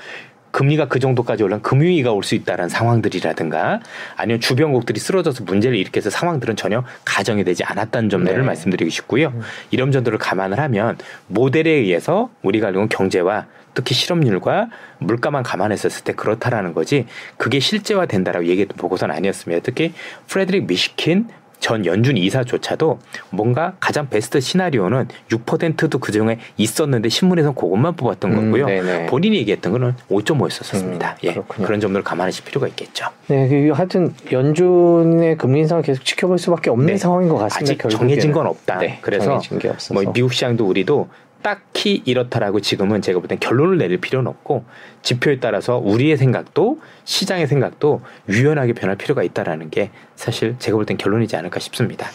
금리가 0.50 0.88
그 0.88 0.98
정도까지 0.98 1.42
올라면 1.42 1.62
금융위기가 1.62 2.12
올 2.12 2.22
수 2.22 2.34
있다는 2.34 2.68
상황들이라든가 2.68 3.80
아니면 4.16 4.40
주변국들이 4.40 4.98
쓰러져서 4.98 5.44
문제를 5.44 5.76
일으켜서 5.76 6.08
상황들은 6.10 6.56
전혀 6.56 6.84
가정이 7.04 7.44
되지 7.44 7.64
않았다는 7.64 8.08
점들을 8.08 8.38
네. 8.40 8.46
말씀드리고 8.46 8.90
싶고요. 8.90 9.32
이런 9.70 9.92
점들을 9.92 10.16
감안을 10.18 10.58
하면 10.58 10.96
모델에 11.26 11.70
의해서 11.70 12.30
우리가 12.42 12.68
알고 12.68 12.78
있는 12.78 12.88
경제와 12.88 13.46
특히 13.74 13.94
실업률과 13.94 14.70
물가만 14.98 15.42
감안했었을 15.42 16.02
때 16.04 16.12
그렇다라는 16.14 16.74
거지 16.74 17.06
그게 17.36 17.60
실제화 17.60 18.06
된다라고 18.06 18.46
얘기했던 18.46 18.76
보고서는 18.76 19.14
아니었습니다. 19.14 19.62
특히 19.62 19.92
프레드릭 20.26 20.66
미시킨 20.66 21.28
전 21.60 21.84
연준 21.86 22.16
이사조차도 22.16 22.98
뭔가 23.30 23.74
가장 23.80 24.08
베스트 24.08 24.40
시나리오는 24.40 25.08
6%도 25.30 25.98
그 25.98 26.12
중에 26.12 26.38
있었는데 26.56 27.08
신문에서 27.08 27.52
그것만 27.52 27.96
뽑았던 27.96 28.32
음, 28.32 28.36
거고요. 28.46 28.66
네네. 28.66 29.06
본인이 29.06 29.36
얘기했던 29.38 29.72
거는 29.72 29.94
5.5였었습니다. 30.10 31.12
음, 31.12 31.16
예. 31.24 31.34
그런 31.48 31.80
점들을 31.80 32.04
감안하실 32.04 32.44
필요가 32.44 32.68
있겠죠. 32.68 33.06
네, 33.26 33.48
그 33.48 33.70
하여튼 33.74 34.14
연준의 34.30 35.36
금리 35.36 35.60
인상 35.60 35.82
계속 35.82 36.04
지켜볼 36.04 36.38
수밖에 36.38 36.70
없는 36.70 36.86
네. 36.86 36.96
상황인 36.96 37.28
것 37.28 37.36
같습니다. 37.38 37.72
아직 37.72 37.78
결국에는. 37.78 38.08
정해진 38.08 38.32
건 38.32 38.46
없다. 38.46 38.78
네, 38.78 38.98
그래서 39.02 39.24
정해진 39.26 39.58
게 39.58 39.68
없어서. 39.68 39.94
뭐 39.94 40.12
미국 40.12 40.32
시장도 40.32 40.66
우리도 40.66 41.08
딱히 41.42 42.02
이렇다라고 42.04 42.60
지금은 42.60 43.00
제가 43.02 43.20
볼 43.20 43.28
땐 43.28 43.38
결론을 43.38 43.78
내릴 43.78 43.98
필요는 43.98 44.28
없고 44.28 44.64
지표에 45.02 45.38
따라서 45.40 45.78
우리의 45.78 46.16
생각도 46.16 46.80
시장의 47.04 47.46
생각도 47.46 48.02
유연하게 48.28 48.72
변할 48.74 48.96
필요가 48.96 49.22
있다라는 49.22 49.70
게 49.70 49.90
사실 50.16 50.56
제가 50.58 50.76
볼 50.76 50.84
땐 50.86 50.96
결론이지 50.96 51.36
않을까 51.36 51.60
싶습니다. 51.60 52.06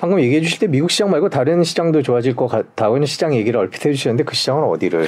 방금 0.00 0.18
얘기해 0.18 0.40
주실 0.40 0.58
때 0.58 0.66
미국 0.66 0.90
시장 0.90 1.10
말고 1.10 1.28
다른 1.28 1.62
시장도 1.62 2.00
좋아질 2.02 2.34
것 2.34 2.46
같다고는 2.46 3.06
시장 3.06 3.34
얘기를 3.34 3.60
얼핏 3.60 3.84
해주셨는데 3.84 4.24
그 4.24 4.34
시장은 4.34 4.64
어디를 4.64 5.06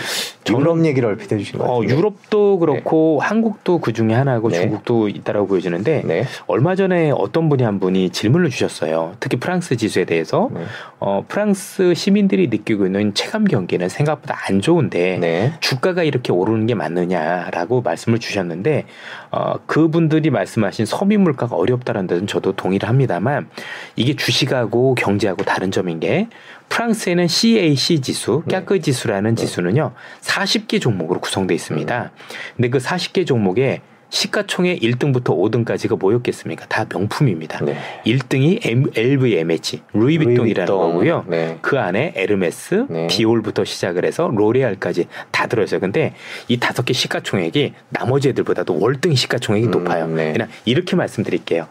유럽 0.51 0.85
얘기를 0.85 1.09
얼핏 1.09 1.33
해주신 1.33 1.59
것 1.59 1.65
어, 1.65 1.81
같아요. 1.81 1.97
유럽도 1.97 2.59
그렇고 2.59 3.19
한국도 3.19 3.79
그 3.79 3.95
중에 3.95 4.13
하나고 4.13 4.51
네. 4.51 4.61
중국도 4.61 5.09
있다라고 5.09 5.47
보여지는데 5.47 6.03
네. 6.05 6.25
얼마 6.47 6.75
전에 6.75 7.11
어떤 7.11 7.49
분이 7.49 7.63
한 7.63 7.81
분이 7.81 8.11
질문을 8.11 8.51
주셨어요. 8.51 9.15
특히 9.19 9.39
프랑스 9.39 9.77
지수에 9.77 10.05
대해서 10.05 10.51
네. 10.53 10.61
어, 10.99 11.25
프랑스 11.27 11.95
시민들이 11.95 12.49
느끼고 12.49 12.85
있는 12.85 13.15
체감 13.15 13.45
경기는 13.45 13.89
생각보다 13.89 14.37
안 14.47 14.61
좋은데 14.61 15.17
네. 15.19 15.55
주가가 15.61 16.03
이렇게 16.03 16.33
오르는 16.33 16.67
게 16.67 16.75
맞느냐라고 16.75 17.81
말씀을 17.81 18.19
주셨는데 18.19 18.85
어, 19.31 19.55
그분들이 19.65 20.29
말씀하신 20.29 20.85
서민 20.85 21.23
물가가 21.23 21.57
어렵다는 21.57 22.07
데는 22.07 22.27
저도 22.27 22.53
동의를 22.53 22.91
합니다만 22.91 23.49
이게 23.97 24.15
주식하고 24.17 24.82
경제하고 24.97 25.45
다른 25.45 25.71
점인 25.71 26.01
게 26.01 26.29
프랑스에는 26.69 27.29
CAC 27.29 28.01
지수, 28.01 28.43
네. 28.47 28.57
까크 28.57 28.81
지수라는 28.81 29.37
지수는요 29.37 29.93
40개 30.21 30.81
종목으로 30.81 31.21
구성되어 31.21 31.55
있습니다. 31.55 32.11
근데 32.57 32.71
그 32.71 32.79
40개 32.79 33.27
종목에 33.27 33.81
시가총액 34.13 34.81
1등부터 34.81 35.29
5등까지가 35.29 35.99
뭐였겠습니까? 35.99 36.67
다 36.67 36.85
명품입니다. 36.89 37.65
네. 37.65 37.79
1등이 38.05 38.61
M, 38.67 38.85
LVMH, 38.95 39.81
루이비통이라는 39.95 40.45
루이비통. 40.45 40.67
거고요. 40.67 41.25
네. 41.29 41.59
그 41.63 41.79
안에 41.79 42.13
에르메스, 42.15 42.87
네. 42.91 43.07
디올부터 43.07 43.65
시작을 43.65 44.05
해서 44.05 44.31
로레알까지 44.33 45.07
다 45.31 45.47
들어있어요. 45.47 45.81
근데 45.81 46.15
이 46.49 46.59
다섯 46.61 46.85
개 46.85 46.93
시가총액이 46.93 47.73
나머지 47.89 48.29
애들보다도 48.29 48.79
월등 48.79 49.15
시가총액이 49.15 49.69
음, 49.69 49.71
높아요. 49.71 50.07
네. 50.07 50.33
그냥 50.33 50.49
이렇게 50.67 50.95
말씀드릴게요. 50.95 51.67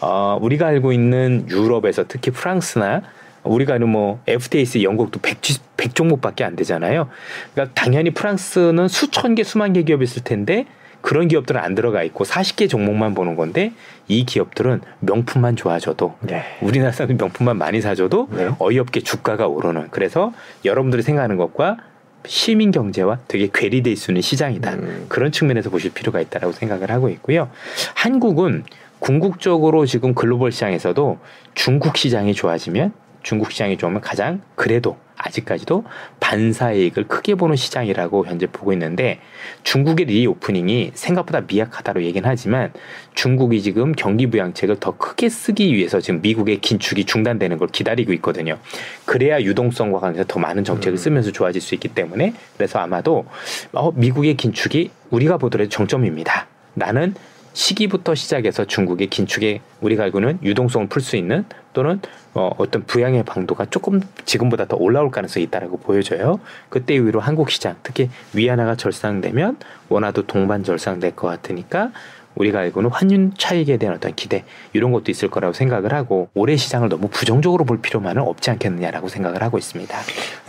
어, 0.00 0.38
우리가 0.40 0.68
알고 0.68 0.92
있는 0.92 1.46
유럽에서 1.50 2.06
특히 2.08 2.30
프랑스나 2.30 3.02
우리가 3.44 3.74
아는 3.74 3.90
뭐 3.90 4.22
FTAC 4.26 4.82
영국도 4.82 5.20
100, 5.20 5.42
100종목밖에 5.76 6.40
안 6.42 6.56
되잖아요. 6.56 7.10
그러니까 7.52 7.74
당연히 7.74 8.12
프랑스는 8.12 8.88
수천 8.88 9.34
개, 9.34 9.44
수만 9.44 9.74
개 9.74 9.82
기업이 9.82 10.04
있을 10.04 10.24
텐데 10.24 10.64
그런 11.02 11.28
기업들은 11.28 11.60
안 11.60 11.74
들어가 11.74 12.02
있고 12.04 12.24
40개 12.24 12.70
종목만 12.70 13.14
보는 13.14 13.36
건데 13.36 13.72
이 14.08 14.24
기업들은 14.24 14.80
명품만 15.00 15.56
좋아져도 15.56 16.14
네. 16.20 16.44
우리나라 16.62 16.92
사람 16.92 17.16
명품만 17.16 17.58
많이 17.58 17.80
사줘도 17.80 18.28
네. 18.30 18.50
어이없게 18.58 19.00
주가가 19.00 19.48
오르는 19.48 19.88
그래서 19.90 20.32
여러분들이 20.64 21.02
생각하는 21.02 21.36
것과 21.36 21.76
시민 22.24 22.70
경제와 22.70 23.18
되게 23.26 23.48
괴리돼 23.52 23.90
있는 23.90 24.20
시장이다 24.22 24.74
음. 24.74 25.06
그런 25.08 25.32
측면에서 25.32 25.70
보실 25.70 25.92
필요가 25.92 26.20
있다라고 26.20 26.52
생각을 26.52 26.90
하고 26.90 27.08
있고요 27.10 27.50
한국은 27.94 28.64
궁극적으로 29.00 29.84
지금 29.84 30.14
글로벌 30.14 30.52
시장에서도 30.52 31.18
중국 31.54 31.96
시장이 31.96 32.34
좋아지면 32.34 32.92
중국 33.24 33.50
시장이 33.50 33.76
좋으면 33.76 34.00
가장 34.00 34.40
그래도 34.54 34.96
아직까지도 35.22 35.84
반사이익을 36.20 37.08
크게 37.08 37.34
보는 37.34 37.56
시장이라고 37.56 38.26
현재 38.26 38.46
보고 38.46 38.72
있는데 38.72 39.20
중국의 39.62 40.06
reopening이 40.06 40.92
생각보다 40.94 41.42
미약하다로 41.46 42.02
얘기는 42.02 42.28
하지만 42.28 42.72
중국이 43.14 43.62
지금 43.62 43.92
경기 43.92 44.26
부양책을 44.26 44.80
더 44.80 44.96
크게 44.96 45.28
쓰기 45.28 45.74
위해서 45.74 46.00
지금 46.00 46.20
미국의 46.22 46.60
긴축이 46.60 47.04
중단되는 47.04 47.58
걸 47.58 47.68
기다리고 47.68 48.12
있거든요. 48.14 48.58
그래야 49.04 49.40
유동성과 49.40 50.00
관련해서 50.00 50.24
더 50.28 50.40
많은 50.40 50.64
정책을 50.64 50.94
음. 50.94 50.96
쓰면서 50.96 51.30
좋아질 51.32 51.60
수 51.60 51.74
있기 51.74 51.88
때문에 51.88 52.34
그래서 52.56 52.78
아마도 52.78 53.24
어, 53.72 53.92
미국의 53.92 54.36
긴축이 54.36 54.90
우리가 55.10 55.36
보더라도 55.38 55.68
정점입니다. 55.68 56.46
라는 56.74 57.14
시기부터 57.52 58.14
시작해서 58.14 58.64
중국의 58.64 59.08
긴축에 59.08 59.60
우리가 59.80 60.04
알고는 60.04 60.38
유동성을 60.42 60.88
풀 60.88 61.02
수 61.02 61.16
있는 61.16 61.44
또는 61.72 62.00
어, 62.34 62.50
어떤 62.58 62.84
부양의 62.84 63.24
방도가 63.24 63.66
조금 63.66 64.00
지금보다 64.24 64.66
더 64.66 64.76
올라올 64.76 65.10
가능성이 65.10 65.44
있다라고 65.46 65.78
보여져요. 65.78 66.40
그때 66.68 66.94
이후로 66.94 67.20
한국 67.20 67.50
시장 67.50 67.76
특히 67.82 68.08
위안화가 68.32 68.76
절상되면 68.76 69.58
원화도 69.88 70.26
동반 70.26 70.64
절상될 70.64 71.16
것 71.16 71.26
같으니까 71.28 71.90
우리가 72.34 72.60
알고는 72.60 72.90
환율 72.90 73.30
차익에 73.36 73.76
대한 73.76 73.96
어떤 73.96 74.14
기대 74.14 74.44
이런 74.72 74.92
것도 74.92 75.10
있을 75.10 75.28
거라고 75.28 75.52
생각을 75.52 75.92
하고 75.92 76.28
올해 76.34 76.56
시장을 76.56 76.88
너무 76.88 77.08
부정적으로 77.08 77.64
볼 77.64 77.80
필요만은 77.80 78.22
없지 78.22 78.50
않겠느냐라고 78.50 79.08
생각을 79.08 79.42
하고 79.42 79.58
있습니다. 79.58 79.98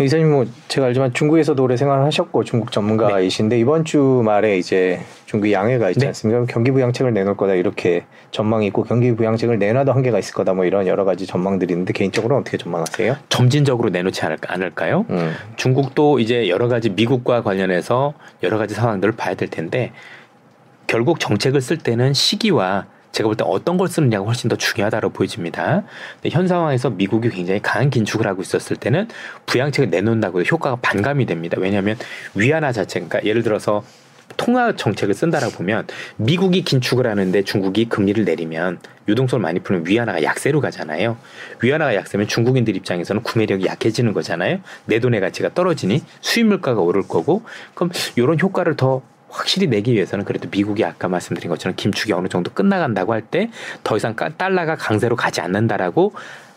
이사님 0.02 0.32
뭐 0.32 0.46
제가 0.68 0.88
알지만 0.88 1.14
중국에서도 1.14 1.62
오래 1.62 1.78
생활을 1.78 2.06
하셨고 2.06 2.44
중국 2.44 2.72
전문가이신데 2.72 3.60
이번 3.60 3.86
주 3.86 4.22
말에 4.26 4.58
이제 4.58 5.02
중국 5.26 5.52
양해가 5.52 5.90
있지 5.90 6.02
네. 6.02 6.08
않습니까? 6.08 6.46
경기 6.46 6.72
부양책을 6.72 7.14
내놓을 7.14 7.36
거다 7.36 7.56
이렇게 7.56 8.06
전망이 8.32 8.68
있고 8.68 8.84
경기 8.84 9.16
부양책을 9.16 9.58
내놔도 9.58 9.92
한계가 9.92 10.20
있을 10.20 10.34
거다 10.34 10.54
뭐 10.54 10.66
이런 10.66 10.86
여러 10.86 11.06
가지 11.06 11.26
전망들이 11.26 11.74
있는데 11.74 11.94
개인적으로 11.94 12.38
어떻게 12.38 12.58
전망하세요? 12.58 13.18
점진적으로 13.30 13.90
내놓지 13.90 14.24
않을, 14.26 14.38
않을까요? 14.48 15.06
음. 15.10 15.34
중국도 15.56 16.20
이제 16.20 16.50
여러 16.50 16.68
가지 16.68 16.90
미국과 16.90 17.42
관련해서 17.42 18.14
여러 18.44 18.58
가지 18.58 18.76
상황들을 18.76 19.16
봐야 19.16 19.34
될 19.34 19.50
텐데 19.50 19.92
결국 20.88 21.20
정책을 21.20 21.62
쓸 21.62 21.78
때는 21.78 22.14
시기와 22.14 22.86
제가 23.14 23.28
볼 23.28 23.36
때 23.36 23.44
어떤 23.48 23.78
걸 23.78 23.88
쓰느냐가 23.88 24.26
훨씬 24.26 24.50
더 24.50 24.56
중요하다고 24.56 25.12
보여집니다. 25.12 25.84
현 26.32 26.48
상황에서 26.48 26.90
미국이 26.90 27.30
굉장히 27.30 27.62
강한 27.62 27.90
긴축을 27.90 28.26
하고 28.26 28.42
있었을 28.42 28.76
때는 28.76 29.08
부양책을 29.46 29.90
내놓는다고 29.92 30.42
해도 30.42 30.48
효과가 30.56 30.78
반감이 30.82 31.28
됩니다. 31.28 31.58
왜냐하면 31.60 31.96
위안화 32.34 32.72
자체, 32.72 33.00
그러니까 33.00 33.24
예를 33.24 33.44
들어서 33.44 33.84
통화 34.36 34.76
정책을 34.76 35.14
쓴다라고 35.14 35.54
보면 35.54 35.86
미국이 36.18 36.64
긴축을 36.64 37.06
하는데 37.06 37.44
중국이 37.44 37.86
금리를 37.86 38.26
내리면 38.26 38.80
유동성을 39.08 39.42
많이 39.42 39.60
풀면 39.60 39.86
위안화가 39.88 40.24
약세로 40.24 40.60
가잖아요. 40.60 41.18
위안화가 41.62 41.94
약세면 41.94 42.28
중국인들 42.28 42.76
입장에서는 42.76 43.22
구매력이 43.22 43.66
약해지는 43.66 44.14
거잖아요. 44.14 44.60
내 44.86 45.00
돈의 45.00 45.20
가치가 45.22 45.54
떨어지니 45.54 46.02
수입 46.22 46.48
물가가 46.48 46.82
오를 46.82 47.04
거고 47.04 47.44
그럼 47.76 47.92
이런 48.16 48.40
효과를 48.40 48.76
더 48.76 49.04
확실히 49.34 49.68
내기 49.68 49.94
위해서는 49.94 50.26
그래도 50.26 50.48
미국이 50.52 50.86
아까 50.86 51.08
말씀드린 51.08 51.50
것처럼 51.50 51.76
김축이 51.76 52.14
어느 52.14 52.28
정도 52.28 52.52
끝나간다고 52.52 53.14
할 53.14 53.24
때 53.32 53.50
더 53.84 53.98
이상 53.98 54.16
까- 54.16 54.30
달러가 54.30 54.76
강세로 54.76 55.16
가지 55.16 55.42
않는다라고 55.42 56.14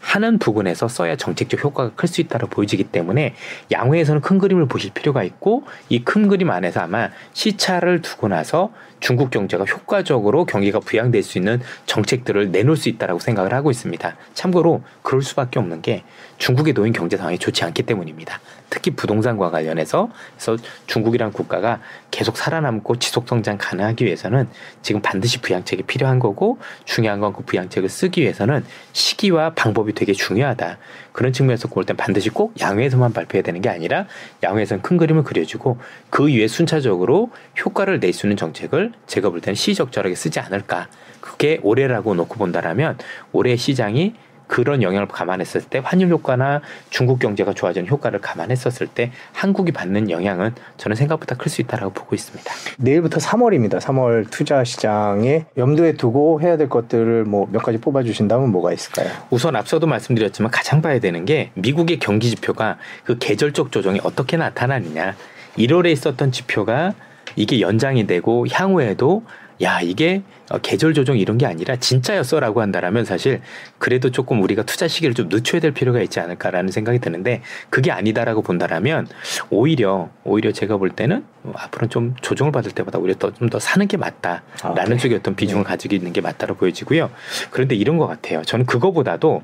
하는 0.07 0.39
부분에서 0.39 0.87
써야 0.87 1.17
정책적 1.17 1.65
효과가 1.65 1.91
클 1.97 2.07
수 2.09 2.21
있다고 2.21 2.47
보여지기 2.47 2.85
때문에 2.85 3.35
양회에서는 3.73 4.21
큰 4.21 4.39
그림을 4.39 4.69
보실 4.69 4.93
필요가 4.93 5.25
있고 5.25 5.65
이 5.89 6.05
큰 6.05 6.29
그림 6.29 6.51
안에서 6.51 6.81
아마 6.81 7.11
시차를 7.33 8.01
두고 8.03 8.29
나서 8.29 8.71
중국 9.01 9.31
경제가 9.31 9.65
효과적으로 9.65 10.47
경기가 10.47 10.79
부양될 10.81 11.23
수 11.23 11.37
있는 11.39 11.61
정책들을 11.87 12.51
내놓을 12.53 12.77
수 12.77 12.89
있다라고 12.89 13.19
생각을 13.19 13.53
하고 13.53 13.71
있습니다. 13.71 14.17
참고로 14.35 14.83
그럴 15.03 15.23
수밖에 15.23 15.59
없는 15.59 15.83
게 15.83 16.05
중국의 16.39 16.73
노인 16.75 16.93
경제 16.93 17.17
상황이 17.17 17.39
좋지 17.39 17.65
않기 17.65 17.83
때문입니다. 17.83 18.41
특히 18.71 18.93
부동산과 18.93 19.51
관련해서 19.51 20.09
그래서 20.35 20.57
중국이란 20.87 21.33
국가가 21.33 21.81
계속 22.11 22.37
살아남고 22.37 22.99
지속 22.99 23.29
성장 23.29 23.59
가능하기 23.59 24.05
위해서는 24.05 24.49
지금 24.83 25.03
반드시 25.03 25.41
부양책이 25.41 25.83
필요한 25.83 26.19
거고 26.21 26.59
중요한 26.85 27.21
건 27.21 27.27
그 27.33 27.43
부양책을 27.43 27.89
쓰기 27.89 28.23
위해서는 28.23 28.65
시기와 28.93 29.53
방법이 29.55 29.93
되게 29.97 30.13
중요하다. 30.13 30.79
그런 31.13 31.33
측면에서 31.33 31.67
볼땐 31.67 31.97
반드시 31.97 32.29
꼭 32.31 32.55
양회에서만 32.61 33.13
발표해야 33.13 33.43
되는 33.43 33.61
게 33.61 33.69
아니라 33.69 34.07
양회에서는 34.45 34.83
큰 34.83 34.97
그림을 34.97 35.25
그려주고 35.25 35.79
그 36.11 36.29
이후에 36.29 36.47
순차적으로 36.47 37.31
효과를 37.65 37.99
낼 37.99 38.13
수 38.13 38.27
있는 38.27 38.37
정책을 38.37 38.93
제가 39.09 39.31
볼 39.31 39.41
때는 39.41 39.57
시적절하게 39.57 40.15
쓰지 40.15 40.39
않을까. 40.39 40.87
그게 41.21 41.59
올해라고 41.65 42.15
놓고 42.15 42.37
본다라면 42.37 42.99
올해 43.33 43.57
시장이 43.57 44.15
그런 44.47 44.83
영향을 44.83 45.09
감안했을 45.09 45.63
때 45.63 45.81
환율 45.83 46.11
효과나 46.11 46.61
중국 46.91 47.19
경제가 47.19 47.53
좋아지는 47.53 47.89
효과를 47.89 48.21
감안했었을 48.21 48.87
때 48.87 49.11
한국이 49.33 49.73
받는 49.73 50.11
영향은 50.11 50.55
저는 50.77 50.97
생각보다 50.97 51.37
클 51.37 51.51
수 51.51 51.61
있다라고 51.63 51.93
보고 51.93 52.15
있습니다. 52.15 52.51
내일부터 52.79 53.19
3월입니다. 53.19 53.79
3월 53.81 54.31
투자 54.31 54.65
시장에 54.65 55.47
염두에 55.57 55.93
두고 55.93 56.41
해야 56.41 56.57
될 56.57 56.69
것들을 56.69 57.25
뭐 57.25 57.47
몇 57.51 57.63
가지 57.63 57.79
뽑아 57.79 58.03
주신다면 58.03 58.51
뭐가 58.51 58.73
있을까요? 58.73 59.09
우선 59.31 59.57
앞서도 59.57 59.87
말씀드렸지만 59.87 60.51
가장 60.51 60.83
봐야 60.83 60.99
되는 60.99 61.25
게 61.25 61.51
미국의 61.55 61.99
경기 61.99 62.29
지표가 62.31 62.77
그 63.05 63.19
계절적 63.19 63.73
조정이 63.73 64.01
어떻게 64.03 64.37
나타나느냐. 64.37 65.15
1월에 65.57 65.87
있었던 65.93 66.33
지표가 66.33 66.95
이게 67.37 67.61
연장이 67.61 68.07
되고 68.07 68.47
향후에도 68.51 69.23
야 69.63 69.81
이게 69.81 70.23
어, 70.51 70.59
계절 70.59 70.95
조정 70.95 71.19
이런 71.19 71.39
게 71.39 71.47
아니라 71.47 71.77
진짜였어라고 71.77 72.61
한다라면 72.61 73.05
사실 73.05 73.41
그래도 73.79 74.11
조금 74.11 74.43
우리가 74.43 74.63
투자 74.63 74.87
시기를 74.87 75.15
좀 75.15 75.29
늦춰야 75.29 75.61
될 75.61 75.73
필요가 75.73 76.01
있지 76.01 76.21
않을까라는 76.21 76.71
생각이 76.71 76.99
드는데 76.99 77.43
그게 77.71 77.91
아니다라고 77.91 78.43
본다라면 78.43 79.09
오히려 79.51 80.11
오히려 80.25 80.53
제가 80.53 80.77
볼 80.77 80.91
때는 80.91 81.25
어, 81.45 81.53
앞으로는 81.57 81.91
좀 81.91 82.15
조정을 82.21 82.53
받을 82.53 82.73
때보다 82.73 82.99
오히려 82.99 83.15
더좀더 83.19 83.59
사는 83.59 83.87
게 83.89 83.97
맞다라는 83.97 84.43
아, 84.63 84.85
네. 84.85 84.97
쪽의 84.97 85.19
어떤 85.19 85.35
비중을 85.35 85.65
가지고 85.65 85.95
있는 85.95 86.13
게 86.13 86.21
맞다로 86.21 86.57
보여지고요. 86.57 87.11
그런데 87.51 87.75
이런 87.75 87.97
것 87.97 88.07
같아요. 88.07 88.43
저는 88.43 88.67
그거보다도 88.67 89.43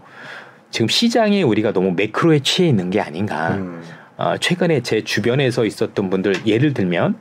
지금 0.70 0.88
시장에 0.88 1.42
우리가 1.42 1.72
너무 1.72 1.92
매크로에 1.92 2.40
취해 2.40 2.68
있는 2.68 2.90
게 2.90 3.00
아닌가. 3.00 3.50
음. 3.54 3.82
어, 4.16 4.36
최근에 4.38 4.82
제 4.82 5.02
주변에서 5.02 5.64
있었던 5.64 6.10
분들 6.10 6.46
예를 6.46 6.74
들면 6.74 7.18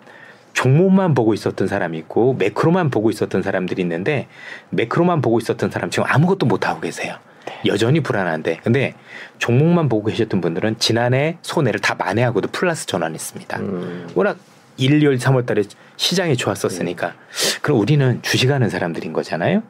종목만 0.54 1.14
보고 1.14 1.34
있었던 1.34 1.68
사람이 1.68 1.98
있고 2.00 2.34
매크로만 2.36 2.90
보고 2.90 3.10
있었던 3.10 3.42
사람들이 3.42 3.82
있는데 3.82 4.28
매크로만 4.70 5.22
보고 5.22 5.40
있었던 5.40 5.72
사람 5.72 5.90
지금 5.90 6.06
아무것도 6.08 6.46
못 6.46 6.68
하고 6.68 6.82
계세요. 6.82 7.16
여전히 7.66 8.02
불안한데 8.02 8.60
근데 8.64 8.96
종목만 9.40 9.90
보고 9.90 10.10
계셨던 10.10 10.42
분들은 10.42 10.78
지난해 10.80 11.38
손해를 11.42 11.80
다 11.80 11.96
만회하고도 11.96 12.50
플러스 12.52 12.86
전환했습니다. 12.86 13.60
음, 13.60 14.08
워낙 14.16 14.38
1, 14.78 15.00
2월, 15.00 15.20
3월 15.20 15.46
달에 15.46 15.64
시장이 15.98 16.38
좋았었으니까. 16.38 17.14
그럼 17.62 17.80
우리는 17.80 18.22
주식하는 18.22 18.70
사람들인 18.70 19.14
거잖아요. 19.14 19.64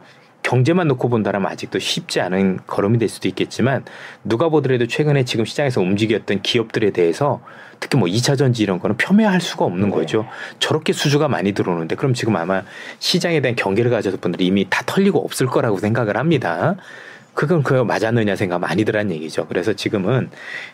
경제만 0.44 0.88
놓고 0.88 1.10
본다면 1.10 1.52
아직도 1.52 1.80
쉽지 1.80 2.20
않은 2.22 2.60
걸음이 2.68 2.98
될 2.98 3.10
수도 3.10 3.28
있겠지만 3.28 3.86
누가 4.24 4.50
보더라도 4.50 4.88
최근에 4.88 5.24
지금 5.26 5.46
시장에서 5.46 5.82
움직였던 5.82 6.42
기업들에 6.42 6.92
대해서 6.92 7.42
특히 7.80 7.98
뭐 7.98 8.08
2차 8.08 8.38
전지 8.38 8.64
이런 8.64 8.80
거는 8.80 8.96
폄훼할 8.98 9.42
수가 9.42 9.66
없는 9.66 9.89
네. 9.89 9.96
거죠. 9.96 10.28
저렇게 10.60 10.94
수주가 10.94 11.28
많이 11.28 11.52
들어오는데 11.52 11.96
그럼 11.96 12.14
지금 12.14 12.36
아마 12.36 12.62
시장에 13.00 13.42
대한 13.42 13.56
경계를 13.56 13.89
가졌던 13.92 14.20
분들이 14.20 14.46
이미 14.46 14.68
다 14.70 14.84
털리고 14.86 15.24
없을 15.24 15.48
거라고 15.48 15.78
생각을 15.78 16.16
합니다. 16.16 16.76
그건 17.34 17.63
그 17.63 17.73
맞았느냐 17.73 18.36
생각 18.36 18.59
많이들 18.59 18.97
한 18.97 19.09
얘기죠. 19.09 19.47
그래서 19.47 19.73
지금은 19.73 20.29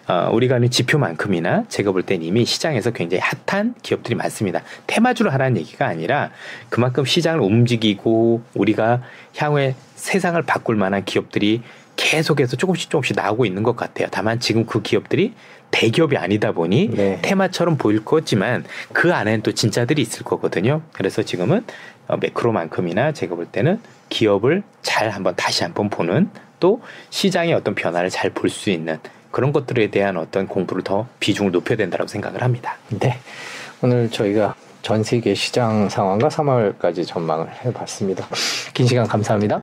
어, 0.08 0.30
우리가 0.32 0.56
아는 0.56 0.70
지표만큼이나 0.70 1.66
제가 1.70 1.92
볼 1.92 2.02
땐 2.04 2.22
이미 2.24 2.46
시장에서 2.46 2.92
굉장히 2.92 3.22
핫한 3.46 3.76
기업들이 3.84 4.16
많습니다. 4.16 4.62
테마주로 4.88 5.30
하라는 5.32 5.58
얘기가 5.58 5.86
아니라 5.86 6.32
그만큼 6.70 7.06
시장을 7.06 7.42
움직이고 7.42 8.42
우리가 8.56 9.02
향후에 9.36 9.76
세상을 9.96 10.42
바꿀 10.44 10.76
만한 10.78 11.06
기업들이 11.06 11.62
계속해서 11.96 12.56
조금씩 12.58 12.90
조금씩 12.90 13.16
나오고 13.16 13.46
있는 13.46 13.64
것 13.64 13.76
같아요. 13.76 14.08
다만 14.12 14.40
지금 14.40 14.66
그 14.66 14.82
기업들이 14.82 15.34
대기업이 15.72 16.16
아니다 16.16 16.54
보니 16.54 16.90
네. 16.94 17.20
테마처럼 17.22 17.78
보일 17.78 18.06
거지만 18.06 18.64
그 18.94 19.14
안에는 19.14 19.42
또 19.42 19.52
진짜들이 19.52 20.02
있을 20.02 20.24
거거든요. 20.24 20.82
그래서 20.94 21.24
지금은 21.24 21.66
어, 22.08 22.18
매크로만큼이나 22.18 23.12
제가 23.12 23.36
볼 23.36 23.46
때는 23.46 23.80
기업을 24.10 24.64
잘 24.82 25.10
한번 25.10 25.36
다시 25.36 25.64
한번 25.64 25.90
보는 25.90 26.30
또 26.60 26.82
시장의 27.10 27.54
어떤 27.54 27.76
변화를 27.76 28.10
잘 28.10 28.32
볼 28.32 28.50
수 28.50 28.70
있는 28.70 29.00
그런 29.32 29.52
것들에 29.52 29.88
대한 29.92 30.18
어떤 30.18 30.48
공부를 30.48 30.84
더 30.84 31.08
비중을 31.20 31.52
높여야 31.52 31.78
된다고 31.78 32.08
생각을 32.08 32.42
합니다. 32.42 32.78
네. 32.90 33.18
오늘 33.82 34.10
저희가 34.10 34.56
전 34.82 35.04
세계 35.04 35.36
시장 35.36 35.90
상황과 35.90 36.30
3월까지 36.30 37.06
전망을 37.06 37.48
해봤습니다. 37.66 38.26
긴 38.74 38.88
시간 38.88 39.06
감사합니다. 39.08 39.62